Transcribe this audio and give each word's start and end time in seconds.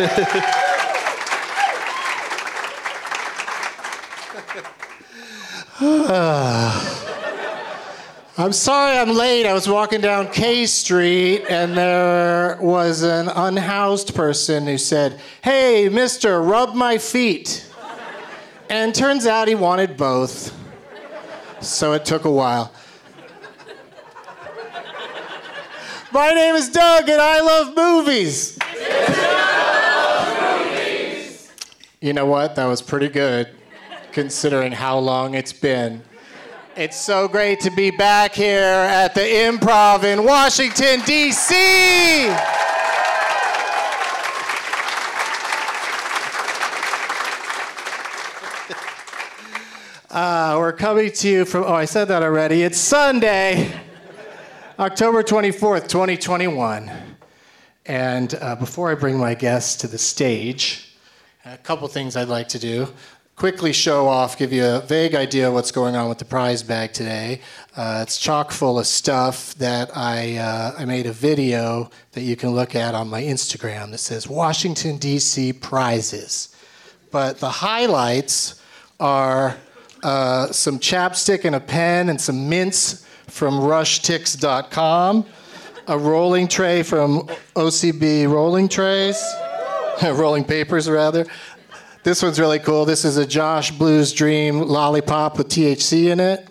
I'm 0.00 0.06
sorry 8.52 8.96
I'm 8.96 9.10
late. 9.10 9.44
I 9.44 9.52
was 9.52 9.68
walking 9.68 10.00
down 10.00 10.30
K 10.30 10.64
Street 10.64 11.44
and 11.50 11.76
there 11.76 12.56
was 12.62 13.02
an 13.02 13.28
unhoused 13.28 14.14
person 14.14 14.64
who 14.64 14.78
said, 14.78 15.20
Hey, 15.42 15.90
mister, 15.90 16.40
rub 16.40 16.74
my 16.74 16.96
feet. 16.96 17.70
And 18.70 18.94
turns 18.94 19.26
out 19.26 19.48
he 19.48 19.54
wanted 19.54 19.98
both. 19.98 20.56
So 21.60 21.92
it 21.92 22.06
took 22.06 22.24
a 22.24 22.30
while. 22.30 22.72
My 26.10 26.30
name 26.30 26.54
is 26.54 26.70
Doug 26.70 27.06
and 27.06 27.20
I 27.20 27.40
love 27.40 27.76
movies. 27.76 28.58
You 32.02 32.14
know 32.14 32.24
what? 32.24 32.56
That 32.56 32.64
was 32.64 32.80
pretty 32.80 33.10
good 33.10 33.50
considering 34.10 34.72
how 34.72 34.98
long 34.98 35.34
it's 35.34 35.52
been. 35.52 36.02
It's 36.74 36.96
so 36.96 37.28
great 37.28 37.60
to 37.60 37.70
be 37.70 37.90
back 37.90 38.32
here 38.32 38.62
at 38.62 39.14
the 39.14 39.20
Improv 39.20 40.04
in 40.04 40.24
Washington, 40.24 41.02
D.C. 41.04 41.54
Uh, 50.12 50.56
we're 50.58 50.72
coming 50.72 51.08
to 51.08 51.28
you 51.28 51.44
from, 51.44 51.62
oh, 51.62 51.72
I 51.72 51.84
said 51.84 52.06
that 52.06 52.24
already. 52.24 52.62
It's 52.62 52.78
Sunday, 52.78 53.72
October 54.76 55.22
24th, 55.22 55.86
2021. 55.86 56.90
And 57.86 58.34
uh, 58.40 58.56
before 58.56 58.90
I 58.90 58.96
bring 58.96 59.16
my 59.18 59.34
guests 59.34 59.76
to 59.82 59.86
the 59.86 59.98
stage, 59.98 60.89
a 61.44 61.56
couple 61.56 61.88
things 61.88 62.16
I'd 62.16 62.28
like 62.28 62.48
to 62.48 62.58
do. 62.58 62.88
Quickly 63.36 63.72
show 63.72 64.06
off, 64.06 64.36
give 64.36 64.52
you 64.52 64.64
a 64.66 64.80
vague 64.80 65.14
idea 65.14 65.48
of 65.48 65.54
what's 65.54 65.72
going 65.72 65.96
on 65.96 66.10
with 66.10 66.18
the 66.18 66.26
prize 66.26 66.62
bag 66.62 66.92
today. 66.92 67.40
Uh, 67.74 68.00
it's 68.02 68.18
chock 68.18 68.50
full 68.50 68.78
of 68.78 68.86
stuff 68.86 69.54
that 69.54 69.96
I, 69.96 70.36
uh, 70.36 70.74
I 70.78 70.84
made 70.84 71.06
a 71.06 71.12
video 71.12 71.90
that 72.12 72.20
you 72.20 72.36
can 72.36 72.50
look 72.50 72.74
at 72.74 72.94
on 72.94 73.08
my 73.08 73.22
Instagram 73.22 73.92
that 73.92 73.98
says 73.98 74.28
Washington, 74.28 74.98
D.C. 74.98 75.54
prizes. 75.54 76.54
But 77.10 77.38
the 77.38 77.48
highlights 77.48 78.62
are 78.98 79.56
uh, 80.02 80.52
some 80.52 80.78
chapstick 80.78 81.46
and 81.46 81.56
a 81.56 81.60
pen 81.60 82.10
and 82.10 82.20
some 82.20 82.50
mints 82.50 83.06
from 83.26 83.54
rushtix.com, 83.54 85.24
a 85.86 85.98
rolling 85.98 86.48
tray 86.48 86.82
from 86.82 87.20
OCB 87.56 88.28
Rolling 88.30 88.68
Trays, 88.68 89.18
rolling 90.14 90.44
papers 90.44 90.88
rather. 90.88 91.26
This 92.02 92.22
one's 92.22 92.40
really 92.40 92.58
cool. 92.58 92.86
This 92.86 93.04
is 93.04 93.18
a 93.18 93.26
Josh 93.26 93.70
Blues 93.72 94.12
Dream 94.12 94.60
lollipop 94.60 95.36
with 95.36 95.48
THC 95.48 96.10
in 96.10 96.20
it. 96.20 96.48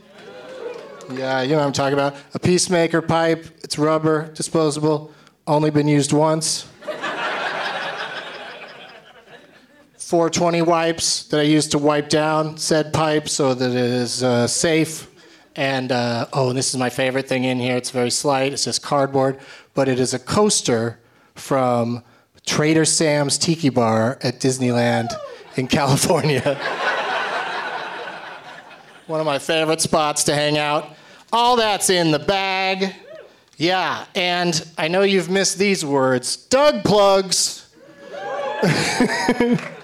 Yeah, 1.12 1.42
you 1.42 1.52
know 1.52 1.58
what 1.58 1.66
I'm 1.66 1.74
talking 1.74 1.94
about. 1.94 2.16
A 2.36 2.40
peacemaker 2.40 3.02
pipe. 3.02 3.46
It's 3.64 3.80
rubber, 3.80 4.32
disposable, 4.34 5.12
only 5.48 5.72
been 5.72 5.88
used 5.88 6.14
once. 6.14 6.68
420 9.98 10.64
wipes 10.64 11.24
that 11.26 11.40
I 11.40 11.44
use 11.44 11.68
to 11.68 11.78
wipe 11.78 12.10
down 12.10 12.58
said 12.58 12.94
pipe 12.94 13.30
so 13.30 13.54
that 13.54 13.70
it 13.70 13.76
is 13.76 14.24
uh, 14.24 14.48
safe. 14.48 15.08
And 15.56 15.92
uh, 15.92 16.28
oh, 16.34 16.50
and 16.50 16.58
this 16.58 16.70
is 16.70 16.78
my 16.78 16.90
favorite 16.90 17.28
thing 17.28 17.44
in 17.44 17.60
here. 17.60 17.78
It's 17.78 17.92
very 17.92 18.10
slight. 18.10 18.54
It's 18.54 18.66
just 18.66 18.82
cardboard, 18.82 19.40
but 19.74 19.88
it 19.88 20.00
is 20.00 20.14
a 20.14 20.20
coaster 20.20 21.00
from 21.36 22.04
Trader 22.50 22.84
Sam's 22.84 23.38
Tiki 23.38 23.70
Bar 23.70 24.18
at 24.24 24.40
Disneyland 24.40 25.10
in 25.56 25.68
California. 25.68 26.56
One 29.06 29.20
of 29.20 29.26
my 29.28 29.38
favorite 29.38 29.82
spots 29.82 30.24
to 30.24 30.34
hang 30.34 30.58
out. 30.58 30.90
All 31.32 31.58
that's 31.58 31.92
in 31.92 32.10
the 32.10 32.18
bag. 32.18 32.96
Yeah, 33.58 34.04
and 34.16 34.66
I 34.80 34.88
know 34.88 35.04
you've 35.04 35.30
missed 35.30 35.60
these 35.60 35.86
words. 35.86 36.38
Doug 36.38 36.84
plugs. 36.84 37.70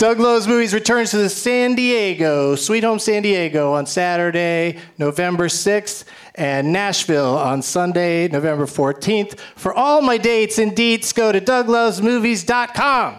Doug 0.00 0.18
Loves 0.18 0.48
Movies 0.48 0.72
returns 0.72 1.10
to 1.10 1.18
the 1.18 1.28
San 1.28 1.74
Diego, 1.74 2.54
Sweet 2.54 2.84
Home 2.84 2.98
San 2.98 3.20
Diego 3.20 3.74
on 3.74 3.84
Saturday, 3.84 4.78
November 4.96 5.48
6th, 5.48 6.04
and 6.36 6.72
Nashville 6.72 7.36
on 7.36 7.60
Sunday, 7.60 8.26
November 8.28 8.64
14th. 8.64 9.38
For 9.56 9.74
all 9.74 10.00
my 10.00 10.16
dates 10.16 10.58
and 10.58 10.72
deets, 10.72 11.14
go 11.14 11.32
to 11.32 11.38
douglovesmovies.com. 11.38 13.16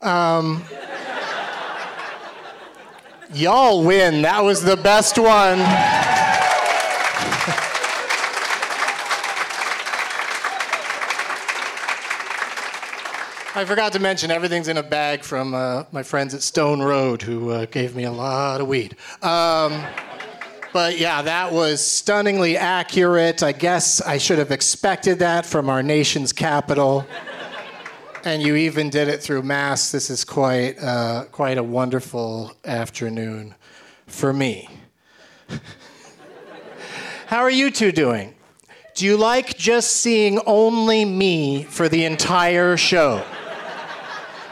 Um, 0.00 0.64
y'all 3.34 3.82
win. 3.82 4.22
That 4.22 4.44
was 4.44 4.62
the 4.62 4.76
best 4.76 5.18
one. 5.18 5.60
I 13.54 13.64
forgot 13.66 13.92
to 13.92 13.98
mention 13.98 14.30
everything's 14.30 14.68
in 14.68 14.78
a 14.78 14.82
bag 14.82 15.22
from 15.22 15.54
uh, 15.54 15.84
my 15.92 16.02
friends 16.02 16.34
at 16.34 16.42
Stone 16.42 16.80
Road 16.80 17.20
who 17.20 17.50
uh, 17.50 17.66
gave 17.66 17.94
me 17.94 18.04
a 18.04 18.10
lot 18.10 18.62
of 18.62 18.66
weed. 18.66 18.96
Um, 19.20 19.84
but 20.72 20.98
yeah, 20.98 21.20
that 21.20 21.52
was 21.52 21.84
stunningly 21.84 22.56
accurate. 22.56 23.42
I 23.42 23.52
guess 23.52 24.00
I 24.00 24.16
should 24.16 24.38
have 24.38 24.50
expected 24.50 25.18
that 25.18 25.44
from 25.44 25.68
our 25.68 25.82
nation's 25.82 26.32
capital. 26.32 27.06
And 28.24 28.40
you 28.40 28.54
even 28.54 28.88
did 28.88 29.08
it 29.08 29.20
through 29.20 29.42
mass. 29.42 29.90
This 29.90 30.08
is 30.08 30.24
quite, 30.24 30.78
uh, 30.80 31.24
quite 31.32 31.58
a 31.58 31.62
wonderful 31.62 32.52
afternoon 32.64 33.56
for 34.06 34.32
me. 34.32 34.68
How 37.26 37.38
are 37.38 37.50
you 37.50 37.72
two 37.72 37.90
doing? 37.90 38.34
Do 38.94 39.06
you 39.06 39.16
like 39.16 39.56
just 39.56 39.96
seeing 39.96 40.38
only 40.46 41.04
me 41.04 41.64
for 41.64 41.88
the 41.88 42.04
entire 42.04 42.76
show? 42.76 43.24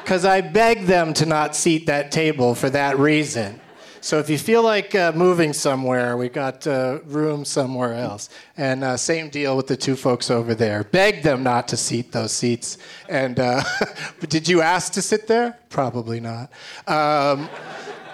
Because 0.02 0.24
I 0.24 0.40
begged 0.40 0.86
them 0.86 1.14
to 1.14 1.26
not 1.26 1.54
seat 1.54 1.86
that 1.86 2.10
table 2.10 2.56
for 2.56 2.70
that 2.70 2.98
reason. 2.98 3.59
So 4.02 4.18
if 4.18 4.30
you 4.30 4.38
feel 4.38 4.62
like 4.62 4.94
uh, 4.94 5.12
moving 5.12 5.52
somewhere, 5.52 6.16
we've 6.16 6.32
got 6.32 6.66
uh, 6.66 7.00
room 7.04 7.44
somewhere 7.44 7.92
else. 7.92 8.30
And 8.56 8.82
uh, 8.82 8.96
same 8.96 9.28
deal 9.28 9.58
with 9.58 9.66
the 9.66 9.76
two 9.76 9.94
folks 9.94 10.30
over 10.30 10.54
there. 10.54 10.84
Beg 10.84 11.22
them 11.22 11.42
not 11.42 11.68
to 11.68 11.76
seat 11.76 12.10
those 12.10 12.32
seats. 12.32 12.78
And 13.10 13.38
uh, 13.38 13.62
did 14.28 14.48
you 14.48 14.62
ask 14.62 14.94
to 14.94 15.02
sit 15.02 15.26
there? 15.26 15.58
Probably 15.68 16.18
not. 16.18 16.50
Um, 16.86 17.50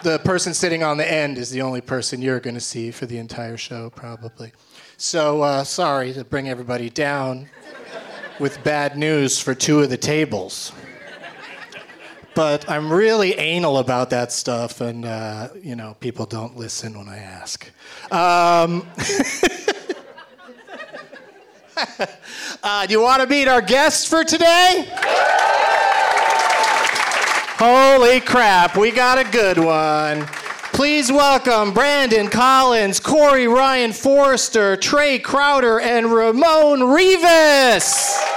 the 0.03 0.19
person 0.19 0.55
sitting 0.55 0.83
on 0.83 0.97
the 0.97 1.11
end 1.11 1.39
is 1.39 1.51
the 1.51 1.63
only 1.63 1.81
person 1.81 2.21
you're 2.21 2.41
going 2.41 2.55
to 2.55 2.61
see 2.61 2.91
for 2.91 3.07
the 3.07 3.19
entire 3.19 3.57
show, 3.57 3.91
probably. 3.91 4.53
So 4.97 5.43
uh, 5.43 5.63
sorry 5.63 6.13
to 6.15 6.25
bring 6.25 6.49
everybody 6.49 6.91
down 6.91 7.49
with 8.41 8.63
bad 8.65 8.99
news 8.99 9.39
for 9.39 9.55
two 9.55 9.81
of 9.83 9.91
the 9.91 9.97
tables 9.97 10.73
but 12.37 12.69
I'm 12.69 12.93
really 12.93 13.33
anal 13.33 13.79
about 13.79 14.11
that 14.11 14.31
stuff, 14.31 14.83
and 14.83 15.07
uh, 15.07 15.49
you 15.61 15.75
know, 15.75 15.97
people 16.01 16.27
don't 16.27 16.55
listen 16.55 16.97
when 16.97 17.09
I 17.09 17.17
ask. 17.17 17.67
Um, 18.13 18.87
uh, 22.63 22.87
do 22.87 22.93
you 22.93 23.01
want 23.01 23.23
to 23.23 23.29
meet 23.29 23.49
our 23.49 23.63
guest 23.63 24.09
for 24.09 24.23
today? 24.23 24.87
Holy 27.59 28.21
crap, 28.21 28.77
we 28.77 28.91
got 28.91 29.17
a 29.17 29.25
good 29.25 29.59
one. 29.59 30.27
Please 30.75 31.11
welcome 31.11 31.73
Brandon 31.73 32.29
Collins, 32.29 33.01
Corey 33.01 33.49
Ryan 33.49 33.95
Forrester, 33.95 34.77
Trae 34.77 35.23
Crowder, 35.23 35.81
and 35.81 36.13
Ramon 36.13 36.83
Rivas. 36.83 38.36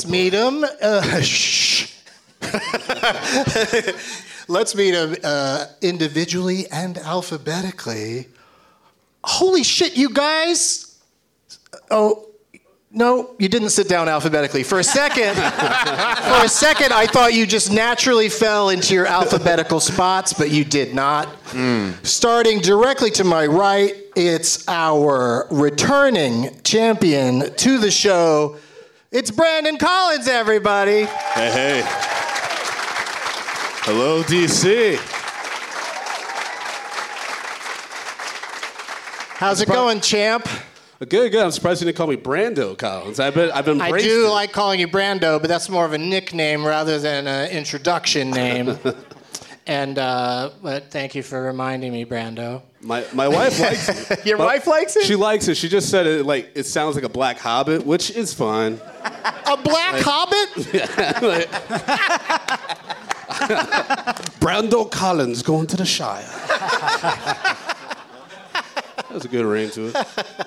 Let's 0.00 0.10
meet 0.10 0.32
him. 0.32 0.64
Uh, 0.80 1.20
shh. 1.20 1.92
Let's 4.48 4.74
meet 4.74 4.94
him 4.94 5.14
uh, 5.22 5.66
individually 5.82 6.66
and 6.72 6.96
alphabetically. 6.96 8.28
Holy 9.22 9.62
shit, 9.62 9.98
you 9.98 10.08
guys! 10.08 10.98
Oh, 11.90 12.30
no, 12.90 13.34
you 13.38 13.50
didn't 13.50 13.68
sit 13.68 13.90
down 13.90 14.08
alphabetically. 14.08 14.62
For 14.62 14.78
a 14.78 14.84
second, 14.84 15.34
for 15.34 16.44
a 16.46 16.48
second, 16.48 16.94
I 16.94 17.06
thought 17.06 17.34
you 17.34 17.44
just 17.44 17.70
naturally 17.70 18.30
fell 18.30 18.70
into 18.70 18.94
your 18.94 19.04
alphabetical 19.04 19.80
spots, 19.80 20.32
but 20.32 20.50
you 20.50 20.64
did 20.64 20.94
not. 20.94 21.28
Starting 22.04 22.60
directly 22.60 23.10
to 23.10 23.24
my 23.24 23.44
right, 23.44 23.94
it's 24.16 24.66
our 24.66 25.46
returning 25.50 26.58
champion 26.62 27.54
to 27.56 27.76
the 27.76 27.90
show. 27.90 28.56
It's 29.12 29.32
Brandon 29.32 29.76
Collins, 29.76 30.28
everybody. 30.28 31.00
Hey, 31.02 31.50
hey. 31.50 31.82
Hello, 33.82 34.22
DC. 34.22 34.94
How's 39.34 39.60
it 39.62 39.66
going, 39.66 40.00
champ? 40.00 40.48
Good, 41.00 41.32
good. 41.32 41.42
I'm 41.42 41.50
surprised 41.50 41.80
you 41.80 41.86
didn't 41.86 41.96
call 41.96 42.06
me 42.06 42.18
Brando 42.18 42.78
Collins. 42.78 43.18
I've 43.18 43.34
been, 43.34 43.50
I've 43.50 43.64
been. 43.64 43.80
I 43.80 43.98
do 43.98 44.30
like 44.30 44.52
calling 44.52 44.78
you 44.78 44.86
Brando, 44.86 45.40
but 45.40 45.48
that's 45.48 45.68
more 45.68 45.84
of 45.84 45.92
a 45.92 45.98
nickname 45.98 46.64
rather 46.64 47.00
than 47.00 47.26
an 47.26 47.50
introduction 47.50 48.30
name. 48.30 48.78
and 49.66 49.98
uh, 49.98 50.50
but 50.62 50.90
thank 50.90 51.14
you 51.14 51.22
for 51.22 51.42
reminding 51.42 51.92
me, 51.92 52.04
Brando. 52.04 52.62
My, 52.80 53.04
my 53.12 53.28
wife 53.28 53.60
likes 53.60 54.10
it. 54.10 54.26
Your 54.26 54.38
wife 54.38 54.66
likes 54.66 54.96
it? 54.96 55.04
She 55.04 55.14
likes 55.14 55.48
it. 55.48 55.56
She 55.56 55.68
just 55.68 55.90
said 55.90 56.06
it 56.06 56.24
like 56.24 56.50
it 56.54 56.64
sounds 56.64 56.94
like 56.94 57.04
a 57.04 57.08
black 57.10 57.38
hobbit, 57.38 57.84
which 57.84 58.10
is 58.10 58.32
fine. 58.32 58.80
A 59.46 59.56
black 59.56 60.02
hobbit? 60.02 60.66
Yeah. 60.74 61.46
Brando 64.40 64.90
Collins 64.90 65.42
going 65.42 65.66
to 65.68 65.76
the 65.76 65.84
Shire. 65.84 66.22
That's 69.10 69.24
a 69.24 69.28
good 69.28 69.44
ring 69.44 69.70
to 69.70 69.88
it. 69.88 70.46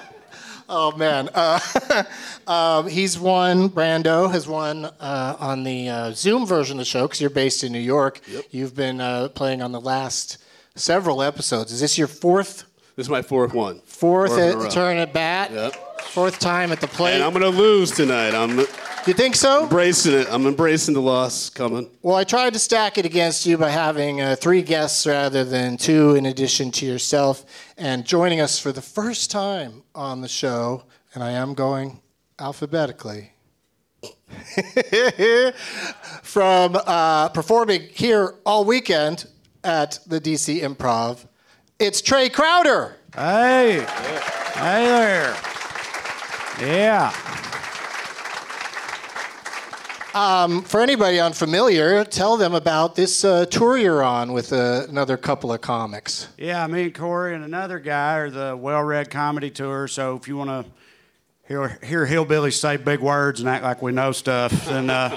Oh 0.69 0.95
man, 0.95 1.29
uh, 1.33 1.59
um, 2.47 2.87
he's 2.87 3.19
won. 3.19 3.69
Brando 3.69 4.31
has 4.31 4.47
won 4.47 4.85
uh, 4.85 5.35
on 5.39 5.63
the 5.63 5.89
uh, 5.89 6.11
Zoom 6.11 6.45
version 6.45 6.77
of 6.77 6.79
the 6.79 6.85
show 6.85 7.03
because 7.03 7.19
you're 7.19 7.29
based 7.29 7.63
in 7.65 7.71
New 7.73 7.79
York. 7.79 8.21
You've 8.49 8.73
been 8.73 9.01
uh, 9.01 9.27
playing 9.29 9.61
on 9.61 9.73
the 9.73 9.81
last 9.81 10.37
several 10.75 11.21
episodes. 11.21 11.71
Is 11.71 11.81
this 11.81 11.97
your 11.97 12.07
fourth 12.07 12.63
This 12.95 13.07
is 13.07 13.09
my 13.09 13.21
fourth 13.21 13.53
one. 13.53 13.81
Fourth 14.03 14.31
Fourth 14.31 14.41
in 14.41 14.59
a 14.59 14.65
at, 14.65 14.71
turn 14.71 14.97
at 14.97 15.13
bat? 15.13 15.49
Yep. 15.49 16.01
Fourth 16.01 16.37
time 16.37 16.73
at 16.73 16.81
the 16.81 16.87
plate. 16.87 17.13
And 17.13 17.23
I'm 17.23 17.31
gonna 17.31 17.47
lose 17.47 17.89
tonight. 17.89 18.35
I'm 18.35 18.57
you 18.57 19.13
think 19.13 19.33
so? 19.33 19.63
embracing 19.63 20.13
it. 20.13 20.27
I'm 20.29 20.45
embracing 20.45 20.93
the 20.93 21.01
loss 21.01 21.49
coming. 21.49 21.89
Well, 22.01 22.17
I 22.17 22.25
tried 22.25 22.51
to 22.51 22.59
stack 22.59 22.97
it 22.97 23.05
against 23.05 23.45
you 23.45 23.57
by 23.57 23.69
having 23.69 24.19
uh, 24.19 24.35
three 24.35 24.61
guests 24.61 25.07
rather 25.07 25.45
than 25.45 25.77
two, 25.77 26.15
in 26.15 26.25
addition 26.25 26.69
to 26.71 26.85
yourself. 26.85 27.45
And 27.77 28.05
joining 28.05 28.41
us 28.41 28.59
for 28.59 28.73
the 28.73 28.81
first 28.81 29.31
time 29.31 29.83
on 29.95 30.19
the 30.19 30.27
show, 30.27 30.83
and 31.13 31.23
I 31.23 31.31
am 31.31 31.53
going 31.53 32.01
alphabetically, 32.39 33.31
from 36.23 36.75
uh, 36.75 37.29
performing 37.29 37.83
here 37.93 38.35
all 38.45 38.65
weekend 38.65 39.27
at 39.63 39.99
the 40.05 40.19
DC 40.19 40.59
Improv, 40.59 41.25
it's 41.79 42.01
Trae 42.01 42.29
Crowder. 42.29 42.97
Hey. 43.15 43.85
Hey 44.55 44.85
there. 44.87 45.35
Yeah. 46.59 47.13
Um, 50.15 50.63
for 50.63 50.81
anybody 50.81 51.19
unfamiliar, 51.19 52.05
tell 52.05 52.37
them 52.37 52.55
about 52.55 52.95
this 52.95 53.23
uh, 53.23 53.45
tour 53.45 53.77
you're 53.77 54.01
on 54.01 54.33
with 54.33 54.51
uh, 54.51 54.87
another 54.89 55.15
couple 55.17 55.53
of 55.53 55.61
comics. 55.61 56.27
Yeah, 56.39 56.65
me 56.65 56.85
and 56.85 56.95
Corey 56.95 57.35
and 57.35 57.43
another 57.43 57.77
guy 57.77 58.15
are 58.17 58.31
the 58.31 58.57
well-read 58.57 59.11
comedy 59.11 59.51
tour. 59.51 59.87
So 59.87 60.15
if 60.15 60.27
you 60.27 60.35
want 60.35 60.49
to 60.49 60.65
hear 61.47 61.79
hear 61.83 62.07
hillbillies 62.07 62.53
say 62.53 62.77
big 62.77 62.99
words 62.99 63.41
and 63.41 63.47
act 63.47 63.63
like 63.63 63.83
we 63.83 63.91
know 63.91 64.11
stuff, 64.11 64.51
then 64.65 64.89
uh, 64.89 65.15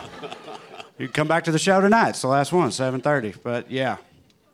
you 0.98 1.06
can 1.06 1.14
come 1.14 1.28
back 1.28 1.44
to 1.44 1.50
the 1.50 1.58
show 1.58 1.80
tonight. 1.80 2.10
It's 2.10 2.20
the 2.20 2.28
last 2.28 2.52
one, 2.52 2.68
7:30. 2.68 3.36
But 3.42 3.70
yeah, 3.70 3.96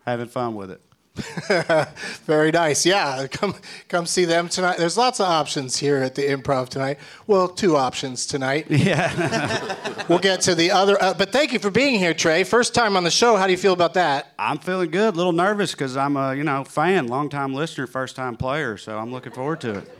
having 0.05 0.27
fun 0.27 0.55
with 0.55 0.71
it. 0.71 0.81
Very 2.25 2.51
nice. 2.51 2.87
Yeah, 2.87 3.27
come 3.27 3.53
come 3.87 4.07
see 4.07 4.25
them 4.25 4.49
tonight. 4.49 4.77
There's 4.77 4.97
lots 4.97 5.19
of 5.19 5.27
options 5.27 5.77
here 5.77 5.97
at 5.97 6.15
the 6.15 6.23
Improv 6.23 6.69
tonight. 6.69 6.97
Well, 7.27 7.47
two 7.47 7.77
options 7.77 8.25
tonight. 8.25 8.65
Yeah, 8.69 9.75
We'll 10.09 10.17
get 10.19 10.41
to 10.41 10.55
the 10.55 10.71
other. 10.71 11.01
Uh, 11.01 11.13
but 11.13 11.31
thank 11.31 11.53
you 11.53 11.59
for 11.59 11.69
being 11.69 11.99
here, 11.99 12.15
Trae. 12.15 12.47
First 12.47 12.73
time 12.73 12.97
on 12.97 13.03
the 13.03 13.11
show. 13.11 13.35
How 13.35 13.45
do 13.45 13.51
you 13.51 13.57
feel 13.59 13.73
about 13.73 13.93
that? 13.93 14.33
I'm 14.39 14.57
feeling 14.57 14.89
good. 14.89 15.13
A 15.13 15.17
little 15.17 15.33
nervous 15.33 15.71
because 15.71 15.95
I'm 15.95 16.17
a 16.17 16.33
you 16.33 16.43
know 16.43 16.63
fan, 16.63 17.05
long-time 17.07 17.53
listener, 17.53 17.85
first-time 17.85 18.35
player. 18.35 18.75
So 18.77 18.97
I'm 18.97 19.11
looking 19.11 19.33
forward 19.33 19.61
to 19.61 19.79
it. 19.79 19.97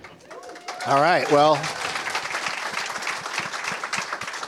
All 0.87 0.99
right. 0.99 1.31
Well, 1.31 1.55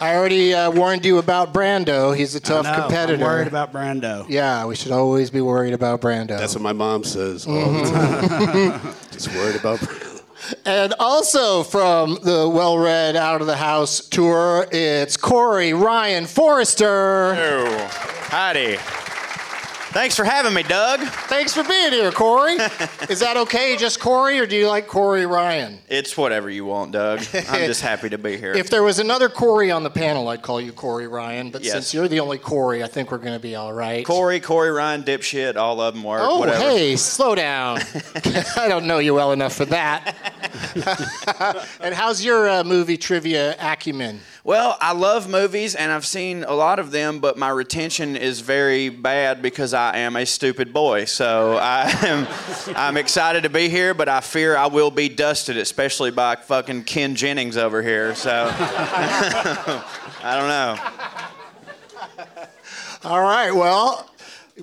I 0.05 0.15
already 0.17 0.53
uh, 0.53 0.69
warned 0.69 1.03
you 1.03 1.17
about 1.17 1.51
Brando. 1.51 2.15
He's 2.15 2.35
a 2.35 2.39
tough 2.39 2.67
I 2.67 2.75
know, 2.75 2.81
competitor. 2.83 3.23
I'm 3.23 3.27
worried 3.31 3.47
about 3.47 3.73
Brando. 3.73 4.27
yeah, 4.29 4.63
we 4.67 4.75
should 4.75 4.91
always 4.91 5.31
be 5.31 5.41
worried 5.41 5.73
about 5.73 5.99
Brando. 5.99 6.37
That's 6.37 6.53
what 6.53 6.61
my 6.61 6.73
mom 6.73 7.03
says 7.03 7.47
all 7.47 7.71
the 7.71 7.89
time. 7.89 8.93
Just 9.11 9.33
worried 9.33 9.55
about. 9.55 9.79
Brando. 9.79 10.21
And 10.63 10.93
also 10.99 11.63
from 11.63 12.19
the 12.23 12.47
Well 12.47 12.77
Read 12.77 13.15
Out 13.15 13.41
of 13.41 13.47
the 13.47 13.55
House 13.55 14.07
tour, 14.07 14.67
it's 14.71 15.17
Corey 15.17 15.73
Ryan 15.73 16.27
Forrester. 16.27 17.33
Oh, 17.35 17.87
howdy. 18.29 18.77
Thanks 19.95 20.13
for 20.17 20.25
having 20.25 20.53
me, 20.53 20.61
Doug. 20.61 20.99
Thanks 21.29 21.53
for 21.53 21.63
being 21.63 21.93
here, 21.93 22.11
Corey. 22.11 22.55
Is 23.09 23.21
that 23.21 23.37
okay, 23.37 23.77
just 23.77 24.01
Corey, 24.01 24.37
or 24.39 24.45
do 24.45 24.57
you 24.57 24.67
like 24.67 24.87
Corey 24.87 25.25
Ryan? 25.25 25.79
It's 25.87 26.17
whatever 26.17 26.49
you 26.49 26.65
want, 26.65 26.91
Doug. 26.91 27.19
I'm 27.33 27.65
just 27.65 27.81
happy 27.91 28.09
to 28.09 28.17
be 28.17 28.35
here. 28.35 28.51
If 28.51 28.69
there 28.69 28.83
was 28.83 28.99
another 28.99 29.29
Corey 29.29 29.71
on 29.71 29.83
the 29.83 29.89
panel, 29.89 30.27
I'd 30.27 30.41
call 30.41 30.59
you 30.59 30.73
Corey 30.73 31.07
Ryan. 31.07 31.49
But 31.49 31.63
Yes. 31.63 31.71
since 31.71 31.93
you're 31.93 32.09
the 32.09 32.19
only 32.19 32.37
Corey, 32.39 32.83
I 32.83 32.87
think 32.87 33.09
we're 33.09 33.19
going 33.19 33.35
to 33.35 33.39
be 33.39 33.55
all 33.55 33.71
right. 33.71 34.05
Corey, 34.05 34.41
Corey, 34.41 34.69
Ryan, 34.69 35.03
dipshit, 35.03 35.55
all 35.55 35.79
of 35.79 35.93
them 35.93 36.03
work. 36.03 36.19
Oh, 36.21 36.39
whatever. 36.39 36.59
hey, 36.59 36.97
slow 36.97 37.33
down. 37.33 37.77
I 38.57 38.65
don't 38.67 38.87
know 38.87 38.99
you 38.99 39.13
well 39.13 39.31
enough 39.31 39.55
for 39.55 39.63
that. 39.63 40.13
and 41.79 41.95
how's 41.95 42.21
your 42.21 42.49
uh, 42.49 42.63
movie 42.65 42.97
trivia 42.97 43.55
acumen? 43.61 44.19
Well, 44.45 44.77
I 44.79 44.91
love 44.93 45.27
movies 45.27 45.73
and 45.73 45.91
I've 45.91 46.05
seen 46.05 46.43
a 46.43 46.53
lot 46.53 46.77
of 46.77 46.91
them, 46.91 47.17
but 47.17 47.35
my 47.35 47.49
retention 47.49 48.15
is 48.15 48.41
very 48.41 48.89
bad 48.89 49.41
because 49.41 49.73
I 49.73 49.97
am 49.97 50.15
a 50.15 50.23
stupid 50.23 50.71
boy. 50.71 51.05
So 51.05 51.57
I 51.59 51.89
am 52.03 52.27
I'm 52.75 52.95
excited 52.95 53.41
to 53.41 53.49
be 53.49 53.69
here, 53.69 53.95
but 53.95 54.07
I 54.07 54.21
fear 54.21 54.55
I 54.55 54.67
will 54.67 54.91
be 54.91 55.09
dusted, 55.09 55.57
especially 55.57 56.11
by 56.11 56.35
fucking 56.35 56.83
Ken 56.83 57.15
Jennings 57.15 57.57
over 57.57 57.81
here. 57.81 58.13
So 58.13 58.29
I 58.53 59.81
don't 60.23 60.47
know. 60.47 60.77
All 63.03 63.21
right, 63.21 63.49
well, 63.49 64.07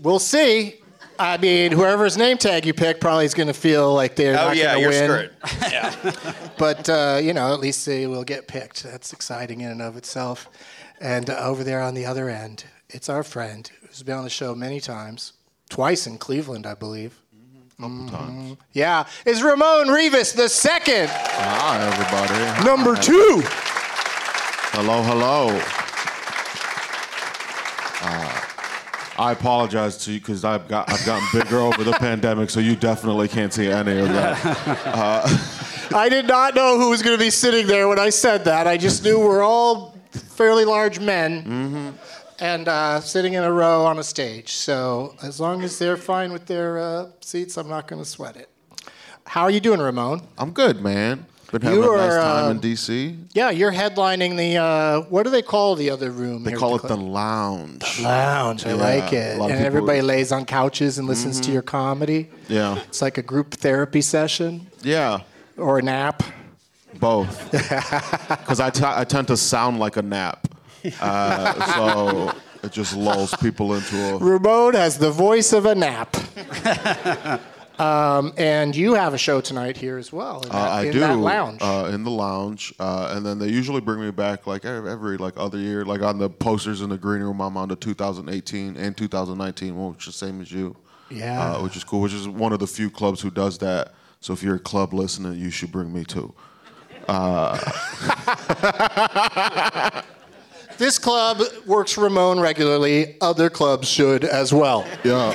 we'll 0.00 0.20
see. 0.20 0.81
I 1.18 1.36
mean, 1.38 1.72
whoever's 1.72 2.16
name 2.16 2.38
tag 2.38 2.66
you 2.66 2.74
pick 2.74 3.00
probably 3.00 3.24
is 3.24 3.34
going 3.34 3.46
to 3.48 3.54
feel 3.54 3.94
like 3.94 4.16
they're 4.16 4.34
Oh 4.38 4.48
not 4.48 4.56
yeah, 4.56 4.74
going 4.74 4.82
to 4.84 4.88
win. 4.88 5.10
Oh 5.10 5.14
yeah, 5.14 5.20
you're 5.20 5.20
win. 5.20 5.30
screwed. 5.60 5.72
Yeah. 5.72 6.50
But, 6.58 6.88
uh, 6.88 7.20
you 7.22 7.32
know, 7.32 7.52
at 7.52 7.60
least 7.60 7.86
they 7.86 8.06
will 8.06 8.24
get 8.24 8.48
picked. 8.48 8.82
That's 8.82 9.12
exciting 9.12 9.60
in 9.60 9.70
and 9.70 9.82
of 9.82 9.96
itself. 9.96 10.48
And 11.00 11.28
uh, 11.30 11.36
over 11.38 11.64
there 11.64 11.80
on 11.80 11.94
the 11.94 12.06
other 12.06 12.28
end, 12.28 12.64
it's 12.88 13.08
our 13.08 13.22
friend 13.22 13.70
who's 13.82 14.02
been 14.02 14.16
on 14.16 14.24
the 14.24 14.30
show 14.30 14.54
many 14.54 14.80
times, 14.80 15.32
twice 15.68 16.06
in 16.06 16.18
Cleveland, 16.18 16.66
I 16.66 16.74
believe. 16.74 17.18
Mhm. 17.80 18.56
Yeah, 18.72 19.06
is 19.26 19.42
Ramon 19.42 19.88
Rivas 19.88 20.34
the 20.34 20.48
second, 20.48 21.08
Hi, 21.10 21.80
everybody. 21.88 22.64
number 22.64 22.94
two. 22.94 23.42
Hello, 24.72 25.02
hello. 25.02 25.48
Uh, 28.04 28.40
I 29.18 29.32
apologize 29.32 29.98
to 29.98 30.12
you 30.12 30.20
because 30.20 30.44
I've 30.44 30.68
got 30.68 30.90
I've 30.90 31.04
gotten 31.04 31.26
bigger 31.38 31.58
over 31.58 31.84
the 31.84 31.92
pandemic, 31.92 32.50
so 32.50 32.60
you 32.60 32.76
definitely 32.76 33.28
can't 33.28 33.52
see 33.52 33.68
any 33.68 33.98
of 33.98 34.08
that. 34.08 35.90
I 35.94 36.08
did 36.08 36.26
not 36.26 36.54
know 36.54 36.78
who 36.78 36.90
was 36.90 37.02
going 37.02 37.16
to 37.16 37.22
be 37.22 37.30
sitting 37.30 37.66
there 37.66 37.88
when 37.88 37.98
I 37.98 38.08
said 38.08 38.44
that. 38.44 38.66
I 38.66 38.78
just 38.78 39.04
knew 39.04 39.18
we're 39.18 39.42
all 39.42 39.98
fairly 40.12 40.64
large 40.64 40.98
men 40.98 41.94
and 42.38 42.66
uh, 42.68 43.00
sitting 43.00 43.34
in 43.34 43.44
a 43.44 43.52
row 43.52 43.84
on 43.84 43.98
a 43.98 44.02
stage. 44.02 44.52
So 44.54 45.14
as 45.22 45.38
long 45.38 45.62
as 45.62 45.78
they're 45.78 45.96
fine 45.96 46.32
with 46.32 46.46
their 46.46 46.78
uh, 46.78 47.10
seats, 47.20 47.56
I'm 47.56 47.68
not 47.68 47.86
going 47.86 48.02
to 48.02 48.08
sweat 48.08 48.36
it. 48.36 48.48
How 49.26 49.42
are 49.42 49.50
you 49.50 49.60
doing, 49.60 49.80
Ramon? 49.80 50.26
I'm 50.38 50.50
good, 50.52 50.80
man. 50.80 51.26
Been 51.52 51.60
having 51.62 51.80
You 51.80 51.92
a 51.94 51.96
nice 51.98 52.12
are, 52.14 52.20
time 52.22 52.44
uh, 52.46 52.50
in 52.52 52.60
DC. 52.60 53.16
Yeah, 53.34 53.50
you're 53.50 53.72
headlining 53.72 54.38
the. 54.38 54.56
Uh, 54.56 55.00
what 55.10 55.24
do 55.24 55.30
they 55.30 55.42
call 55.42 55.74
the 55.76 55.90
other 55.90 56.10
room? 56.10 56.44
They 56.44 56.52
call 56.54 56.76
it 56.76 56.82
the 56.82 56.96
lounge. 56.96 58.00
lounge. 58.00 58.64
I 58.64 58.70
Yeah, 58.70 58.74
like 58.76 59.12
it. 59.12 59.38
And 59.38 59.52
everybody 59.52 60.00
lays 60.00 60.32
on 60.32 60.46
couches 60.46 60.98
and 60.98 61.06
listens 61.06 61.38
to 61.40 61.52
your 61.52 61.60
comedy. 61.62 62.30
Yeah, 62.48 62.78
It's 62.88 63.02
like 63.02 63.18
a 63.18 63.22
group 63.22 63.52
therapy 63.54 64.00
session 64.00 64.66
yeah, 64.82 65.20
or 65.58 65.78
a 65.78 65.82
nap. 65.82 66.22
both. 66.98 67.50
Because 67.52 68.58
I, 68.60 68.70
t- 68.70 68.82
I 68.84 69.04
tend 69.04 69.28
to 69.28 69.36
sound 69.36 69.78
like 69.78 69.96
a 69.98 70.02
nap, 70.02 70.48
uh, 71.00 71.74
so 71.76 72.32
it 72.62 72.72
just 72.72 72.96
lulls 72.96 73.34
people 73.36 73.74
into 73.74 73.96
a. 74.14 74.16
Ramon 74.18 74.72
has 74.74 74.96
the 74.98 75.10
voice 75.10 75.52
of 75.52 75.66
a 75.66 75.74
nap. 75.74 76.16
um, 77.82 78.32
and 78.36 78.74
you 78.76 78.94
have 78.94 79.14
a 79.14 79.18
show 79.18 79.40
tonight 79.40 79.76
here 79.76 79.98
as 79.98 80.12
well 80.12 80.42
in, 80.42 80.48
that, 80.50 80.54
Uh, 80.54 80.70
I 80.70 80.82
in 80.84 80.92
do 80.92 81.00
lounge. 81.00 81.60
Uh, 81.62 81.90
in 81.92 82.04
the 82.04 82.10
lounge, 82.10 82.72
uh, 82.78 83.12
and 83.14 83.24
then 83.26 83.38
they 83.38 83.48
usually 83.48 83.80
bring 83.80 84.00
me 84.00 84.10
back 84.10 84.46
like 84.46 84.64
every, 84.64 85.16
like 85.16 85.34
other 85.36 85.58
year, 85.58 85.84
like 85.84 86.02
on 86.02 86.18
the 86.18 86.30
posters 86.30 86.80
in 86.80 86.90
the 86.90 86.98
green 86.98 87.22
room. 87.22 87.40
I'm 87.40 87.56
on 87.56 87.68
the 87.68 87.76
2018 87.76 88.76
and 88.76 88.96
2019 88.96 89.76
one, 89.76 89.92
which 89.94 90.06
is 90.06 90.14
the 90.14 90.26
same 90.26 90.40
as 90.40 90.52
you. 90.52 90.76
Yeah. 91.10 91.56
uh, 91.56 91.62
which 91.62 91.76
is 91.76 91.84
cool. 91.84 92.00
Which 92.00 92.14
is 92.14 92.28
one 92.28 92.52
of 92.52 92.58
the 92.58 92.66
few 92.66 92.90
clubs 92.90 93.20
who 93.20 93.30
does 93.30 93.58
that. 93.58 93.94
So 94.20 94.32
if 94.32 94.42
you're 94.42 94.54
a 94.54 94.58
club 94.60 94.94
listener, 94.94 95.32
you 95.34 95.50
should 95.50 95.72
bring 95.72 95.92
me 95.92 96.04
too. 96.04 96.32
this 100.82 100.98
club 100.98 101.40
works 101.66 101.96
Ramon 101.96 102.40
regularly. 102.40 103.16
Other 103.20 103.48
clubs 103.48 103.88
should 103.88 104.24
as 104.24 104.52
well. 104.52 104.84
Yeah, 105.04 105.30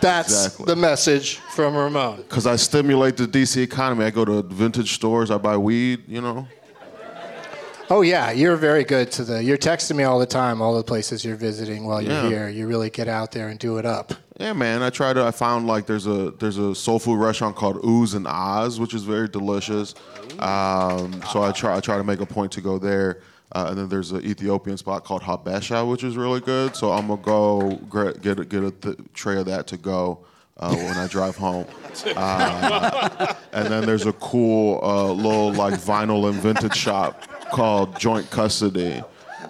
That's 0.00 0.46
Exactly. 0.46 0.64
the 0.66 0.76
message 0.76 1.36
from 1.54 1.76
Ramon. 1.76 2.16
because 2.22 2.46
I 2.46 2.56
stimulate 2.56 3.16
the 3.16 3.26
DC 3.28 3.62
economy. 3.62 4.04
I 4.06 4.10
go 4.10 4.24
to 4.24 4.42
vintage 4.42 4.94
stores. 4.94 5.30
I 5.30 5.38
buy 5.38 5.56
weed. 5.56 6.04
You 6.08 6.20
know. 6.22 6.48
Oh 7.88 8.02
yeah, 8.02 8.32
you're 8.32 8.56
very 8.56 8.82
good 8.82 9.12
to 9.12 9.22
the. 9.24 9.44
You're 9.44 9.58
texting 9.58 9.94
me 9.96 10.02
all 10.04 10.18
the 10.18 10.26
time, 10.26 10.60
all 10.60 10.74
the 10.76 10.82
places 10.82 11.24
you're 11.24 11.36
visiting 11.36 11.86
while 11.86 12.02
you're 12.02 12.12
Yeah. 12.24 12.28
here. 12.28 12.48
You 12.48 12.66
really 12.66 12.90
get 12.90 13.06
out 13.06 13.30
there 13.30 13.46
and 13.48 13.60
do 13.60 13.78
it 13.78 13.86
up. 13.86 14.12
Yeah, 14.40 14.54
man. 14.54 14.82
I 14.82 14.90
tried 14.90 15.12
to. 15.14 15.24
I 15.24 15.30
found 15.30 15.66
like 15.68 15.86
there's 15.86 16.06
a 16.08 16.32
there's 16.40 16.58
a 16.58 16.74
soul 16.74 16.98
food 16.98 17.18
restaurant 17.20 17.54
called 17.54 17.76
Oohs 17.82 18.14
and 18.16 18.26
Aahs, 18.26 18.80
which 18.80 18.92
is 18.92 19.04
very 19.04 19.28
delicious. 19.28 19.94
Um, 20.40 21.22
so 21.30 21.42
I 21.44 21.52
try 21.52 21.76
I 21.76 21.80
try 21.80 21.96
to 21.96 22.04
make 22.04 22.20
a 22.20 22.26
point 22.26 22.50
to 22.52 22.60
go 22.60 22.76
there. 22.78 23.20
Uh, 23.56 23.68
and 23.70 23.78
then 23.78 23.88
there's 23.88 24.12
an 24.12 24.22
Ethiopian 24.22 24.76
spot 24.76 25.02
called 25.02 25.22
Habesha, 25.22 25.88
which 25.88 26.04
is 26.04 26.14
really 26.14 26.40
good. 26.40 26.76
So 26.76 26.92
I'm 26.92 27.06
gonna 27.08 27.22
go 27.22 27.70
gra- 27.88 28.12
get 28.12 28.38
a, 28.38 28.44
get 28.44 28.62
a 28.62 28.70
th- 28.70 28.98
tray 29.14 29.38
of 29.38 29.46
that 29.46 29.66
to 29.68 29.78
go 29.78 30.26
uh, 30.58 30.74
when 30.74 30.98
I 30.98 31.06
drive 31.06 31.36
home. 31.36 31.64
Uh, 32.14 33.34
and 33.54 33.68
then 33.68 33.86
there's 33.86 34.04
a 34.04 34.12
cool 34.14 34.80
uh, 34.82 35.10
little 35.10 35.50
like 35.54 35.72
vinyl 35.80 36.28
and 36.28 36.38
vintage 36.42 36.76
shop 36.76 37.26
called 37.50 37.98
Joint 37.98 38.30
Custody. 38.30 39.02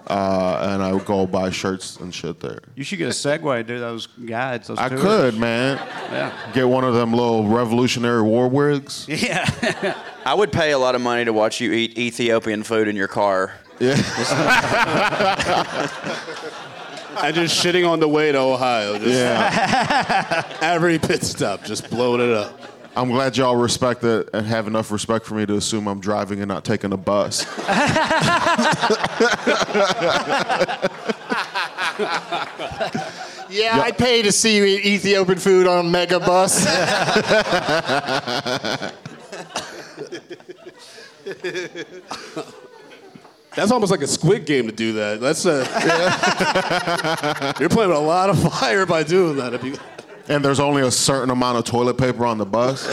Uh, 0.07 0.69
and 0.71 0.81
I 0.81 0.93
would 0.93 1.05
go 1.05 1.27
buy 1.27 1.51
shirts 1.51 1.97
and 1.97 2.15
shit 2.15 2.39
there. 2.39 2.61
You 2.77 2.85
should 2.85 2.99
get 2.99 3.09
a 3.09 3.11
Segway 3.11 3.57
to 3.59 3.65
do 3.65 3.81
those 3.81 4.07
guides. 4.07 4.69
Those 4.69 4.79
I 4.79 4.89
tours. 4.89 5.01
could, 5.01 5.39
man. 5.39 5.79
Yeah. 6.13 6.53
Get 6.55 6.69
one 6.69 6.85
of 6.85 6.95
them 6.95 7.11
little 7.13 7.49
Revolutionary 7.49 8.23
War 8.23 8.47
wigs. 8.49 9.07
Yeah. 9.09 9.45
I 10.25 10.35
would 10.35 10.53
pay 10.53 10.71
a 10.71 10.79
lot 10.79 10.95
of 10.95 11.01
money 11.01 11.25
to 11.25 11.33
watch 11.33 11.61
you 11.61 11.73
eat 11.73 11.99
Ethiopian 11.99 12.63
food 12.63 12.87
in 12.87 12.95
your 12.95 13.09
car. 13.09 13.53
Yeah. 13.79 13.97
And 17.23 17.35
just 17.35 17.65
shitting 17.65 17.89
on 17.89 17.99
the 17.99 18.09
way 18.09 18.31
to 18.31 18.39
Ohio. 18.39 18.99
Just 18.99 19.09
yeah. 19.09 20.59
every 20.61 20.99
pit 20.99 21.23
stop, 21.23 21.65
just 21.65 21.89
blowing 21.89 22.21
it 22.21 22.31
up. 22.31 22.61
I'm 22.95 23.11
glad 23.11 23.37
y'all 23.37 23.57
respect 23.57 24.05
it 24.05 24.29
and 24.33 24.47
have 24.47 24.67
enough 24.67 24.91
respect 24.91 25.27
for 25.27 25.35
me 25.35 25.47
to 25.47 25.57
assume 25.57 25.87
I'm 25.87 26.01
driving 26.01 26.41
and 26.41 26.49
not 26.49 26.65
taking 26.65 26.93
a 26.93 26.97
bus. 26.97 27.47
Yeah, 33.49 33.81
I'd 33.81 33.97
pay 33.97 34.23
to 34.23 34.33
see 34.33 34.57
you 34.57 34.65
eat 34.65 34.85
Ethiopian 34.85 35.39
food 35.39 35.67
on 35.67 35.87
a 35.87 35.89
Megabus. 35.89 36.67
That's 43.57 43.73
almost 43.73 43.91
like 43.91 44.03
a 44.03 44.07
Squid 44.07 44.45
Game 44.45 44.67
to 44.67 44.73
do 44.73 44.93
that. 44.93 45.21
That's 45.21 45.47
a. 45.47 45.67
you're 47.61 47.71
playing 47.71 47.89
with 47.89 47.99
a 47.99 48.01
lot 48.01 48.29
of 48.31 48.41
fire 48.53 48.85
by 48.87 49.03
doing 49.03 49.37
that. 49.37 49.55
If 49.55 49.65
you. 49.65 49.77
And 50.29 50.45
there's 50.45 50.59
only 50.59 50.83
a 50.83 50.91
certain 50.91 51.31
amount 51.31 51.57
of 51.59 51.65
toilet 51.67 51.99
paper 51.99 52.27
on 52.27 52.37
the 52.37 52.45
bus. 52.45 52.85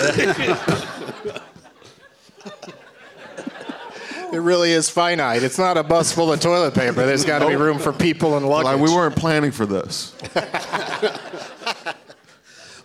It 4.31 4.39
really 4.39 4.71
is 4.71 4.87
finite. 4.87 5.41
It's 5.41 5.57
not 5.57 5.75
a 5.75 5.81
bus 5.81 6.11
full 6.11 6.31
of 6.31 6.39
toilet 6.39 6.75
paper. 6.75 7.07
There's 7.07 7.25
got 7.25 7.39
to 7.39 7.47
be 7.47 7.55
room 7.55 7.79
for 7.79 7.91
people 7.91 8.37
and 8.37 8.47
luggage. 8.47 8.65
like 8.65 8.79
we 8.79 8.95
weren't 8.95 9.15
planning 9.15 9.51
for 9.51 9.65
this. 9.65 10.13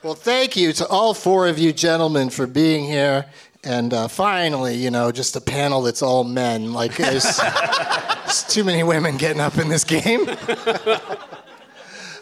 Well, 0.00 0.14
thank 0.14 0.56
you 0.56 0.72
to 0.74 0.86
all 0.86 1.12
four 1.12 1.48
of 1.48 1.58
you 1.58 1.72
gentlemen 1.72 2.30
for 2.30 2.46
being 2.46 2.84
here. 2.84 3.26
And 3.64 3.92
uh, 3.92 4.08
finally, 4.08 4.76
you 4.76 4.90
know, 4.90 5.10
just 5.10 5.34
a 5.36 5.40
panel 5.40 5.82
that's 5.82 6.02
all 6.02 6.24
men. 6.24 6.72
Like, 6.72 6.96
there's, 6.96 7.24
there's 8.24 8.44
too 8.44 8.64
many 8.64 8.82
women 8.82 9.16
getting 9.16 9.40
up 9.40 9.58
in 9.58 9.68
this 9.68 9.84
game. 9.84 10.24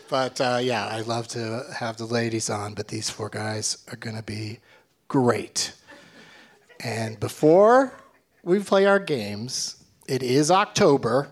but 0.08 0.40
uh, 0.40 0.58
yeah, 0.62 0.88
I'd 0.92 1.06
love 1.06 1.28
to 1.28 1.64
have 1.76 1.96
the 1.98 2.06
ladies 2.06 2.48
on, 2.48 2.74
but 2.74 2.88
these 2.88 3.10
four 3.10 3.28
guys 3.28 3.84
are 3.92 3.96
going 3.96 4.16
to 4.16 4.22
be 4.22 4.60
great. 5.08 5.72
And 6.80 7.18
before 7.20 7.92
we 8.42 8.58
play 8.60 8.86
our 8.86 8.98
games, 8.98 9.84
it 10.08 10.22
is 10.22 10.50
October, 10.50 11.28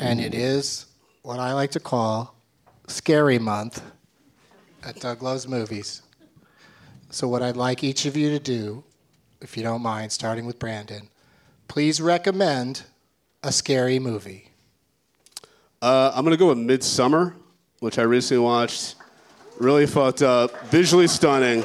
and 0.00 0.20
it 0.20 0.34
is 0.34 0.86
what 1.22 1.38
I 1.38 1.52
like 1.52 1.70
to 1.72 1.80
call 1.80 2.34
Scary 2.88 3.38
Month 3.38 3.82
at 4.82 4.98
Doug 5.00 5.22
Loves 5.22 5.46
Movies. 5.46 6.02
So, 7.10 7.28
what 7.28 7.42
I'd 7.42 7.56
like 7.56 7.84
each 7.84 8.06
of 8.06 8.16
you 8.16 8.30
to 8.30 8.38
do, 8.38 8.82
if 9.42 9.56
you 9.56 9.62
don't 9.62 9.82
mind, 9.82 10.12
starting 10.12 10.46
with 10.46 10.58
Brandon, 10.58 11.08
please 11.68 12.00
recommend 12.00 12.84
a 13.42 13.50
scary 13.50 13.98
movie. 13.98 14.48
Uh, 15.80 16.12
I'm 16.14 16.24
gonna 16.24 16.36
go 16.36 16.48
with 16.48 16.58
Midsommar, 16.58 17.34
which 17.80 17.98
I 17.98 18.02
recently 18.02 18.42
watched. 18.42 18.94
Really 19.58 19.86
fucked 19.86 20.22
up, 20.22 20.66
visually 20.68 21.08
stunning, 21.08 21.64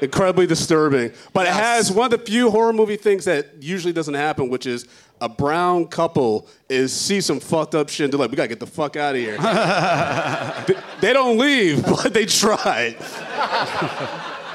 incredibly 0.00 0.46
disturbing. 0.46 1.12
But 1.32 1.46
it 1.46 1.52
has 1.52 1.92
one 1.92 2.12
of 2.12 2.18
the 2.18 2.24
few 2.24 2.50
horror 2.50 2.72
movie 2.72 2.96
things 2.96 3.26
that 3.26 3.62
usually 3.62 3.92
doesn't 3.92 4.14
happen, 4.14 4.48
which 4.48 4.66
is 4.66 4.86
a 5.20 5.28
brown 5.28 5.86
couple 5.86 6.48
is 6.68 6.92
see 6.92 7.20
some 7.20 7.40
fucked 7.40 7.74
up 7.74 7.88
shit 7.88 8.04
and 8.04 8.12
they're 8.12 8.20
like, 8.20 8.30
we 8.30 8.36
gotta 8.36 8.48
get 8.48 8.60
the 8.60 8.66
fuck 8.66 8.96
out 8.96 9.14
of 9.14 9.20
here. 9.20 9.36
they, 10.66 11.06
they 11.08 11.12
don't 11.12 11.38
leave, 11.38 11.84
but 11.86 12.14
they 12.14 12.26
try. 12.26 12.96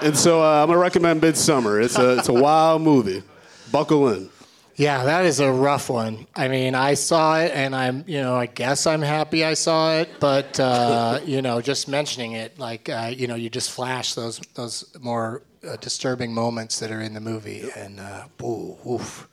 And 0.04 0.18
so 0.18 0.42
uh, 0.42 0.62
I'm 0.62 0.68
gonna 0.68 0.80
recommend 0.80 1.22
Midsommar. 1.22 1.82
It's 1.82 1.98
a 1.98 2.18
it's 2.18 2.28
a 2.28 2.34
wild 2.34 2.82
movie. 2.82 3.24
Buckle 3.72 4.10
in. 4.10 4.30
Yeah, 4.76 5.06
that 5.06 5.26
is 5.26 5.40
a 5.40 5.50
rough 5.52 5.90
one. 5.90 6.28
I 6.36 6.48
mean, 6.48 6.76
I 6.76 6.96
saw 6.96 7.40
it, 7.40 7.52
and 7.54 7.76
I'm, 7.76 8.04
you 8.08 8.20
know, 8.20 8.36
I 8.36 8.48
guess 8.48 8.88
I'm 8.88 9.04
happy 9.04 9.46
I 9.46 9.54
saw 9.54 9.94
it, 9.98 10.10
but 10.20 10.60
uh, 10.60 11.20
you 11.26 11.42
know, 11.42 11.62
just 11.62 11.88
mentioning 11.88 12.34
it, 12.34 12.58
like, 12.58 12.90
uh, 12.90 13.12
you 13.16 13.28
know, 13.28 13.36
you 13.36 13.50
just 13.50 13.72
flash 13.72 14.14
those 14.14 14.40
those 14.56 14.94
more 15.00 15.44
uh, 15.66 15.78
disturbing 15.78 16.34
moments 16.34 16.80
that 16.80 16.92
are 16.92 17.02
in 17.02 17.14
the 17.14 17.22
movie, 17.22 17.70
and 17.76 18.00
uh, 18.02 18.26
ooh, 18.44 18.78
oof, 18.86 19.30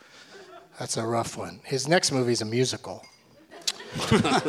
that's 0.78 0.96
a 0.96 1.04
rough 1.04 1.36
one. 1.36 1.60
His 1.64 1.88
next 1.88 2.12
movie 2.12 2.32
is 2.32 2.42
a 2.42 2.46
musical. 2.46 3.04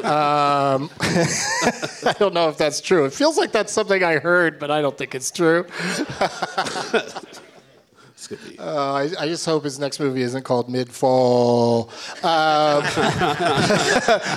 Um, 0.04 0.90
I 1.02 2.16
don't 2.20 2.34
know 2.34 2.50
if 2.50 2.58
that's 2.58 2.82
true. 2.82 3.06
It 3.06 3.14
feels 3.14 3.38
like 3.38 3.52
that's 3.52 3.74
something 3.74 4.04
I 4.04 4.20
heard, 4.20 4.60
but 4.60 4.70
I 4.70 4.82
don't 4.82 4.98
think 4.98 5.16
it's 5.16 5.32
true. 5.32 5.66
Uh, 8.60 8.94
I, 8.94 9.10
I 9.20 9.28
just 9.28 9.46
hope 9.46 9.64
his 9.64 9.80
next 9.80 10.00
movie 10.00 10.22
isn't 10.22 10.44
called 10.44 10.70
Midfall. 10.70 11.90
Um, 12.24 12.84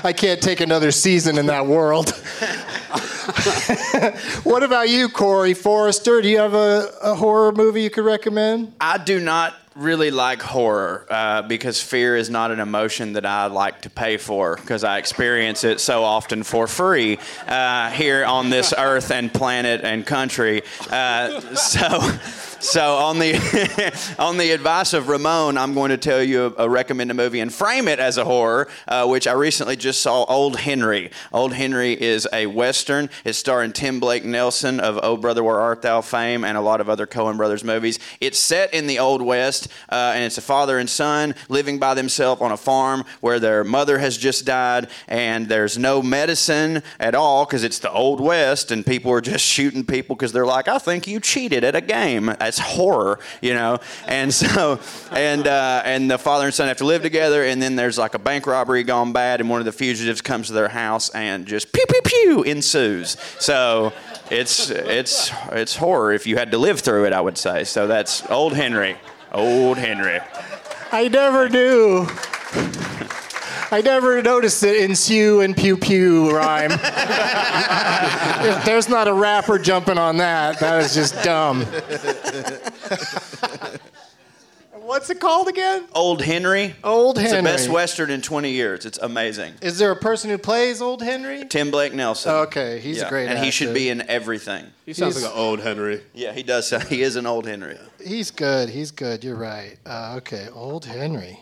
I 0.05 0.13
can't 0.13 0.43
take 0.43 0.61
another 0.61 0.91
season 0.91 1.39
in 1.39 1.47
that 1.47 1.67
world. 1.67 2.11
what 4.45 4.63
about 4.63 4.89
you, 4.89 5.09
Corey 5.09 5.55
Forrester? 5.55 6.23
Do 6.23 6.29
you 6.29 6.39
have 6.39 6.55
a, 6.55 6.93
a 7.03 7.15
horror 7.15 7.53
movie 7.53 7.83
you 7.83 7.91
could 7.91 8.05
recommend? 8.05 8.73
I 8.81 8.99
do 8.99 9.21
not 9.21 9.55
really 9.75 10.11
like 10.11 10.41
horror 10.41 11.07
uh, 11.11 11.43
because 11.43 11.83
fear 11.83 12.17
is 12.17 12.31
not 12.31 12.51
an 12.51 12.61
emotion 12.61 13.15
that 13.15 13.27
I 13.27 13.47
like 13.47 13.83
to 13.83 13.91
pay 13.91 14.17
for 14.17 14.57
because 14.57 14.85
I 14.85 14.99
experience 14.99 15.65
it 15.65 15.81
so 15.81 16.05
often 16.05 16.43
for 16.43 16.67
free 16.67 17.19
uh, 17.49 17.91
here 17.91 18.25
on 18.25 18.51
this 18.51 18.73
earth 18.77 19.11
and 19.11 19.33
planet 19.33 19.83
and 19.83 20.07
country. 20.07 20.63
Uh, 20.91 21.41
so. 21.55 22.19
So 22.65 22.97
on 22.97 23.19
the 23.19 23.35
on 24.19 24.39
the 24.39 24.53
advice 24.53 24.95
of 24.95 25.09
Ramon, 25.09 25.59
I'm 25.59 25.75
going 25.75 25.91
to 25.91 25.99
tell 25.99 26.23
you 26.23 26.55
a, 26.57 26.65
a 26.65 26.69
recommend 26.69 27.11
a 27.11 27.15
movie 27.15 27.41
and 27.41 27.53
frame 27.53 27.89
it 27.89 27.99
as 27.99 28.17
a 28.17 28.25
horror, 28.25 28.69
uh, 28.89 29.07
which 29.07 29.27
I 29.27 29.33
recently 29.33 29.77
just 29.77 30.01
saw. 30.01 30.25
Old 30.25 30.57
Henry. 30.57 31.11
Old 31.31 31.53
Henry 31.53 31.93
is 31.93 32.27
a 32.33 32.47
western. 32.47 33.11
It's 33.23 33.37
starring 33.37 33.75
Tim 33.75 34.01
Blake 34.01 34.25
Nelson 34.25 34.81
of 34.81 34.99
Oh 35.03 35.19
Brother 35.19 35.45
Where 35.45 35.61
Art 35.61 35.83
Thou 35.83 36.01
fame 36.01 36.43
and 36.43 36.57
a 36.57 36.63
lot 36.63 36.81
of 36.81 36.89
other 36.89 37.07
Coen 37.07 37.37
Brothers 37.37 37.65
movies. 37.65 37.99
It's 38.19 38.39
set 38.39 38.73
in 38.73 38.87
the 38.87 38.99
Old 38.99 39.21
West, 39.21 39.64
uh, 39.91 40.13
and 40.15 40.25
it's 40.25 40.39
a 40.39 40.43
father 40.43 40.79
and 40.79 40.89
son 40.89 41.35
living 41.49 41.79
by 41.79 41.95
themselves 41.95 42.41
on 42.41 42.53
a 42.53 42.57
farm 42.57 43.05
where 43.21 43.39
their 43.39 43.65
mother 43.65 43.99
has 43.99 44.17
just 44.17 44.45
died, 44.45 44.89
and 45.09 45.49
there's 45.49 45.79
no 45.79 46.03
medicine 46.03 46.83
at 47.01 47.15
all 47.15 47.45
because 47.45 47.65
it's 47.65 47.79
the 47.79 47.91
Old 47.91 48.21
West, 48.21 48.71
and 48.71 48.85
people 48.85 49.13
are 49.13 49.21
just 49.21 49.45
shooting 49.55 49.85
people 49.85 50.17
because 50.17 50.33
they're 50.33 50.47
like, 50.47 50.69
I 50.69 50.79
think 50.79 51.07
you 51.07 51.21
cheated 51.21 51.65
at 51.65 51.77
a 51.77 51.81
game. 51.81 52.27
That's 52.27 52.59
horror, 52.59 53.21
you 53.41 53.55
know. 53.55 53.79
And 54.07 54.33
so, 54.33 54.81
and 55.11 55.47
uh, 55.47 55.83
and 55.85 56.11
the 56.11 56.19
father 56.19 56.47
and 56.47 56.55
son 56.55 56.69
have 56.69 56.79
to 56.79 56.87
live 56.87 57.03
together, 57.03 57.45
and 57.45 57.61
then 57.61 57.77
there's 57.77 57.99
like 57.99 58.15
a 58.15 58.19
bank 58.19 58.47
robbery 58.47 58.83
gone 58.83 59.13
bad, 59.13 59.41
and 59.41 59.51
one 59.51 59.61
of 59.61 59.65
the 59.65 59.73
fugitives 59.73 60.21
comes 60.21 60.49
to 60.49 60.53
their 60.53 60.69
house 60.69 61.11
and 61.11 61.47
just 61.47 61.73
pew 61.73 61.85
pew 61.89 62.01
pew 62.05 62.43
ensues. 62.43 63.17
So. 63.39 63.93
It's 64.31 64.71
it's 64.71 65.31
it's 65.53 65.77
horror 65.77 66.13
if 66.13 66.27
you 66.27 66.37
had 66.37 66.51
to 66.53 66.59
live 66.59 66.81
through 66.81 67.05
it, 67.05 67.13
I 67.13 67.21
would 67.21 67.37
say. 67.37 67.65
So 67.65 67.87
that's 67.87 68.29
Old 68.31 68.55
Henry, 68.55 68.97
Old 69.35 69.79
Henry. 69.79 70.21
I 70.93 71.09
never 71.09 71.49
knew. 71.49 72.07
I 73.73 73.81
never 73.81 74.23
noticed 74.23 74.61
that 74.61 74.77
ensue 74.81 75.41
and 75.41 75.57
pew 75.57 75.77
pew 75.77 76.31
rhyme. 76.31 76.71
if 76.71 78.65
there's 78.65 78.89
not 78.89 79.09
a 79.09 79.13
rapper 79.13 79.59
jumping 79.59 79.99
on 79.99 80.19
that, 80.19 80.61
that 80.61 80.85
is 80.85 80.95
just 80.95 81.21
dumb. 81.25 81.63
What's 84.95 85.11
it 85.11 85.19
called 85.19 85.49
again? 85.49 85.89
Old 85.93 86.23
Henry. 86.23 86.77
Old 86.85 87.19
Henry. 87.19 87.33
It's 87.33 87.37
the 87.37 87.43
best 87.43 87.69
western 87.69 88.13
in 88.13 88.23
20 88.23 88.53
years. 88.53 88.87
It's 88.87 88.97
amazing. 88.99 89.55
Is 89.61 89.77
there 89.77 89.91
a 89.91 89.97
person 89.97 90.31
who 90.31 90.39
plays 90.39 90.81
Old 90.81 91.03
Henry? 91.03 91.45
Tim 91.49 91.73
Blake 91.73 91.93
Nelson. 91.95 92.31
Okay, 92.33 92.79
he's 92.79 93.03
a 93.03 93.09
great 93.09 93.29
And 93.29 93.45
he 93.45 93.51
should 93.51 93.75
be 93.75 93.89
in 93.89 94.03
everything. 94.09 94.67
He 94.87 94.93
sounds 94.93 95.17
He's- 95.17 95.25
like 95.27 95.35
an 95.35 95.41
old 95.41 95.59
Henry. 95.59 96.01
Yeah, 96.15 96.33
he 96.33 96.45
does. 96.45 96.69
sound- 96.69 96.85
He 96.85 97.03
is 97.03 97.17
an 97.17 97.27
old 97.27 97.45
Henry. 97.45 97.77
He's 98.07 98.31
good. 98.31 98.69
He's 98.69 98.93
good. 98.93 99.25
You're 99.25 99.35
right. 99.35 99.79
Uh, 99.85 100.15
okay, 100.19 100.47
Old 100.55 100.85
Henry. 100.85 101.41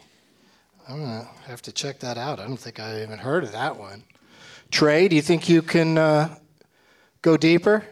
I'm 0.88 1.00
gonna 1.00 1.28
have 1.46 1.60
to 1.62 1.72
check 1.72 2.00
that 2.00 2.16
out. 2.16 2.40
I 2.40 2.46
don't 2.46 2.56
think 2.56 2.80
I 2.80 3.02
even 3.02 3.18
heard 3.18 3.44
of 3.44 3.52
that 3.52 3.76
one. 3.76 4.04
Trae, 4.70 5.10
do 5.10 5.14
you 5.16 5.20
think 5.20 5.50
you 5.50 5.60
can 5.60 5.98
uh, 5.98 6.36
go 7.20 7.36
deeper? 7.36 7.84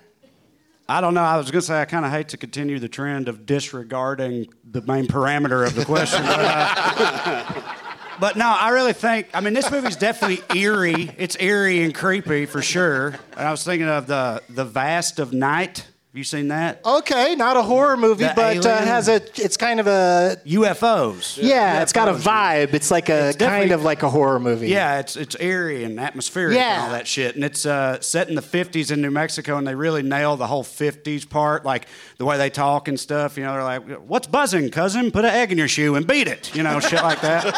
I 0.90 1.00
don't 1.00 1.14
know. 1.14 1.22
I 1.22 1.37
was 1.37 1.53
going 1.53 1.61
to 1.61 1.66
say 1.66 1.81
I 1.81 1.85
kind 1.85 2.05
of 2.05 2.11
hate 2.11 2.31
to 2.31 2.37
continue 2.37 2.81
the 2.81 2.88
trend 2.88 3.29
of 3.29 3.46
disregarding 3.46 4.53
the 4.68 4.83
main 4.83 5.07
parameter 5.07 5.64
of 5.64 5.76
the 5.76 5.85
question. 5.85 6.20
but, 6.26 6.40
uh, 6.40 7.62
but 8.20 8.35
no, 8.35 8.48
I 8.48 8.70
really 8.70 8.92
think. 8.92 9.29
I 9.33 9.40
mean, 9.40 9.55
this 9.55 9.70
movie's 9.70 9.94
definitely 9.94 10.42
eerie. 10.53 11.14
It's 11.16 11.37
eerie 11.38 11.85
and 11.85 11.94
creepy 11.94 12.44
for 12.46 12.61
sure. 12.61 13.14
And 13.37 13.46
I 13.46 13.53
was 13.53 13.62
thinking 13.62 13.87
of 13.87 14.09
the 14.09 14.42
the 14.48 14.64
Vast 14.64 15.20
of 15.20 15.33
Night. 15.33 15.87
Have 16.12 16.18
you 16.18 16.24
seen 16.24 16.48
that? 16.48 16.84
Okay, 16.84 17.36
not 17.36 17.56
a 17.56 17.62
horror 17.62 17.96
movie, 17.96 18.24
The 18.24 18.32
but 18.34 18.66
uh, 18.66 18.68
alien? 18.68 18.88
has 18.88 19.06
a. 19.08 19.22
It's 19.40 19.56
kind 19.56 19.78
of 19.78 19.86
a. 19.86 20.38
UFOs. 20.44 21.38
Yeah, 21.40 21.82
it's 21.82 21.92
got 21.92 22.08
a 22.08 22.14
UFOs. 22.14 22.22
vibe. 22.22 22.74
It's 22.74 22.90
like 22.90 23.08
a 23.08 23.28
It's 23.28 23.36
kind 23.36 23.48
definitely- 23.50 23.70
of 23.74 23.84
like 23.84 24.02
a 24.02 24.10
horror 24.10 24.40
movie. 24.40 24.70
Yeah, 24.70 24.98
it's 24.98 25.14
it's 25.14 25.36
eerie 25.38 25.84
and 25.84 26.00
atmospheric 26.00 26.56
Yeah. 26.56 26.72
and 26.74 26.82
all 26.82 26.90
that 26.98 27.06
shit. 27.06 27.36
And 27.36 27.44
it's 27.44 27.64
uh, 27.64 28.00
set 28.00 28.28
in 28.28 28.34
the 28.34 28.42
50s 28.42 28.90
in 28.90 29.00
New 29.00 29.12
Mexico, 29.12 29.56
and 29.56 29.64
they 29.64 29.76
really 29.76 30.02
nail 30.02 30.36
the 30.36 30.48
whole 30.48 30.64
50s 30.64 31.30
part, 31.30 31.64
like 31.64 31.86
the 32.18 32.24
way 32.24 32.36
they 32.38 32.50
talk 32.50 32.88
and 32.88 32.98
stuff. 32.98 33.36
You 33.36 33.44
know, 33.44 33.52
they're 33.52 33.62
like, 33.62 33.84
"What's 34.00 34.26
buzzing, 34.26 34.68
cousin? 34.70 35.12
Put 35.12 35.24
an 35.24 35.30
egg 35.32 35.52
in 35.52 35.58
your 35.58 35.68
shoe 35.68 35.94
and 35.94 36.08
beat 36.08 36.26
it." 36.26 36.52
You 36.56 36.64
know, 36.64 36.80
shit 36.80 37.04
like 37.04 37.20
that. 37.20 37.54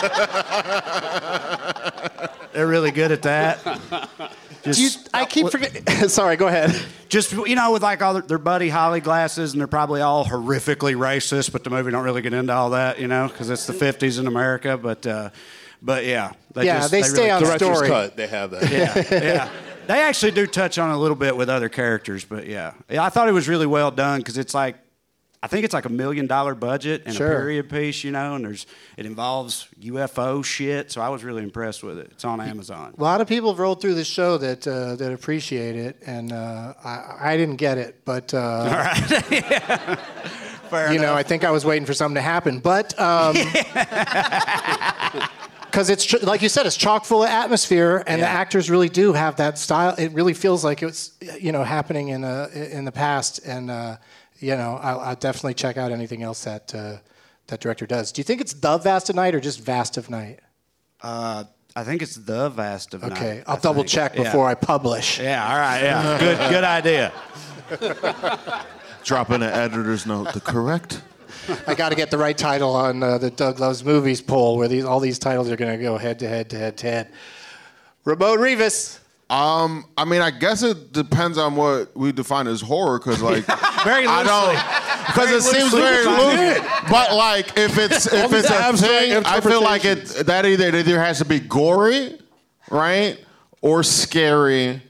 they're 2.52 2.66
really 2.66 2.90
good 2.90 3.12
at 3.12 3.22
that. 3.22 4.30
Just, 4.64 4.78
Do 4.78 4.82
you, 4.84 4.90
I 5.12 5.24
keep 5.24 5.48
forgetting. 5.50 5.84
Sorry, 6.08 6.36
go 6.36 6.46
ahead. 6.46 6.74
just 7.08 7.32
you 7.32 7.54
know, 7.56 7.72
with 7.72 7.82
like 7.82 8.00
all 8.02 8.14
their, 8.14 8.22
their 8.22 8.38
Buddy 8.38 8.68
Holly 8.68 9.00
glasses, 9.00 9.52
and 9.52 9.60
they're 9.60 9.66
probably 9.66 10.00
all 10.00 10.24
horrifically 10.24 10.94
racist, 10.94 11.52
but 11.52 11.64
the 11.64 11.70
movie 11.70 11.90
don't 11.90 12.04
really 12.04 12.22
get 12.22 12.32
into 12.32 12.52
all 12.52 12.70
that, 12.70 13.00
you 13.00 13.08
know, 13.08 13.28
because 13.28 13.50
it's 13.50 13.66
the 13.66 13.72
50s 13.72 14.18
in 14.20 14.26
America. 14.26 14.76
But 14.76 15.06
uh, 15.06 15.30
but 15.80 16.04
yeah, 16.04 16.32
Yeah, 16.54 16.78
just- 16.80 16.90
they 16.92 17.02
stay 17.02 17.30
on 17.30 17.42
Director's 17.42 17.76
story. 17.76 17.88
cut. 17.88 18.16
They 18.16 18.26
have 18.28 18.50
that. 18.52 18.70
yeah, 18.70 19.02
yeah. 19.24 19.50
They 19.88 20.00
actually 20.00 20.30
do 20.30 20.46
touch 20.46 20.78
on 20.78 20.90
a 20.90 20.98
little 20.98 21.16
bit 21.16 21.36
with 21.36 21.48
other 21.50 21.68
characters, 21.68 22.24
but 22.24 22.46
yeah, 22.46 22.74
yeah 22.88 23.02
I 23.04 23.08
thought 23.08 23.28
it 23.28 23.32
was 23.32 23.48
really 23.48 23.66
well 23.66 23.90
done 23.90 24.20
because 24.20 24.38
it's 24.38 24.54
like 24.54 24.76
I 25.44 25.48
think 25.48 25.64
it's 25.64 25.74
like 25.74 25.86
a 25.86 25.88
million 25.90 26.28
dollar 26.28 26.54
budget 26.54 27.02
and 27.04 27.16
Sure. 27.16 27.32
a 27.32 27.36
period 27.36 27.68
piece, 27.68 28.04
you 28.04 28.12
know, 28.12 28.36
and 28.36 28.44
there's 28.44 28.64
it 28.96 29.06
involves 29.06 29.66
UFO 29.80 30.44
shit. 30.44 30.92
So 30.92 31.00
I 31.00 31.08
was 31.08 31.24
really 31.24 31.42
impressed 31.42 31.82
with 31.82 31.98
it. 31.98 32.10
It's 32.12 32.24
on 32.24 32.40
Amazon. 32.40 32.94
A 32.96 33.02
lot 33.02 33.20
of 33.20 33.26
people 33.26 33.50
have 33.50 33.58
rolled 33.58 33.80
through 33.80 33.94
the 33.94 34.04
show 34.04 34.38
that 34.38 34.66
uh, 34.68 34.94
that 34.96 35.12
appreciate 35.12 35.74
it, 35.74 35.96
and 36.06 36.32
uh, 36.32 36.74
I, 36.84 37.32
I 37.32 37.36
didn't 37.36 37.56
get 37.56 37.76
it, 37.76 38.04
but 38.04 38.32
uh, 38.32 38.94
you 40.92 41.00
know, 41.00 41.14
I 41.14 41.24
think 41.24 41.42
I 41.42 41.50
was 41.50 41.64
waiting 41.64 41.86
for 41.86 41.94
something 41.94 42.14
to 42.14 42.22
happen, 42.22 42.60
but 42.60 42.94
because 45.72 45.90
it's 45.90 46.04
tr- 46.04 46.18
like 46.22 46.42
you 46.42 46.48
said, 46.48 46.66
it's 46.66 46.76
chock 46.76 47.04
full 47.04 47.24
of 47.24 47.30
atmosphere, 47.30 48.04
and 48.06 48.22
the 48.22 48.28
actors 48.28 48.70
really 48.70 48.88
do 48.88 49.12
have 49.12 49.36
that 49.36 49.58
style. 49.58 49.94
It 49.98 50.12
really 50.12 50.34
feels 50.34 50.64
like 50.64 50.82
it's 50.82 51.12
you 51.40 51.50
know, 51.50 51.64
happening 51.64 52.08
in 52.08 52.24
uh, 52.24 52.48
in 52.54 52.84
the 52.84 52.92
past, 52.92 53.40
and 53.44 53.70
uh, 53.70 53.96
you 54.42 54.56
know, 54.56 54.78
I'll, 54.82 55.00
I'll 55.00 55.14
definitely 55.16 55.54
check 55.54 55.76
out 55.76 55.92
anything 55.92 56.22
else 56.22 56.44
that 56.44 56.74
uh, 56.74 56.96
that 57.46 57.60
director 57.60 57.86
does. 57.86 58.12
Do 58.12 58.20
you 58.20 58.24
think 58.24 58.40
it's 58.40 58.52
the 58.54 58.76
Vast 58.78 59.08
of 59.10 59.16
Night 59.16 59.34
or 59.34 59.40
just 59.40 59.60
Vast 59.60 59.96
of 59.96 60.10
Night? 60.10 60.40
Uh, 61.00 61.44
I 61.74 61.84
think 61.84 62.02
it's 62.02 62.16
the 62.16 62.50
vast 62.50 62.92
of 62.94 63.02
Okay, 63.02 63.08
Night, 63.14 63.18
Okay, 63.22 63.42
I'll 63.46 63.56
I 63.56 63.60
double 63.60 63.82
think. 63.82 63.88
check 63.88 64.14
Yeah. 64.14 64.24
before 64.24 64.46
I 64.46 64.54
publish. 64.54 65.18
Yeah, 65.18 65.42
all 65.48 65.58
right, 65.58 65.80
yeah, 65.82 66.18
good, 66.20 66.38
good 66.50 66.64
idea. 66.64 67.12
Drop 69.04 69.30
in 69.30 69.42
an 69.42 69.50
editor's 69.52 70.06
note. 70.06 70.32
The 70.34 70.40
correct. 70.40 71.02
I 71.66 71.74
got 71.74 71.88
to 71.88 71.96
get 71.96 72.10
the 72.10 72.18
right 72.18 72.36
title 72.38 72.74
on 72.76 73.02
uh, 73.02 73.18
the 73.18 73.30
Doug 73.30 73.58
Loves 73.58 73.84
Movies 73.84 74.20
poll, 74.20 74.56
where 74.58 74.68
these 74.68 74.84
all 74.84 75.00
these 75.00 75.18
titles 75.18 75.50
are 75.50 75.56
going 75.56 75.76
to 75.76 75.82
go 75.82 75.98
head 75.98 76.18
to 76.20 76.28
head 76.28 76.50
to 76.50 76.58
head 76.58 76.76
to 76.78 76.86
head. 76.86 77.08
Ramon 78.04 78.38
Rivas. 78.38 79.00
Um, 79.32 79.86
I 79.96 80.04
mean, 80.04 80.20
I 80.20 80.30
guess 80.30 80.62
it 80.62 80.92
depends 80.92 81.38
on 81.38 81.56
what 81.56 81.96
we 81.96 82.12
define 82.12 82.46
as 82.46 82.60
horror, 82.60 82.98
because 82.98 83.22
like 83.30 83.46
Very 83.82 84.06
I 84.06 84.22
don't, 84.22 85.06
because 85.06 85.30
it 85.32 85.40
seems 85.42 85.72
very 85.72 86.04
loose. 86.04 86.60
But 86.90 87.14
like, 87.14 87.56
if 87.56 87.78
it's 87.78 88.12
if 88.12 88.30
it's 88.34 88.48
the 88.48 88.54
a 88.54 88.58
abstract 88.58 89.04
thing, 89.04 89.22
I 89.24 89.40
feel 89.40 89.62
like 89.62 89.86
it 89.86 90.04
that 90.26 90.44
either 90.44 90.66
it 90.66 90.74
either 90.74 91.00
has 91.00 91.16
to 91.18 91.24
be 91.24 91.40
gory, 91.40 92.18
right, 92.70 93.18
or 93.62 93.82
scary, 93.82 94.82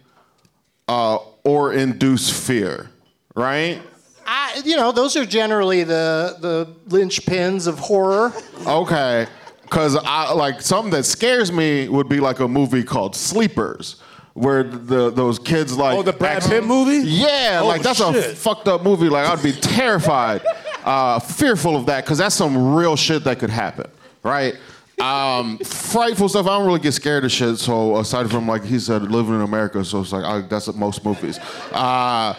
uh, 0.88 1.18
or 1.44 1.72
induce 1.72 2.28
fear, 2.28 2.90
right. 3.36 3.80
I, 4.26 4.60
you 4.64 4.74
know, 4.74 4.90
those 4.90 5.14
are 5.14 5.24
generally 5.24 5.84
the 5.84 6.36
the 6.40 6.66
linchpins 6.88 7.68
of 7.68 7.78
horror. 7.78 8.32
Okay. 8.66 9.28
Cause 9.70 9.96
I 9.96 10.32
like 10.34 10.60
something 10.60 10.90
that 10.90 11.04
scares 11.04 11.50
me 11.50 11.88
would 11.88 12.08
be 12.08 12.20
like 12.20 12.40
a 12.40 12.48
movie 12.48 12.82
called 12.82 13.16
Sleepers, 13.16 14.01
where 14.34 14.62
the 14.62 15.10
those 15.10 15.38
kids 15.38 15.76
like 15.76 15.96
Oh, 15.98 16.02
the 16.02 16.12
Brad 16.12 16.38
act- 16.38 16.48
Pitt 16.48 16.64
movie? 16.64 17.06
Yeah, 17.08 17.60
Oh, 17.62 17.66
like 17.66 17.82
that's 17.82 18.00
a 18.00 18.12
fucked 18.34 18.68
up 18.68 18.82
movie. 18.82 19.08
Like 19.08 19.26
I'd 19.28 19.42
be 19.42 19.52
terrified, 19.52 20.42
uh, 20.84 21.18
fearful 21.20 21.76
of 21.76 21.86
that, 21.86 22.04
cause 22.06 22.18
that's 22.18 22.34
some 22.34 22.74
real 22.74 22.96
shit 22.96 23.24
that 23.24 23.38
could 23.38 23.50
happen, 23.50 23.90
right? 24.22 24.54
Um, 25.00 25.58
frightful 25.58 26.28
stuff. 26.28 26.46
I 26.46 26.56
don't 26.58 26.66
really 26.66 26.78
get 26.80 26.92
scared 26.92 27.24
of 27.24 27.32
shit. 27.32 27.58
So 27.58 27.96
aside 27.98 28.30
from 28.30 28.46
like 28.46 28.62
he 28.64 28.78
said, 28.78 29.02
living 29.10 29.34
in 29.34 29.40
America, 29.40 29.84
so 29.84 30.00
it's 30.00 30.12
like 30.12 30.24
I, 30.24 30.40
that's 30.42 30.72
most 30.74 31.04
movies. 31.04 31.38
Uh, 31.72 32.34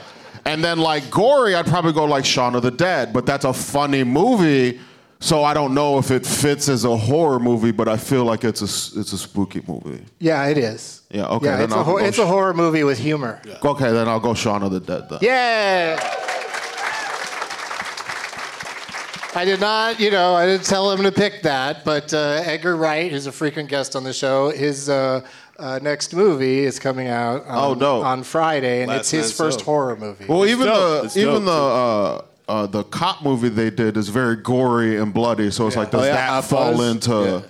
and 0.46 0.64
then 0.64 0.78
like 0.80 1.10
gory, 1.12 1.56
I'd 1.56 1.66
probably 1.68 1.94
go 1.94 2.06
like 2.06 2.26
Shaun 2.26 2.56
of 2.56 2.64
the 2.64 2.72
Dead, 2.72 3.12
but 3.14 3.26
that's 3.26 3.46
a 3.46 3.54
funny 3.54 4.04
movie. 4.04 4.80
So 5.24 5.42
I 5.46 5.54
don't 5.54 5.74
know 5.74 6.00
if 6.00 6.12
it 6.12 6.26
fits 6.26 6.68
as 6.68 6.84
a 6.84 6.98
horror 6.98 7.40
movie, 7.40 7.72
but 7.72 7.88
I 7.88 7.96
feel 7.96 8.26
like 8.26 8.44
it's 8.44 8.62
a 8.62 8.66
s- 8.66 8.92
it's 8.98 9.14
a 9.14 9.18
spooky 9.18 9.62
movie. 9.66 10.04
Yeah, 10.20 10.46
it 10.48 10.58
is. 10.58 11.02
Yeah, 11.10 11.28
okay, 11.28 11.46
Yeah, 11.46 11.56
then 11.56 11.64
it's, 11.66 11.74
a 11.74 11.78
I'll 11.78 11.84
hor- 11.86 12.00
go 12.02 12.06
it's 12.06 12.18
a 12.20 12.26
horror 12.28 12.54
movie 12.54 12.84
with 12.84 13.00
humor. 13.00 13.40
Okay, 13.64 13.92
then 13.94 14.10
I'll 14.10 14.20
go 14.20 14.34
Shaun 14.34 14.64
of 14.64 14.72
the 14.74 14.82
Dead 14.82 15.08
then. 15.10 15.20
Yeah. 15.22 15.98
I 19.36 19.46
did 19.46 19.62
not, 19.62 19.98
you 20.00 20.12
know, 20.12 20.36
I 20.36 20.46
didn't 20.46 20.66
tell 20.66 20.92
him 20.92 21.04
to 21.04 21.12
pick 21.12 21.42
that, 21.44 21.86
but 21.86 22.14
uh, 22.14 22.42
Edgar 22.44 22.76
Wright, 22.76 23.10
who's 23.10 23.26
a 23.26 23.32
frequent 23.32 23.70
guest 23.70 23.96
on 23.96 24.04
the 24.04 24.12
show, 24.14 24.50
his 24.52 24.90
uh, 24.90 25.22
uh, 25.58 25.80
next 25.82 26.14
movie 26.14 26.60
is 26.60 26.80
coming 26.80 27.08
out 27.08 27.46
on, 27.48 27.72
Oh, 27.72 27.76
dope. 27.76 28.06
on 28.06 28.24
Friday, 28.24 28.82
and 28.82 28.90
Last 28.90 29.00
it's 29.00 29.12
his 29.12 29.32
first 29.38 29.60
Soul. 29.60 29.66
horror 29.66 29.96
movie. 29.96 30.26
Well, 30.28 30.46
even 30.46 30.68
the 30.68 31.12
even 31.16 31.46
dope, 31.46 31.46
the 31.46 32.26
uh, 32.54 32.64
uh, 32.64 32.68
the 32.68 32.84
cop 32.86 33.24
movie 33.24 33.50
they 33.50 33.70
did 33.70 33.98
is 33.98 34.10
very 34.10 34.36
gory 34.36 34.98
and 34.98 35.14
bloody. 35.14 35.52
So 35.52 35.68
it's 35.68 35.76
like, 35.76 35.92
does 35.92 36.02
Oh, 36.02 36.06
yeah, 36.06 36.14
that 36.42 36.46
fall 36.46 36.76
Fuzz? 36.78 36.92
into 36.92 37.44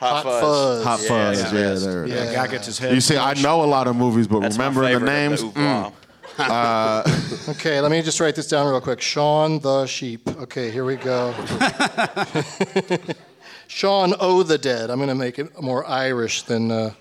Hot, 0.00 0.22
fuzz. 0.22 0.40
Fuzz. 0.42 0.84
Hot 0.84 1.00
Yeah, 1.02 1.08
Fuzz? 1.08 1.40
yeah, 1.52 1.58
Yeah, 1.58 1.70
yes. 1.70 1.84
there. 1.84 2.04
it 2.04 2.10
is. 2.10 2.28
The 2.28 2.34
guy 2.34 2.46
gets 2.46 2.66
his 2.66 2.78
head. 2.78 2.94
You 2.94 3.00
see, 3.00 3.16
I 3.16 3.34
know 3.34 3.64
a 3.64 3.66
lot 3.66 3.88
of 3.88 3.96
movies, 3.96 4.28
but 4.28 4.40
That's 4.40 4.56
remembering 4.56 5.00
the 5.00 5.04
names. 5.06 5.42
ooflaw. 5.42 5.92
mm. 5.92 5.94
Okay, 7.48 7.80
let 7.80 7.90
me 7.90 8.00
just 8.02 8.20
write 8.20 8.36
this 8.36 8.46
down 8.46 8.68
real 8.70 8.80
quick. 8.80 9.00
Shaun 9.00 9.58
the 9.58 9.86
Sheep. 9.86 10.28
Okay, 10.42 10.70
here 10.70 10.84
we 10.84 10.94
go. 10.96 11.34
Sean 13.66 14.14
O 14.20 14.42
the 14.44 14.56
Dead. 14.58 14.90
I'm 14.90 14.98
going 14.98 15.08
to 15.08 15.14
make 15.16 15.38
it 15.38 15.60
more 15.60 15.84
Irish 15.88 16.42
than, 16.42 16.70
uh, 16.70 16.92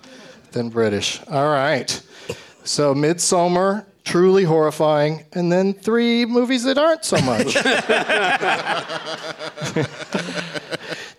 than 0.51 0.69
British. 0.69 1.21
All 1.29 1.49
right. 1.49 1.89
So, 2.63 2.95
Midsommar, 2.95 3.85
truly 4.07 4.45
horrifying, 4.45 5.25
and 5.33 5.51
then 5.51 5.73
three 5.73 6.25
movies 6.25 6.63
that 6.63 6.77
aren't 6.77 7.03
so 7.03 7.17
much. 7.21 7.53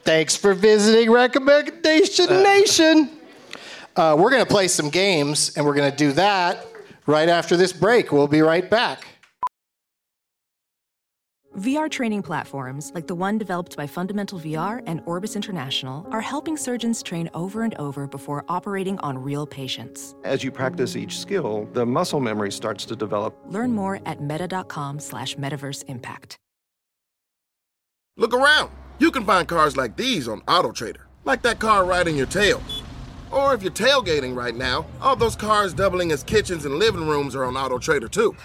Thanks 0.04 0.34
for 0.34 0.54
visiting 0.54 1.10
Recommendation 1.10 2.42
Nation. 2.42 3.10
Uh, 3.94 4.16
we're 4.18 4.30
going 4.30 4.42
to 4.42 4.50
play 4.50 4.68
some 4.68 4.88
games, 4.88 5.54
and 5.54 5.66
we're 5.66 5.74
going 5.74 5.90
to 5.90 5.96
do 5.96 6.12
that 6.12 6.66
right 7.04 7.28
after 7.28 7.58
this 7.58 7.74
break. 7.74 8.10
We'll 8.10 8.26
be 8.26 8.40
right 8.40 8.68
back. 8.70 9.06
VR 11.58 11.90
training 11.90 12.22
platforms, 12.22 12.92
like 12.94 13.08
the 13.08 13.14
one 13.14 13.36
developed 13.36 13.76
by 13.76 13.86
Fundamental 13.86 14.38
VR 14.38 14.80
and 14.86 15.02
Orbis 15.06 15.34
International, 15.34 16.06
are 16.12 16.20
helping 16.20 16.56
surgeons 16.56 17.02
train 17.02 17.28
over 17.34 17.62
and 17.62 17.74
over 17.76 18.06
before 18.06 18.44
operating 18.48 18.96
on 19.00 19.18
real 19.18 19.46
patients. 19.46 20.14
As 20.22 20.44
you 20.44 20.52
practice 20.52 20.94
each 20.94 21.18
skill, 21.18 21.68
the 21.72 21.84
muscle 21.84 22.20
memory 22.20 22.52
starts 22.52 22.84
to 22.84 22.94
develop. 22.94 23.36
Learn 23.46 23.72
more 23.72 23.98
at 24.06 24.22
meta.com 24.22 25.00
slash 25.00 25.34
metaverse 25.36 25.82
impact. 25.88 26.36
Look 28.16 28.34
around. 28.34 28.70
You 29.00 29.10
can 29.10 29.24
find 29.24 29.48
cars 29.48 29.76
like 29.76 29.96
these 29.96 30.28
on 30.28 30.42
AutoTrader, 30.42 31.02
like 31.24 31.42
that 31.42 31.58
car 31.58 31.84
riding 31.84 32.16
your 32.16 32.26
tail. 32.26 32.62
Or 33.32 33.52
if 33.54 33.62
you're 33.62 33.72
tailgating 33.72 34.36
right 34.36 34.54
now, 34.54 34.86
all 35.00 35.16
those 35.16 35.34
cars 35.36 35.74
doubling 35.74 36.12
as 36.12 36.22
kitchens 36.22 36.64
and 36.66 36.76
living 36.76 37.06
rooms 37.06 37.34
are 37.34 37.44
on 37.44 37.54
AutoTrader 37.54 38.10
too. 38.10 38.36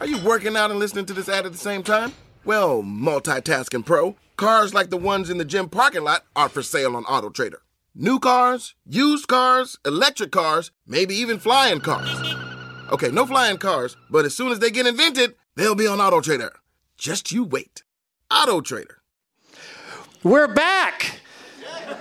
Are 0.00 0.06
you 0.06 0.18
working 0.18 0.56
out 0.56 0.70
and 0.70 0.78
listening 0.78 1.06
to 1.06 1.12
this 1.12 1.28
ad 1.28 1.46
at 1.46 1.52
the 1.52 1.58
same 1.58 1.82
time? 1.82 2.12
Well, 2.44 2.82
multitasking 2.82 3.86
pro, 3.86 4.16
cars 4.36 4.74
like 4.74 4.90
the 4.90 4.98
ones 4.98 5.30
in 5.30 5.38
the 5.38 5.46
gym 5.46 5.70
parking 5.70 6.04
lot 6.04 6.24
are 6.36 6.50
for 6.50 6.62
sale 6.62 6.94
on 6.94 7.04
AutoTrader. 7.04 7.56
New 7.94 8.18
cars, 8.18 8.74
used 8.84 9.28
cars, 9.28 9.78
electric 9.86 10.30
cars, 10.30 10.70
maybe 10.86 11.14
even 11.14 11.38
flying 11.38 11.80
cars. 11.80 12.34
Okay, 12.92 13.10
no 13.10 13.24
flying 13.24 13.56
cars, 13.56 13.96
but 14.10 14.26
as 14.26 14.36
soon 14.36 14.52
as 14.52 14.58
they 14.58 14.70
get 14.70 14.86
invented, 14.86 15.34
they'll 15.54 15.74
be 15.74 15.86
on 15.86 15.98
AutoTrader. 15.98 16.50
Just 16.98 17.32
you 17.32 17.44
wait. 17.44 17.82
AutoTrader. 18.30 18.96
We're 20.22 20.48
back. 20.48 21.20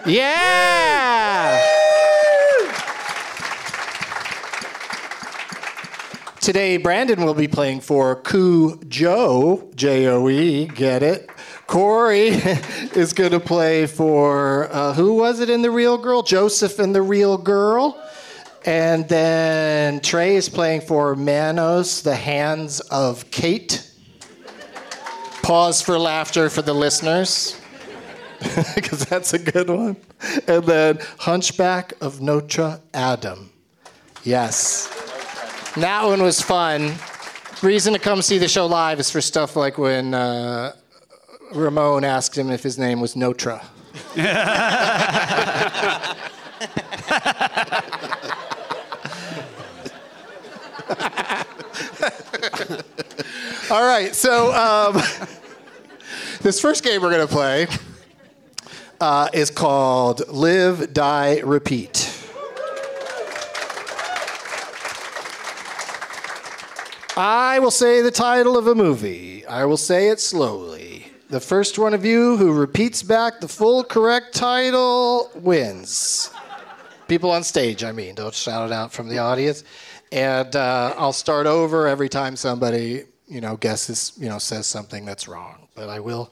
Yeah. 0.05 1.61
Today, 6.43 6.75
Brandon 6.75 7.23
will 7.23 7.33
be 7.33 7.47
playing 7.47 7.79
for 7.79 8.17
Ku 8.17 8.77
Joe, 8.89 9.71
J 9.75 10.07
O 10.07 10.27
E, 10.27 10.65
get 10.65 11.01
it? 11.01 11.29
Corey 11.67 12.27
is 12.97 13.13
going 13.13 13.31
to 13.31 13.39
play 13.39 13.87
for, 13.87 14.67
uh, 14.69 14.93
who 14.93 15.13
was 15.13 15.39
it 15.39 15.49
in 15.49 15.61
The 15.61 15.71
Real 15.71 15.97
Girl? 15.97 16.21
Joseph 16.21 16.79
and 16.79 16.93
the 16.93 17.01
Real 17.01 17.37
Girl. 17.37 17.97
And 18.65 19.07
then 19.07 20.01
Trae 20.01 20.31
is 20.31 20.49
playing 20.49 20.81
for 20.81 21.15
Manos, 21.15 22.01
the 22.01 22.13
Hands 22.17 22.77
of 22.91 23.31
Kate. 23.31 23.89
Pause 25.43 25.81
for 25.81 25.97
laughter 25.97 26.49
for 26.49 26.61
the 26.61 26.73
listeners 26.73 27.57
because 28.75 29.05
that's 29.05 29.33
a 29.33 29.39
good 29.39 29.69
one. 29.69 29.95
And 30.45 30.65
then 30.65 30.99
Hunchback 31.19 31.93
of 32.01 32.19
Notre 32.19 32.81
Dame. 32.91 33.49
Yes. 34.25 35.12
That 35.77 36.05
one 36.05 36.21
was 36.21 36.39
fun. 36.39 36.93
Reason 37.63 37.93
to 37.93 37.99
come 37.99 38.21
see 38.21 38.37
the 38.37 38.47
show 38.47 38.67
live 38.67 38.99
is 38.99 39.09
for 39.09 39.21
stuff 39.21 39.55
like 39.55 39.79
when 39.79 40.13
uh, 40.13 40.73
Ramon 41.51 42.03
asked 42.03 42.37
him 42.37 42.51
if 42.51 42.61
his 42.61 42.77
name 42.77 43.01
was 43.01 43.15
Notra. 43.15 43.63
All 53.71 53.83
right, 53.83 54.13
so 54.13 54.53
um, 54.53 54.95
this 56.41 56.59
first 56.59 56.83
game 56.83 57.01
we're 57.01 57.09
going 57.09 57.27
to 57.27 57.33
play 57.33 57.65
uh, 59.01 59.27
is 59.33 59.49
called 59.49 60.27
Live, 60.27 60.93
Die, 60.93 61.39
Repeat. 61.39 62.02
I 67.15 67.59
will 67.59 67.69
say 67.69 68.01
the 68.01 68.09
title 68.09 68.57
of 68.57 68.65
a 68.65 68.73
movie. 68.73 69.45
I 69.45 69.65
will 69.65 69.77
say 69.77 70.09
it 70.09 70.19
slowly. 70.19 71.05
The 71.29 71.39
first 71.39 71.77
one 71.77 71.93
of 71.93 72.03
you 72.03 72.37
who 72.37 72.51
repeats 72.51 73.03
back 73.03 73.39
the 73.39 73.47
full 73.47 73.83
correct 73.83 74.33
title 74.33 75.29
wins. 75.35 76.31
People 77.07 77.29
on 77.29 77.43
stage, 77.43 77.83
I 77.83 77.91
mean, 77.91 78.15
don't 78.15 78.33
shout 78.33 78.67
it 78.67 78.73
out 78.73 78.91
from 78.91 79.09
the 79.09 79.19
audience. 79.19 79.63
And 80.11 80.55
uh, 80.55 80.95
I'll 80.97 81.13
start 81.13 81.45
over 81.45 81.87
every 81.87 82.09
time 82.09 82.35
somebody, 82.35 83.03
you 83.27 83.41
know, 83.41 83.57
guesses, 83.57 84.13
you 84.17 84.27
know, 84.27 84.39
says 84.39 84.65
something 84.65 85.05
that's 85.05 85.27
wrong. 85.27 85.67
But 85.75 85.89
I 85.89 85.99
will 85.99 86.31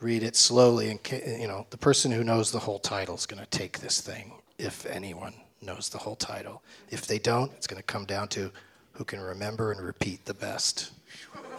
read 0.00 0.24
it 0.24 0.34
slowly, 0.34 0.90
and 0.90 1.00
you 1.40 1.46
know, 1.46 1.66
the 1.70 1.78
person 1.78 2.10
who 2.10 2.24
knows 2.24 2.50
the 2.50 2.58
whole 2.58 2.80
title 2.80 3.14
is 3.14 3.26
going 3.26 3.42
to 3.42 3.50
take 3.50 3.78
this 3.78 4.00
thing. 4.00 4.32
If 4.58 4.86
anyone 4.86 5.34
knows 5.62 5.88
the 5.88 5.98
whole 5.98 6.16
title, 6.16 6.62
if 6.90 7.06
they 7.06 7.20
don't, 7.20 7.52
it's 7.52 7.68
going 7.68 7.80
to 7.80 7.86
come 7.86 8.06
down 8.06 8.26
to 8.28 8.50
who 8.96 9.04
can 9.04 9.20
remember 9.20 9.72
and 9.72 9.80
repeat 9.80 10.24
the 10.24 10.34
best. 10.34 10.92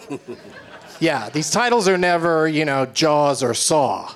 yeah, 1.00 1.30
these 1.30 1.52
titles 1.52 1.88
are 1.88 1.98
never, 1.98 2.48
you 2.48 2.66
know, 2.66 2.86
Jaws 2.88 3.44
or 3.44 3.54
Saw. 3.54 4.14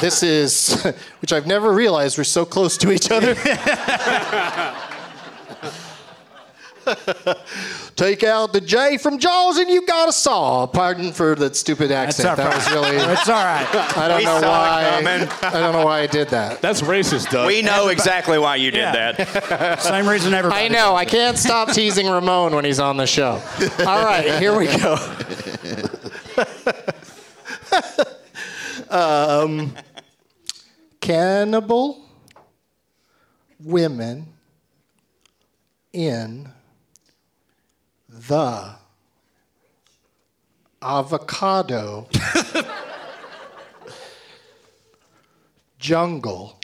This 0.00 0.22
is, 0.22 0.82
which 1.20 1.32
I've 1.32 1.46
never 1.46 1.72
realized 1.72 2.18
we're 2.18 2.24
so 2.24 2.44
close 2.44 2.76
to 2.78 2.90
each 2.90 3.10
other. 3.10 3.34
Take 7.96 8.22
out 8.22 8.52
the 8.52 8.60
J 8.60 8.96
from 8.98 9.18
Jaws 9.18 9.58
and 9.58 9.68
you 9.70 9.84
got 9.86 10.08
a 10.08 10.12
saw. 10.12 10.66
Pardon 10.66 11.12
for 11.12 11.34
the 11.34 11.52
stupid 11.54 11.90
accent. 11.90 12.36
that 12.36 12.44
right. 12.46 12.54
was 12.54 12.70
really. 12.70 12.96
It's 13.12 13.28
all 13.28 13.42
right. 13.44 13.66
I 13.96 14.08
don't 14.08 14.18
We 14.18 14.24
know 14.24 14.40
saw 14.40 14.46
it 14.46 15.02
why. 15.02 15.02
coming. 15.02 15.28
I 15.42 15.50
don't 15.60 15.72
know 15.72 15.84
why 15.84 16.00
I 16.00 16.06
did 16.06 16.28
that. 16.28 16.60
That's 16.62 16.82
racist, 16.82 17.30
Doug. 17.30 17.46
We 17.48 17.62
know 17.62 17.88
exactly 17.88 18.38
why 18.38 18.56
you 18.56 18.70
did 18.70 18.80
Yeah. 18.80 19.12
that. 19.12 19.82
Same 19.82 20.08
reason 20.08 20.32
everybody. 20.34 20.64
I 20.64 20.68
know. 20.68 20.94
I 20.94 21.04
can't 21.04 21.36
stop 21.38 21.72
teasing 21.72 22.08
Ramon 22.08 22.54
when 22.54 22.64
he's 22.64 22.80
on 22.80 22.96
the 22.96 23.06
show. 23.06 23.40
All 23.80 24.04
right, 24.04 24.38
here 24.38 24.56
we 24.56 24.66
go. 24.66 24.96
um, 28.90 29.74
cannibal 31.00 32.04
women 33.60 34.26
in 35.92 36.48
the 38.26 38.74
avocado 40.82 42.08
jungle 45.78 46.58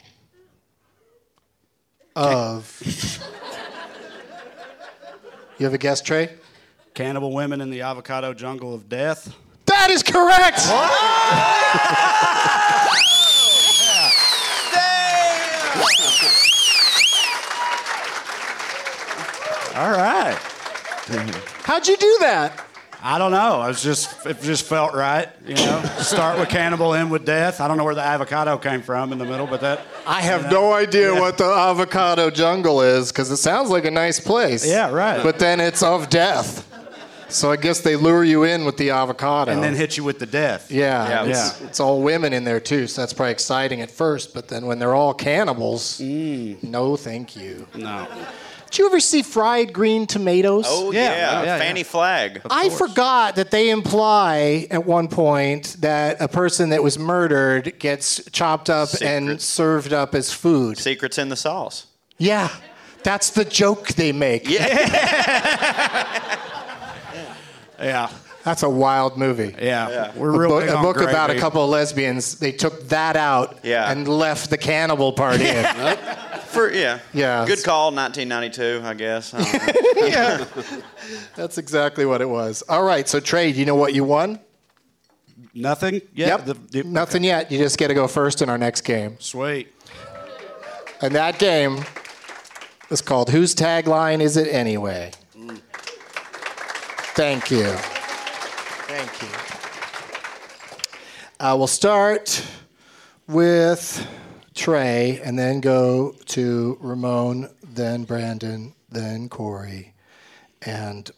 of. 2.15 2.81
You 5.57 5.65
have 5.65 5.73
a 5.73 5.77
guess, 5.77 6.01
Trae? 6.01 6.29
Cannibal 6.93 7.31
women 7.31 7.61
in 7.61 7.69
the 7.69 7.81
avocado 7.81 8.33
jungle 8.33 8.73
of 8.73 8.89
death. 8.89 9.33
That 9.65 9.89
is 9.89 10.03
correct. 10.03 10.59
All 19.75 19.91
right. 19.91 21.43
How'd 21.63 21.87
you 21.87 21.97
do 21.97 22.17
that? 22.21 22.65
I 23.05 23.17
don't 23.17 23.31
know. 23.31 23.59
I 23.59 23.67
was 23.67 23.83
just 23.83 24.25
it 24.25 24.41
just 24.41 24.63
felt 24.65 24.93
right, 24.93 25.27
you 25.45 25.55
know. 25.55 25.83
Start 25.97 26.39
with 26.39 26.47
cannibal, 26.47 26.93
end 26.93 27.11
with 27.11 27.25
death. 27.25 27.59
I 27.59 27.67
don't 27.67 27.77
know 27.77 27.83
where 27.83 27.95
the 27.95 28.01
avocado 28.01 28.57
came 28.57 28.81
from 28.81 29.11
in 29.11 29.17
the 29.17 29.25
middle, 29.25 29.45
but 29.45 29.59
that 29.59 29.81
I 30.07 30.21
have 30.21 30.49
no 30.49 30.71
idea 30.71 31.13
what 31.13 31.37
the 31.37 31.43
avocado 31.43 32.29
jungle 32.29 32.81
is 32.81 33.11
because 33.11 33.29
it 33.29 33.37
sounds 33.37 33.69
like 33.69 33.83
a 33.83 33.91
nice 33.91 34.21
place. 34.21 34.65
Yeah, 34.65 34.89
right. 34.89 35.21
But 35.21 35.37
then 35.37 35.59
it's 35.59 35.83
of 35.83 36.09
death. 36.09 36.69
So 37.27 37.51
I 37.51 37.55
guess 37.55 37.81
they 37.81 37.95
lure 37.95 38.23
you 38.23 38.43
in 38.43 38.63
with 38.63 38.77
the 38.77 38.91
avocado. 38.91 39.51
and 39.51 39.61
then 39.61 39.73
hit 39.73 39.97
you 39.97 40.03
with 40.03 40.19
the 40.19 40.27
death. 40.27 40.71
yeah, 40.71 41.25
Yeah. 41.25 41.47
it's, 41.47 41.61
it's 41.61 41.79
all 41.79 42.01
women 42.01 42.31
in 42.31 42.43
there 42.43 42.59
too, 42.59 42.85
so 42.87 43.01
that's 43.01 43.11
probably 43.11 43.31
exciting 43.31 43.81
at 43.81 43.89
first. 43.89 44.33
But 44.33 44.47
then 44.47 44.65
when 44.67 44.77
they're 44.79 44.93
all 44.93 45.13
cannibals, 45.15 45.99
mm. 45.99 46.61
no, 46.61 46.95
thank 46.95 47.35
you. 47.35 47.67
No. 47.75 48.07
Did 48.73 48.79
you 48.79 48.85
ever 48.87 48.99
see 48.99 49.21
fried 49.21 49.71
green 49.71 50.07
tomatoes? 50.07 50.65
Oh 50.67 50.91
Yeah, 50.91 51.11
yeah, 51.15 51.43
yeah, 51.43 51.57
Fanny 51.59 51.81
yeah. 51.81 51.85
Flag. 51.85 52.41
I 52.49 52.69
forgot 52.69 53.35
that 53.35 53.51
they 53.51 53.69
imply 53.69 54.65
at 54.71 54.83
one 54.83 55.07
point 55.09 55.75
that 55.81 56.19
a 56.19 56.27
person 56.27 56.69
that 56.69 56.81
was 56.81 56.97
murdered 56.97 57.77
gets 57.77 58.19
chopped 58.31 58.71
up 58.71 58.89
and 58.99 59.39
served 59.39 59.93
up 59.93 60.15
as 60.15 60.33
food. 60.33 60.79
Secrets 60.79 61.19
in 61.19 61.29
the 61.29 61.35
sauce. 61.35 61.85
Yeah, 62.17 62.49
that's 63.03 63.29
the 63.29 63.45
joke 63.45 63.89
they 63.89 64.11
make. 64.11 64.49
Yeah. 64.49 64.65
yeah. 67.79 68.09
That's 68.43 68.63
a 68.63 68.69
wild 68.69 69.19
movie. 69.19 69.55
Yeah. 69.61 70.13
We're 70.15 70.33
A 70.33 70.39
real 70.39 70.49
book, 70.49 70.61
big 70.63 70.69
a 70.71 70.77
on 70.77 70.81
book 70.83 70.97
about 70.97 71.29
a 71.29 71.37
couple 71.39 71.63
of 71.63 71.69
lesbians. 71.69 72.39
They 72.39 72.51
took 72.51 72.89
that 72.89 73.15
out 73.15 73.59
Yeah. 73.61 73.91
and 73.91 74.07
left 74.07 74.49
the 74.49 74.57
cannibal 74.57 75.13
part 75.13 75.41
in. 75.41 75.63
For 76.53 76.71
yeah. 76.71 76.99
Yeah. 77.13 77.45
Good 77.47 77.63
call, 77.63 77.91
1992, 77.91 78.81
I 78.87 78.93
guess. 78.93 79.33
I 79.33 79.41
yeah, 80.07 80.45
that's 81.35 81.57
exactly 81.57 82.05
what 82.05 82.21
it 82.21 82.29
was. 82.29 82.61
All 82.69 82.83
right, 82.83 83.07
so 83.09 83.19
Trae, 83.19 83.51
do 83.53 83.59
you 83.59 83.65
know 83.65 83.75
what 83.75 83.93
you 83.93 84.03
won? 84.03 84.39
Nothing? 85.55 86.01
Yeah. 86.13 86.27
yep, 86.27 86.45
the- 86.45 86.53
the- 86.53 86.83
nothing 86.83 87.23
yet. 87.23 87.51
You 87.51 87.57
just 87.57 87.77
get 87.77 87.87
to 87.89 87.93
go 87.95 88.07
first 88.07 88.41
in 88.41 88.49
our 88.49 88.57
next 88.57 88.81
game. 88.81 89.17
Sweet. 89.19 89.73
And 91.01 91.13
that 91.15 91.39
game 91.39 91.83
is 92.89 93.01
called 93.01 93.29
Whose 93.31 93.53
Tagline 93.55 94.21
Is 94.21 94.37
It 94.37 94.47
Anyway? 94.47 95.11
Thank 97.15 97.51
you. 97.51 97.65
Thank 98.87 99.21
you. 99.21 99.27
Uh, 101.39 101.55
we'll 101.57 101.67
start 101.67 102.43
with 103.27 104.07
Trae 104.53 105.19
and 105.23 105.37
then 105.37 105.61
go 105.61 106.15
to 106.27 106.77
Ramon, 106.79 107.49
then 107.63 108.03
Brandon, 108.03 108.73
then 108.89 109.29
Corey. 109.29 109.93
And 110.61 111.09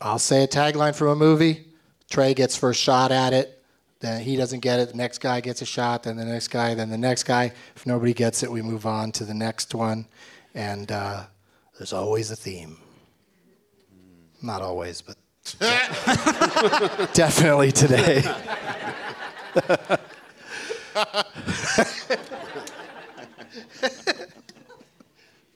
I'll 0.00 0.18
say 0.18 0.44
a 0.44 0.48
tagline 0.48 0.94
from 0.94 1.08
a 1.08 1.16
movie. 1.16 1.66
Trae 2.10 2.34
gets 2.34 2.56
first 2.56 2.80
shot 2.80 3.12
at 3.12 3.32
it. 3.32 3.62
Then 4.00 4.22
he 4.22 4.36
doesn't 4.36 4.60
get 4.60 4.78
it. 4.80 4.90
The 4.90 4.96
next 4.96 5.18
guy 5.18 5.40
gets 5.40 5.60
a 5.60 5.66
shot. 5.66 6.04
Then 6.04 6.16
the 6.16 6.24
next 6.24 6.48
guy. 6.48 6.74
Then 6.74 6.88
the 6.88 6.98
next 6.98 7.24
guy. 7.24 7.52
If 7.74 7.84
nobody 7.86 8.14
gets 8.14 8.42
it, 8.42 8.50
we 8.50 8.62
move 8.62 8.86
on 8.86 9.12
to 9.12 9.24
the 9.24 9.34
next 9.34 9.74
one. 9.74 10.06
And 10.54 10.90
uh, 10.90 11.24
there's 11.76 11.92
always 11.92 12.30
a 12.30 12.36
theme. 12.36 12.78
Not 14.40 14.62
always, 14.62 15.02
but 15.02 15.16
definitely 17.12 17.72
today. 17.72 18.22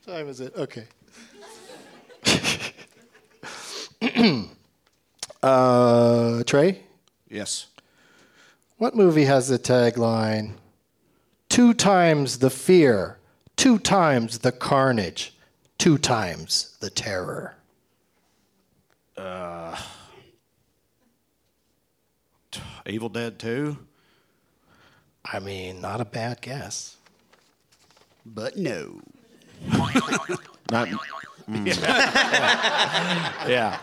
time 0.05 0.27
is 0.27 0.39
it? 0.39 0.53
Okay. 0.55 0.85
uh, 5.43 6.43
Trae, 6.43 6.77
Yes. 7.29 7.67
what 8.77 8.95
movie 8.95 9.25
has 9.25 9.47
the 9.47 9.59
tagline 9.59 10.53
two 11.49 11.73
times 11.73 12.39
the 12.39 12.49
fear, 12.49 13.17
two 13.55 13.77
times 13.79 14.39
the 14.39 14.51
carnage, 14.51 15.35
two 15.77 15.97
times 15.97 16.77
the 16.79 16.89
terror? 16.89 17.55
Uh, 19.17 19.77
Evil 22.85 23.09
Dead 23.09 23.39
2? 23.39 23.77
I 25.25 25.39
mean, 25.39 25.79
not 25.79 26.01
a 26.01 26.05
bad 26.05 26.41
guess. 26.41 26.97
But 28.25 28.57
no. 28.57 29.01
Not, 30.71 30.87
mm. 31.49 31.67
Yeah. 33.47 33.77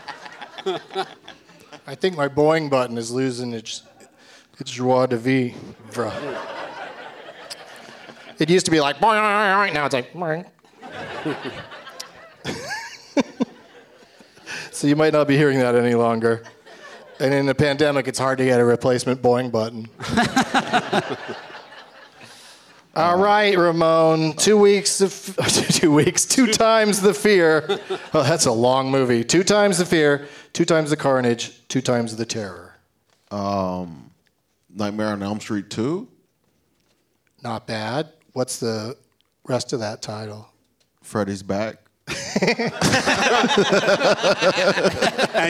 I 1.87 1.95
think 1.95 2.15
my 2.15 2.27
boing 2.27 2.69
button 2.69 2.97
is 2.97 3.11
losing 3.11 3.53
its 3.53 3.83
its 4.59 4.71
joie 4.71 5.07
de 5.07 5.17
vivre. 5.17 6.11
It 8.39 8.49
used 8.49 8.65
to 8.65 8.71
be 8.71 8.81
like 8.81 8.97
boing, 8.97 9.21
boing, 9.21 9.69
boing, 9.69 9.73
now 9.73 9.85
it's 9.85 9.93
like 9.93 10.13
boing. 10.13 10.45
so 14.71 14.87
you 14.87 14.95
might 14.95 15.13
not 15.13 15.27
be 15.27 15.37
hearing 15.37 15.59
that 15.59 15.75
any 15.75 15.95
longer. 15.95 16.43
And 17.19 17.33
in 17.33 17.45
the 17.45 17.53
pandemic, 17.53 18.07
it's 18.07 18.17
hard 18.17 18.39
to 18.39 18.45
get 18.45 18.59
a 18.59 18.65
replacement 18.65 19.21
boing 19.21 19.51
button. 19.51 19.87
All 22.93 23.17
right, 23.17 23.57
Ramon. 23.57 24.33
Two 24.33 24.57
weeks 24.57 24.99
of 24.99 25.37
two 25.69 25.93
weeks, 25.93 26.25
two 26.25 26.47
times 26.47 26.99
the 27.01 27.13
fear. 27.13 27.79
Oh, 28.13 28.23
that's 28.23 28.45
a 28.45 28.51
long 28.51 28.91
movie. 28.91 29.23
Two 29.23 29.43
times 29.43 29.77
the 29.77 29.85
fear, 29.85 30.27
two 30.51 30.65
times 30.65 30.89
the 30.89 30.97
carnage, 30.97 31.65
two 31.69 31.79
times 31.81 32.17
the 32.17 32.25
terror. 32.25 32.75
um, 33.31 34.11
Nightmare 34.73 35.07
on 35.07 35.23
Elm 35.23 35.39
Street 35.39 35.69
2. 35.69 36.07
Not 37.43 37.67
bad. 37.67 38.09
What's 38.33 38.59
the 38.59 38.97
rest 39.45 39.71
of 39.73 39.79
that 39.79 40.01
title? 40.01 40.49
Freddy's 41.01 41.43
back. 41.43 41.77
and 42.07 42.17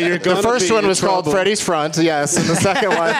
you're 0.06 0.18
The 0.20 0.40
first 0.44 0.72
one 0.72 0.84
in 0.84 0.88
was 0.90 1.02
called. 1.02 1.30
Freddy's 1.30 1.62
Front, 1.62 1.98
yes, 1.98 2.38
and 2.38 2.46
the 2.48 2.56
second 2.56 2.90
one. 2.90 3.16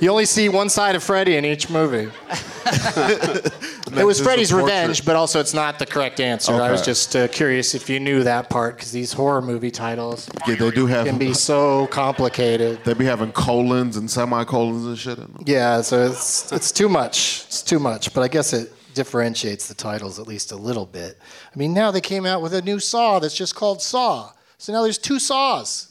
You 0.00 0.10
only 0.10 0.26
see 0.26 0.48
one 0.48 0.68
side 0.68 0.94
of 0.96 1.02
Freddy 1.02 1.36
in 1.36 1.44
each 1.44 1.70
movie. 1.70 2.10
it 2.66 4.04
was 4.04 4.20
Freddy's. 4.20 4.52
Revenge, 4.52 5.04
but 5.04 5.16
also 5.16 5.40
it's 5.40 5.54
not 5.54 5.78
the 5.78 5.86
correct 5.86 6.20
answer. 6.20 6.52
I 6.52 6.70
was 6.70 6.82
just 6.82 7.16
uh, 7.16 7.28
curious 7.28 7.74
if 7.74 7.88
you 7.88 7.98
knew 7.98 8.22
that 8.24 8.50
part 8.50 8.76
because 8.76 8.92
these 8.92 9.12
horror 9.12 9.42
movie 9.42 9.70
titles 9.70 10.28
Yeah, 10.46 10.54
they 10.56 10.70
do 10.70 10.86
have. 10.86 11.06
can 11.06 11.18
be 11.18 11.34
so 11.50 11.86
complicated. 11.88 12.82
They'd 12.84 12.98
be 12.98 13.04
having 13.04 13.32
colons 13.32 13.96
and 13.96 14.10
semicolons 14.10 14.86
and 14.86 14.98
shit 14.98 15.18
in 15.18 15.24
them. 15.32 15.42
Yeah, 15.46 15.80
so 15.82 16.06
it's 16.06 16.52
it's 16.52 16.70
too 16.72 16.88
much. 16.88 17.44
It's 17.46 17.62
too 17.62 17.78
much, 17.78 18.12
but 18.14 18.22
I 18.22 18.28
guess 18.28 18.52
it 18.52 18.72
differentiates 18.94 19.66
the 19.66 19.74
titles 19.74 20.18
at 20.20 20.26
least 20.28 20.52
a 20.52 20.56
little 20.56 20.86
bit. 20.86 21.18
I 21.52 21.58
mean, 21.58 21.74
now 21.74 21.90
they 21.90 22.00
came 22.00 22.24
out 22.24 22.42
with 22.42 22.54
a 22.54 22.62
new 22.62 22.78
Saw 22.78 23.18
that's 23.18 23.34
just 23.36 23.54
called 23.56 23.82
Saw. 23.82 24.30
So 24.58 24.72
now 24.72 24.82
there's 24.82 24.98
two 24.98 25.18
Saws. 25.18 25.88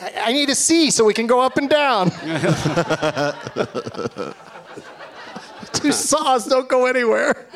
I, 0.00 0.12
I 0.26 0.32
need 0.32 0.48
a 0.50 0.54
C 0.54 0.90
so 0.90 1.04
we 1.04 1.14
can 1.14 1.26
go 1.26 1.40
up 1.40 1.56
and 1.56 1.68
down. 1.68 2.10
two 5.72 5.92
Saws 5.92 6.46
don't 6.46 6.68
go 6.68 6.86
anywhere. 6.86 7.46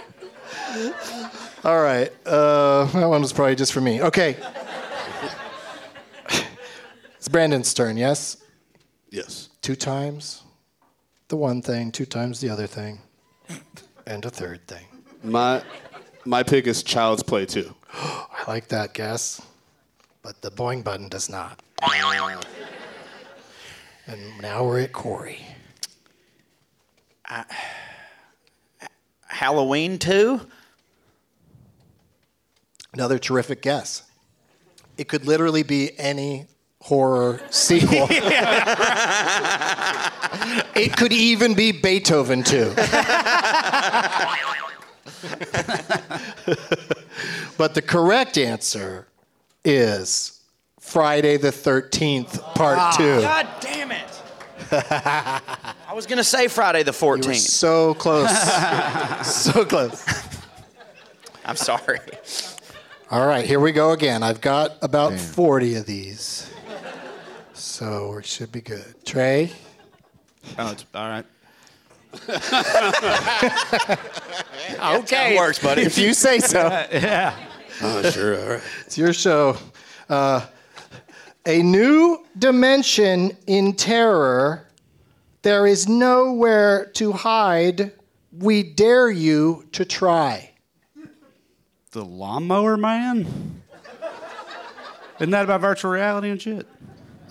All 1.64 1.82
right, 1.82 2.10
uh, 2.26 2.86
that 2.86 3.06
one 3.06 3.22
was 3.22 3.32
probably 3.32 3.54
just 3.54 3.72
for 3.72 3.80
me. 3.80 4.02
Okay. 4.02 4.36
It's 7.16 7.28
Brandon's 7.28 7.72
turn, 7.72 7.96
yes? 7.96 8.38
Yes. 9.10 9.48
Two 9.60 9.76
times 9.76 10.42
the 11.32 11.36
one 11.36 11.62
thing, 11.62 11.90
two 11.90 12.04
times 12.04 12.40
the 12.40 12.50
other 12.50 12.66
thing, 12.66 13.00
and 14.06 14.22
a 14.24 14.28
third 14.28 14.66
thing. 14.66 14.84
My 15.22 15.62
my 16.26 16.42
pick 16.42 16.66
is 16.66 16.82
Child's 16.82 17.22
Play 17.22 17.46
2. 17.46 17.74
I 17.94 18.44
like 18.46 18.68
that 18.68 18.92
guess, 18.92 19.40
but 20.22 20.42
the 20.42 20.50
boing 20.50 20.84
button 20.84 21.08
does 21.08 21.30
not. 21.30 21.62
And 24.06 24.40
now 24.40 24.64
we're 24.64 24.80
at 24.80 24.92
Corey. 24.92 25.40
Halloween 29.26 29.98
2? 29.98 30.40
Another 32.92 33.18
terrific 33.18 33.62
guess. 33.62 34.02
It 34.98 35.08
could 35.08 35.26
literally 35.26 35.62
be 35.62 35.98
any 35.98 36.46
horror 36.80 37.40
sequel. 37.50 38.06
it 40.74 40.96
could 40.96 41.12
even 41.12 41.54
be 41.54 41.72
Beethoven 41.72 42.42
too. 42.42 42.72
but 47.56 47.74
the 47.74 47.82
correct 47.82 48.36
answer 48.36 49.06
is 49.64 50.31
Friday 50.92 51.38
the 51.38 51.48
13th, 51.48 52.38
part 52.54 52.96
two. 52.96 53.22
God 53.22 53.48
damn 53.60 53.92
it. 53.92 54.22
I 54.70 55.92
was 55.94 56.04
going 56.04 56.18
to 56.18 56.24
say 56.24 56.48
Friday 56.48 56.82
the 56.82 56.92
You 56.92 57.06
were 57.08 57.16
14th. 57.16 57.36
so 57.36 57.94
close. 57.94 58.30
so 59.26 59.64
close. 59.64 60.04
I'm 61.46 61.56
sorry. 61.56 61.98
All 63.10 63.26
right, 63.26 63.46
here 63.46 63.58
we 63.58 63.72
go 63.72 63.92
again. 63.92 64.22
I've 64.22 64.42
got 64.42 64.72
about 64.82 65.18
40 65.18 65.76
of 65.76 65.86
these. 65.86 66.52
So 67.54 68.16
we 68.16 68.22
should 68.22 68.52
be 68.52 68.60
good. 68.60 68.94
Trae? 69.06 69.50
Oh, 70.58 70.72
it's 70.72 70.84
all 70.94 71.08
right. 71.08 71.24
okay. 74.98 75.38
works, 75.38 75.58
buddy. 75.58 75.80
If 75.82 75.96
you 75.96 76.12
say 76.12 76.40
so. 76.40 76.68
Yeah. 76.92 77.34
Oh, 77.80 78.10
sure. 78.10 78.38
All 78.38 78.48
right. 78.56 78.62
It's 78.84 78.98
your 78.98 79.14
show. 79.14 79.56
Uh, 80.10 80.44
a 81.46 81.62
new 81.62 82.24
dimension 82.38 83.36
in 83.46 83.74
terror. 83.74 84.66
There 85.42 85.66
is 85.66 85.88
nowhere 85.88 86.86
to 86.94 87.12
hide. 87.12 87.92
We 88.32 88.62
dare 88.62 89.10
you 89.10 89.66
to 89.72 89.84
try. 89.84 90.52
The 91.90 92.04
lawnmower 92.04 92.76
man? 92.76 93.60
Isn't 95.18 95.30
that 95.30 95.44
about 95.44 95.60
virtual 95.60 95.90
reality 95.90 96.30
and 96.30 96.40
shit? 96.40 96.66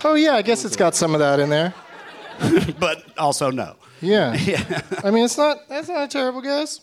Oh, 0.04 0.14
yeah, 0.14 0.34
I 0.34 0.42
guess 0.42 0.64
it's 0.64 0.76
got 0.76 0.94
some 0.94 1.14
of 1.14 1.20
that 1.20 1.40
in 1.40 1.50
there. 1.50 1.74
but 2.78 3.04
also 3.18 3.50
no. 3.50 3.76
Yeah. 4.00 4.34
yeah. 4.44 4.80
I 5.02 5.10
mean, 5.10 5.24
it's 5.24 5.38
not, 5.38 5.68
that's 5.68 5.88
not 5.88 6.04
a 6.04 6.08
terrible 6.08 6.40
guess. 6.42 6.80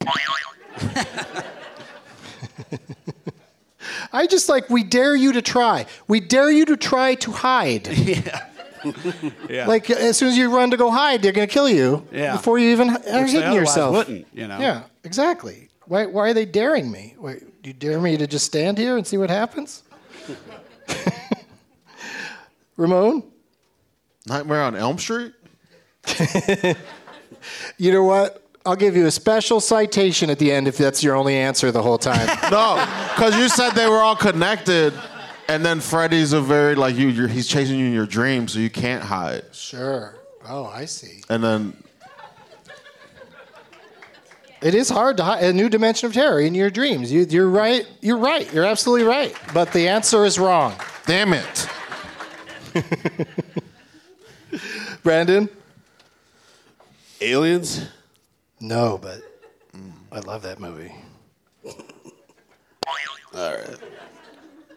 I 4.16 4.26
just 4.26 4.48
like, 4.48 4.70
we 4.70 4.82
dare 4.82 5.14
you 5.14 5.32
to 5.32 5.42
try. 5.42 5.86
We 6.08 6.20
dare 6.20 6.50
you 6.50 6.64
to 6.66 6.76
try 6.76 7.14
to 7.16 7.32
hide. 7.32 7.88
Yeah. 8.86 8.92
yeah. 9.50 9.66
Like, 9.66 9.90
as 9.90 10.16
soon 10.16 10.28
as 10.28 10.36
you 10.38 10.54
run 10.54 10.70
to 10.70 10.76
go 10.76 10.92
hide, 10.92 11.20
they're 11.20 11.32
going 11.32 11.48
to 11.48 11.52
kill 11.52 11.68
you 11.68 12.06
Yeah. 12.12 12.36
before 12.36 12.56
you 12.58 12.68
even 12.70 12.90
are 12.90 12.92
Which 12.94 13.02
they 13.04 13.10
hitting 13.18 13.36
otherwise 13.42 13.54
yourself. 13.56 13.96
wouldn't, 13.96 14.26
you 14.32 14.46
know. 14.46 14.60
Yeah, 14.60 14.82
exactly. 15.02 15.70
Why, 15.86 16.06
why 16.06 16.28
are 16.30 16.34
they 16.34 16.44
daring 16.44 16.92
me? 16.92 17.16
Wait, 17.18 17.62
do 17.62 17.70
you 17.70 17.74
dare 17.74 18.00
me 18.00 18.16
to 18.16 18.28
just 18.28 18.46
stand 18.46 18.78
here 18.78 18.96
and 18.96 19.04
see 19.04 19.16
what 19.18 19.28
happens? 19.28 19.82
Ramon? 22.76 23.22
Nightmare 24.26 24.62
on 24.62 24.76
Elm 24.76 24.98
Street? 24.98 25.32
You 27.78 27.92
know 27.92 28.04
what? 28.04 28.45
I'll 28.66 28.76
give 28.76 28.96
you 28.96 29.06
a 29.06 29.10
special 29.10 29.60
citation 29.60 30.28
at 30.28 30.38
the 30.38 30.50
end 30.52 30.66
if 30.68 30.76
that's 30.76 31.02
your 31.02 31.14
only 31.16 31.36
answer 31.36 31.70
the 31.70 31.82
whole 31.82 31.98
time. 31.98 32.26
No, 32.50 32.74
because 33.14 33.36
you 33.38 33.48
said 33.48 33.70
they 33.70 33.86
were 33.86 33.98
all 33.98 34.16
connected, 34.16 34.92
and 35.48 35.64
then 35.64 35.80
Freddy's 35.80 36.32
a 36.32 36.40
very 36.40 36.74
like 36.74 36.96
you. 36.96 37.08
You're, 37.08 37.28
he's 37.28 37.46
chasing 37.48 37.78
you 37.78 37.86
in 37.86 37.92
your 37.92 38.06
dreams, 38.06 38.52
so 38.52 38.58
you 38.58 38.70
can't 38.70 39.02
hide. 39.02 39.44
sure. 39.52 40.16
Oh, 40.48 40.66
I 40.66 40.84
see. 40.84 41.22
And 41.28 41.42
then 41.42 41.76
It 44.62 44.74
is 44.74 44.88
hard 44.88 45.16
to 45.18 45.24
hide 45.24 45.42
a 45.44 45.52
new 45.52 45.68
dimension 45.68 46.06
of 46.06 46.12
terror 46.14 46.40
in 46.40 46.54
your 46.54 46.70
dreams. 46.70 47.10
You, 47.12 47.26
you're 47.28 47.50
right. 47.50 47.86
You're 48.00 48.16
right. 48.18 48.52
You're 48.52 48.64
absolutely 48.64 49.06
right. 49.06 49.36
But 49.52 49.72
the 49.72 49.88
answer 49.88 50.24
is 50.24 50.38
wrong. 50.38 50.74
damn 51.04 51.32
it, 51.32 51.68
Brandon? 55.02 55.48
Aliens? 57.20 57.86
No, 58.60 58.98
but 58.98 59.20
I 60.10 60.20
love 60.20 60.42
that 60.42 60.60
movie. 60.60 60.94
All 63.34 63.54
right. 63.54 63.76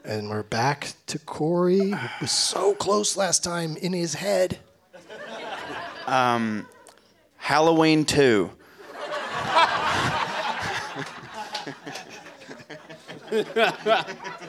And 0.04 0.30
we're 0.30 0.44
back 0.44 0.94
to 1.08 1.20
Corey. 1.20 1.92
It 1.92 2.22
was 2.22 2.32
so 2.32 2.74
close 2.74 3.16
last 3.16 3.44
time 3.44 3.78
in 3.78 3.94
his 3.94 4.16
head. 4.16 4.60
Um, 6.08 6.68
Halloween 7.38 8.04
2. 8.06 8.52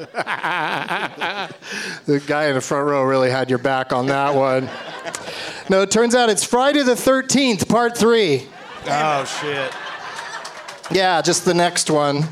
The 2.06 2.20
guy 2.26 2.46
in 2.46 2.54
the 2.54 2.60
front 2.60 2.86
row 2.88 3.02
really 3.02 3.30
had 3.30 3.50
your 3.50 3.58
back 3.58 3.92
on 3.92 4.06
that 4.06 4.34
one. 4.34 4.68
No, 5.68 5.82
it 5.82 5.90
turns 5.90 6.14
out 6.14 6.28
it's 6.28 6.44
Friday 6.44 6.82
the 6.82 6.94
13th, 6.94 7.68
part 7.68 7.96
three. 7.96 8.48
Oh 8.86 9.24
shit. 9.24 9.72
Yeah, 10.90 11.22
just 11.22 11.44
the 11.44 11.54
next 11.54 11.90
one. 11.90 12.24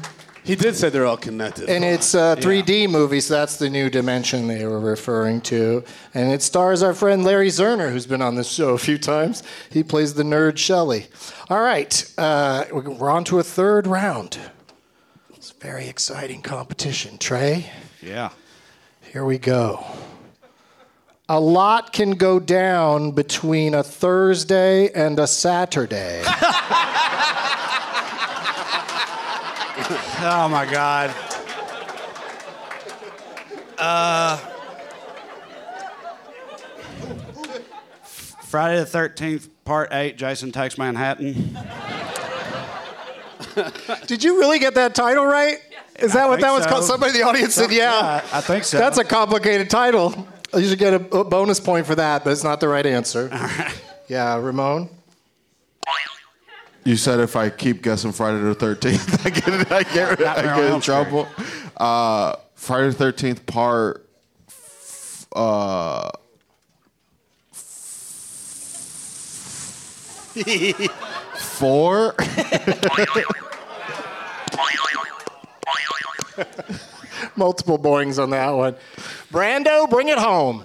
He 0.43 0.57
did 0.57 0.75
say 0.75 0.89
they're 0.89 1.05
all 1.05 1.19
connected. 1.19 1.69
And 1.69 1.85
it's 1.85 2.15
a 2.15 2.35
3D 2.41 2.89
movie, 2.89 3.21
so 3.21 3.35
that's 3.35 3.59
the 3.59 3.69
new 3.69 3.91
dimension 3.91 4.49
they 4.49 4.65
were 4.65 4.81
referring 4.81 5.43
to. 5.43 5.85
And 6.15 6.33
it 6.33 6.41
stars 6.41 6.83
our 6.83 6.95
friend 6.95 7.23
Larry 7.23 7.49
Zerner, 7.49 7.93
who's 7.93 8.07
been 8.07 8.23
on 8.23 8.35
this 8.35 8.51
show 8.51 8.71
a 8.71 8.79
few 8.79 8.97
times. 8.97 9.43
He 9.69 9.83
plays 9.83 10.15
the 10.15 10.23
nerd 10.23 10.57
Shelley. 10.57 11.09
All 11.51 11.61
right, 11.61 12.13
uh, 12.17 12.65
we're 12.73 13.11
on 13.11 13.25
to 13.25 13.39
a 13.39 13.43
third 13.43 13.87
round. 13.87 14.39
It's 15.51 15.57
very 15.63 15.89
exciting 15.89 16.43
competition. 16.43 17.17
Trae, 17.17 17.65
Yeah. 18.03 18.29
here 19.01 19.25
we 19.25 19.39
go. 19.39 19.83
A 21.27 21.41
lot 21.41 21.95
can 21.95 22.11
go 22.17 22.39
down 22.39 23.13
between 23.13 23.73
a 23.73 23.83
Thursday 23.83 24.91
and 24.93 25.19
a 25.19 25.27
Saturday. 25.27 26.23
Oh 30.21 30.49
my 30.51 30.67
god. 30.71 31.15
Uh, 33.79 34.37
Friday 38.49 38.81
the 38.81 38.85
Thirteenth, 38.87 39.49
Part 39.65 39.91
Eight. 39.93 40.19
Jason 40.19 40.51
takes 40.53 40.77
Manhattan. 40.77 41.57
Did 44.07 44.23
you 44.25 44.39
really 44.39 44.59
get 44.59 44.75
that 44.75 44.95
title 44.95 45.25
right? 45.25 45.59
Is 45.99 46.13
that 46.13 46.29
what 46.29 46.41
that 46.41 46.53
was 46.53 46.67
called? 46.67 46.85
Somebody 46.85 47.13
in 47.13 47.21
the 47.21 47.27
audience 47.27 47.55
said, 47.55 47.73
yeah. 47.73 48.23
I 48.33 48.41
think 48.41 48.65
so. 48.65 48.79
That's 48.79 48.99
a 48.99 49.05
complicated 49.05 49.69
title. 49.69 50.29
You 50.55 50.69
should 50.69 50.79
get 50.79 50.95
a, 50.95 51.17
a 51.19 51.25
bonus 51.25 51.61
point 51.61 51.87
for 51.87 51.95
that, 51.97 52.25
but 52.25 52.31
it's 52.31 52.45
not 52.45 52.61
the 52.61 52.69
right 52.69 52.87
answer. 52.87 53.29
Yeah, 54.09 54.37
Ramon. 54.37 54.89
You 56.85 56.97
said 56.97 57.21
if 57.21 57.37
I 57.37 57.51
keep 57.51 57.83
guessing 57.83 58.13
Friday 58.13 58.41
the 58.41 58.55
13th, 58.55 59.27
I 59.27 59.31
get, 59.31 59.73
I 59.73 59.83
get, 59.83 60.27
I 60.27 60.57
get 60.57 60.73
in 60.73 60.81
trouble. 60.81 61.29
Uh, 61.77 62.37
Friday 62.55 62.91
the 62.91 63.05
13th 63.13 63.45
part 63.45 64.09
f- 64.49 65.27
uh, 65.37 66.09
four. 71.59 72.15
Multiple 77.37 77.79
boings 77.79 78.23
on 78.23 78.31
that 78.31 78.51
one. 78.51 78.77
Brando, 79.33 79.91
bring 79.91 80.09
it 80.09 80.19
home. 80.19 80.65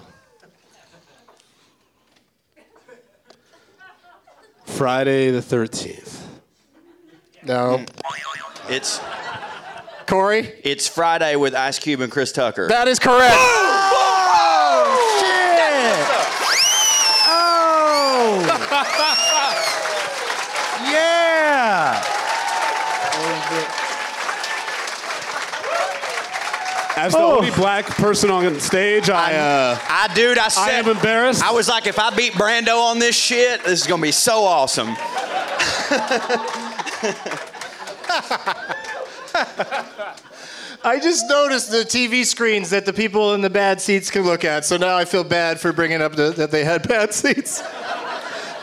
Friday 4.66 5.30
the 5.30 5.40
13th. 5.40 6.22
No. 7.42 7.84
It's 8.68 9.00
Corey? 10.06 10.52
it's 10.64 10.88
Friday 10.88 11.36
with 11.36 11.54
Ice 11.54 11.78
Cube 11.78 12.00
and 12.00 12.10
Chris 12.10 12.32
Tucker. 12.32 12.68
That 12.68 12.88
is 12.88 12.98
correct. 12.98 13.36
Oh! 17.26 18.40
yeah! 20.92 22.02
As 27.04 27.12
the 27.12 27.18
Oh. 27.18 27.36
only 27.36 27.50
black 27.50 27.84
person 27.84 28.30
on 28.30 28.58
stage, 28.60 29.10
I, 29.10 29.34
uh, 29.36 29.78
I 29.90 30.08
dude, 30.14 30.38
I 30.38 30.48
said 30.48 30.62
I 30.62 30.70
am 30.78 30.88
embarrassed. 30.88 31.42
I 31.44 31.50
was 31.52 31.68
like, 31.68 31.86
if 31.86 31.98
I 31.98 32.08
beat 32.16 32.32
Brando 32.32 32.80
on 32.80 32.98
this 32.98 33.14
shit, 33.14 33.62
this 33.62 33.82
is 33.82 33.86
gonna 33.86 34.00
be 34.00 34.10
so 34.10 34.42
awesome. 34.44 34.88
I 40.86 40.98
just 41.00 41.28
noticed 41.28 41.70
the 41.70 41.78
TV 41.84 42.24
screens 42.24 42.70
that 42.70 42.86
the 42.86 42.92
people 42.94 43.34
in 43.34 43.40
the 43.42 43.50
bad 43.50 43.80
seats 43.82 44.10
can 44.10 44.22
look 44.22 44.44
at, 44.44 44.64
so 44.64 44.76
now 44.78 44.96
I 44.96 45.04
feel 45.04 45.24
bad 45.24 45.60
for 45.60 45.72
bringing 45.74 46.00
up 46.00 46.14
the, 46.14 46.30
that 46.32 46.50
they 46.50 46.64
had 46.64 46.88
bad 46.88 47.12
seats. 47.12 47.62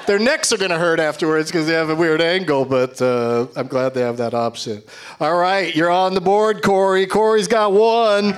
Their 0.08 0.20
necks 0.20 0.52
are 0.52 0.58
going 0.58 0.72
to 0.72 0.80
hurt 0.80 1.00
afterwards 1.00 1.52
because 1.52 1.68
they 1.68 1.74
have 1.74 1.90
a 1.90 1.96
weird 1.96 2.22
angle, 2.22 2.66
but 2.66 3.02
uh, 3.02 3.48
I'm 3.56 3.68
glad 3.68 3.94
they 3.94 4.02
have 4.02 4.18
that 4.18 4.34
option. 4.34 4.82
All 5.20 5.38
right, 5.38 5.74
you're 5.76 5.92
on 5.92 6.16
the 6.16 6.22
board, 6.22 6.64
Corey. 6.64 7.06
Corey's 7.06 7.48
got 7.48 7.72
one. 7.72 8.38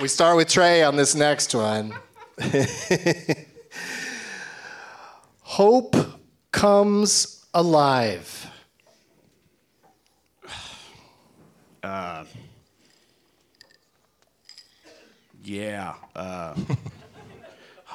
We 0.00 0.08
start 0.08 0.36
with 0.36 0.48
Trae 0.48 0.86
on 0.86 0.96
this 0.96 1.14
next 1.14 1.54
one. 1.54 1.94
Hope 5.40 5.96
comes 6.52 7.46
alive. 7.54 8.50
Uh, 11.82 12.24
yeah. 15.42 15.94
Uh, 16.14 16.54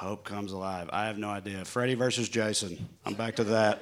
hope 0.01 0.23
comes 0.23 0.51
alive. 0.51 0.89
I 0.91 1.05
have 1.05 1.19
no 1.19 1.29
idea. 1.29 1.63
Freddy 1.63 1.93
versus 1.93 2.27
Jason. 2.27 2.89
I'm 3.05 3.13
back 3.13 3.35
to 3.35 3.43
that. 3.43 3.79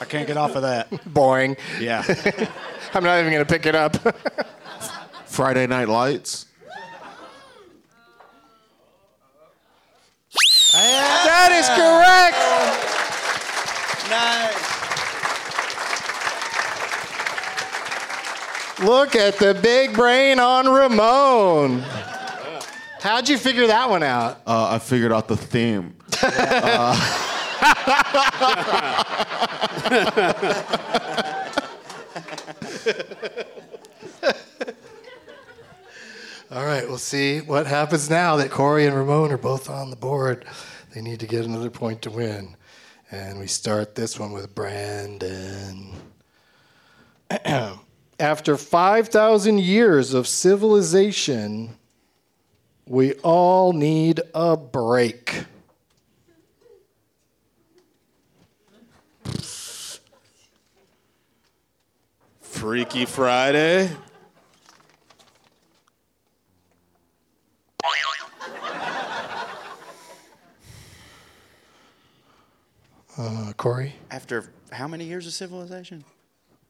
I 0.00 0.06
can't 0.06 0.26
get 0.26 0.38
off 0.38 0.56
of 0.56 0.62
that. 0.62 0.88
Boring. 1.12 1.58
Yeah. 1.78 2.02
I'm 2.94 3.04
not 3.04 3.20
even 3.20 3.30
going 3.30 3.44
to 3.44 3.52
pick 3.52 3.66
it 3.66 3.74
up. 3.74 3.94
Friday 5.26 5.66
Night 5.66 5.88
Lights. 5.88 6.46
that 10.72 11.52
is 11.52 11.68
correct. 11.68 12.38
Nice. 14.10 14.74
Look 18.80 19.14
at 19.14 19.38
the 19.38 19.52
big 19.62 19.92
brain 19.92 20.38
on 20.40 20.66
Ramon. 20.68 21.84
How'd 23.04 23.28
you 23.28 23.36
figure 23.36 23.66
that 23.66 23.90
one 23.90 24.02
out? 24.02 24.40
Uh, 24.46 24.70
I 24.70 24.78
figured 24.78 25.12
out 25.12 25.28
the 25.28 25.36
theme. 25.36 25.94
All 36.50 36.64
right, 36.64 36.88
we'll 36.88 36.96
see 36.96 37.40
what 37.42 37.66
happens 37.66 38.08
now 38.08 38.36
that 38.36 38.50
Corey 38.50 38.86
and 38.86 38.96
Ramon 38.96 39.30
are 39.32 39.36
both 39.36 39.68
on 39.68 39.90
the 39.90 39.96
board. 39.96 40.46
They 40.94 41.02
need 41.02 41.20
to 41.20 41.26
get 41.26 41.44
another 41.44 41.68
point 41.68 42.00
to 42.02 42.10
win. 42.10 42.56
And 43.10 43.38
we 43.38 43.48
start 43.48 43.94
this 43.94 44.18
one 44.18 44.32
with 44.32 44.54
Brandon. 44.54 45.92
After 48.18 48.56
5,000 48.56 49.60
years 49.60 50.14
of 50.14 50.26
civilization, 50.26 51.76
we 52.86 53.14
all 53.14 53.72
need 53.72 54.20
a 54.34 54.56
break. 54.56 55.44
Freaky 62.40 63.04
Friday. 63.04 63.90
Uh, 73.16 73.52
Corey? 73.56 73.94
After 74.10 74.50
how 74.72 74.88
many 74.88 75.04
years 75.04 75.26
of 75.26 75.32
civilization? 75.32 76.04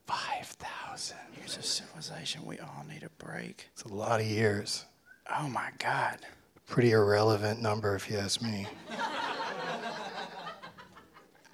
5,000. 0.07 1.17
Years 1.39 1.57
of 1.57 1.65
civilization. 1.65 2.45
We 2.45 2.59
all 2.59 2.85
need 2.89 3.03
a 3.03 3.25
break. 3.25 3.71
It's 3.73 3.83
a 3.85 3.89
lot 3.89 4.21
of 4.21 4.27
years. 4.27 4.85
Oh 5.31 5.49
my 5.49 5.70
God. 5.79 6.18
Pretty 6.66 6.93
irrelevant 6.93 7.61
number, 7.61 7.95
if 7.95 8.11
you 8.11 8.18
ask 8.18 8.43
me. 8.43 8.66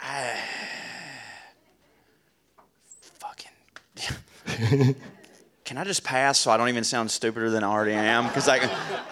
I, 0.00 0.40
Fucking. 3.18 4.96
Can 5.64 5.78
I 5.78 5.84
just 5.84 6.02
pass 6.02 6.36
so 6.40 6.50
I 6.50 6.56
don't 6.56 6.68
even 6.68 6.82
sound 6.82 7.12
stupider 7.12 7.48
than 7.48 7.62
I 7.62 7.68
already 7.68 7.92
am? 7.92 8.26
Because 8.26 8.48
I, 8.48 8.56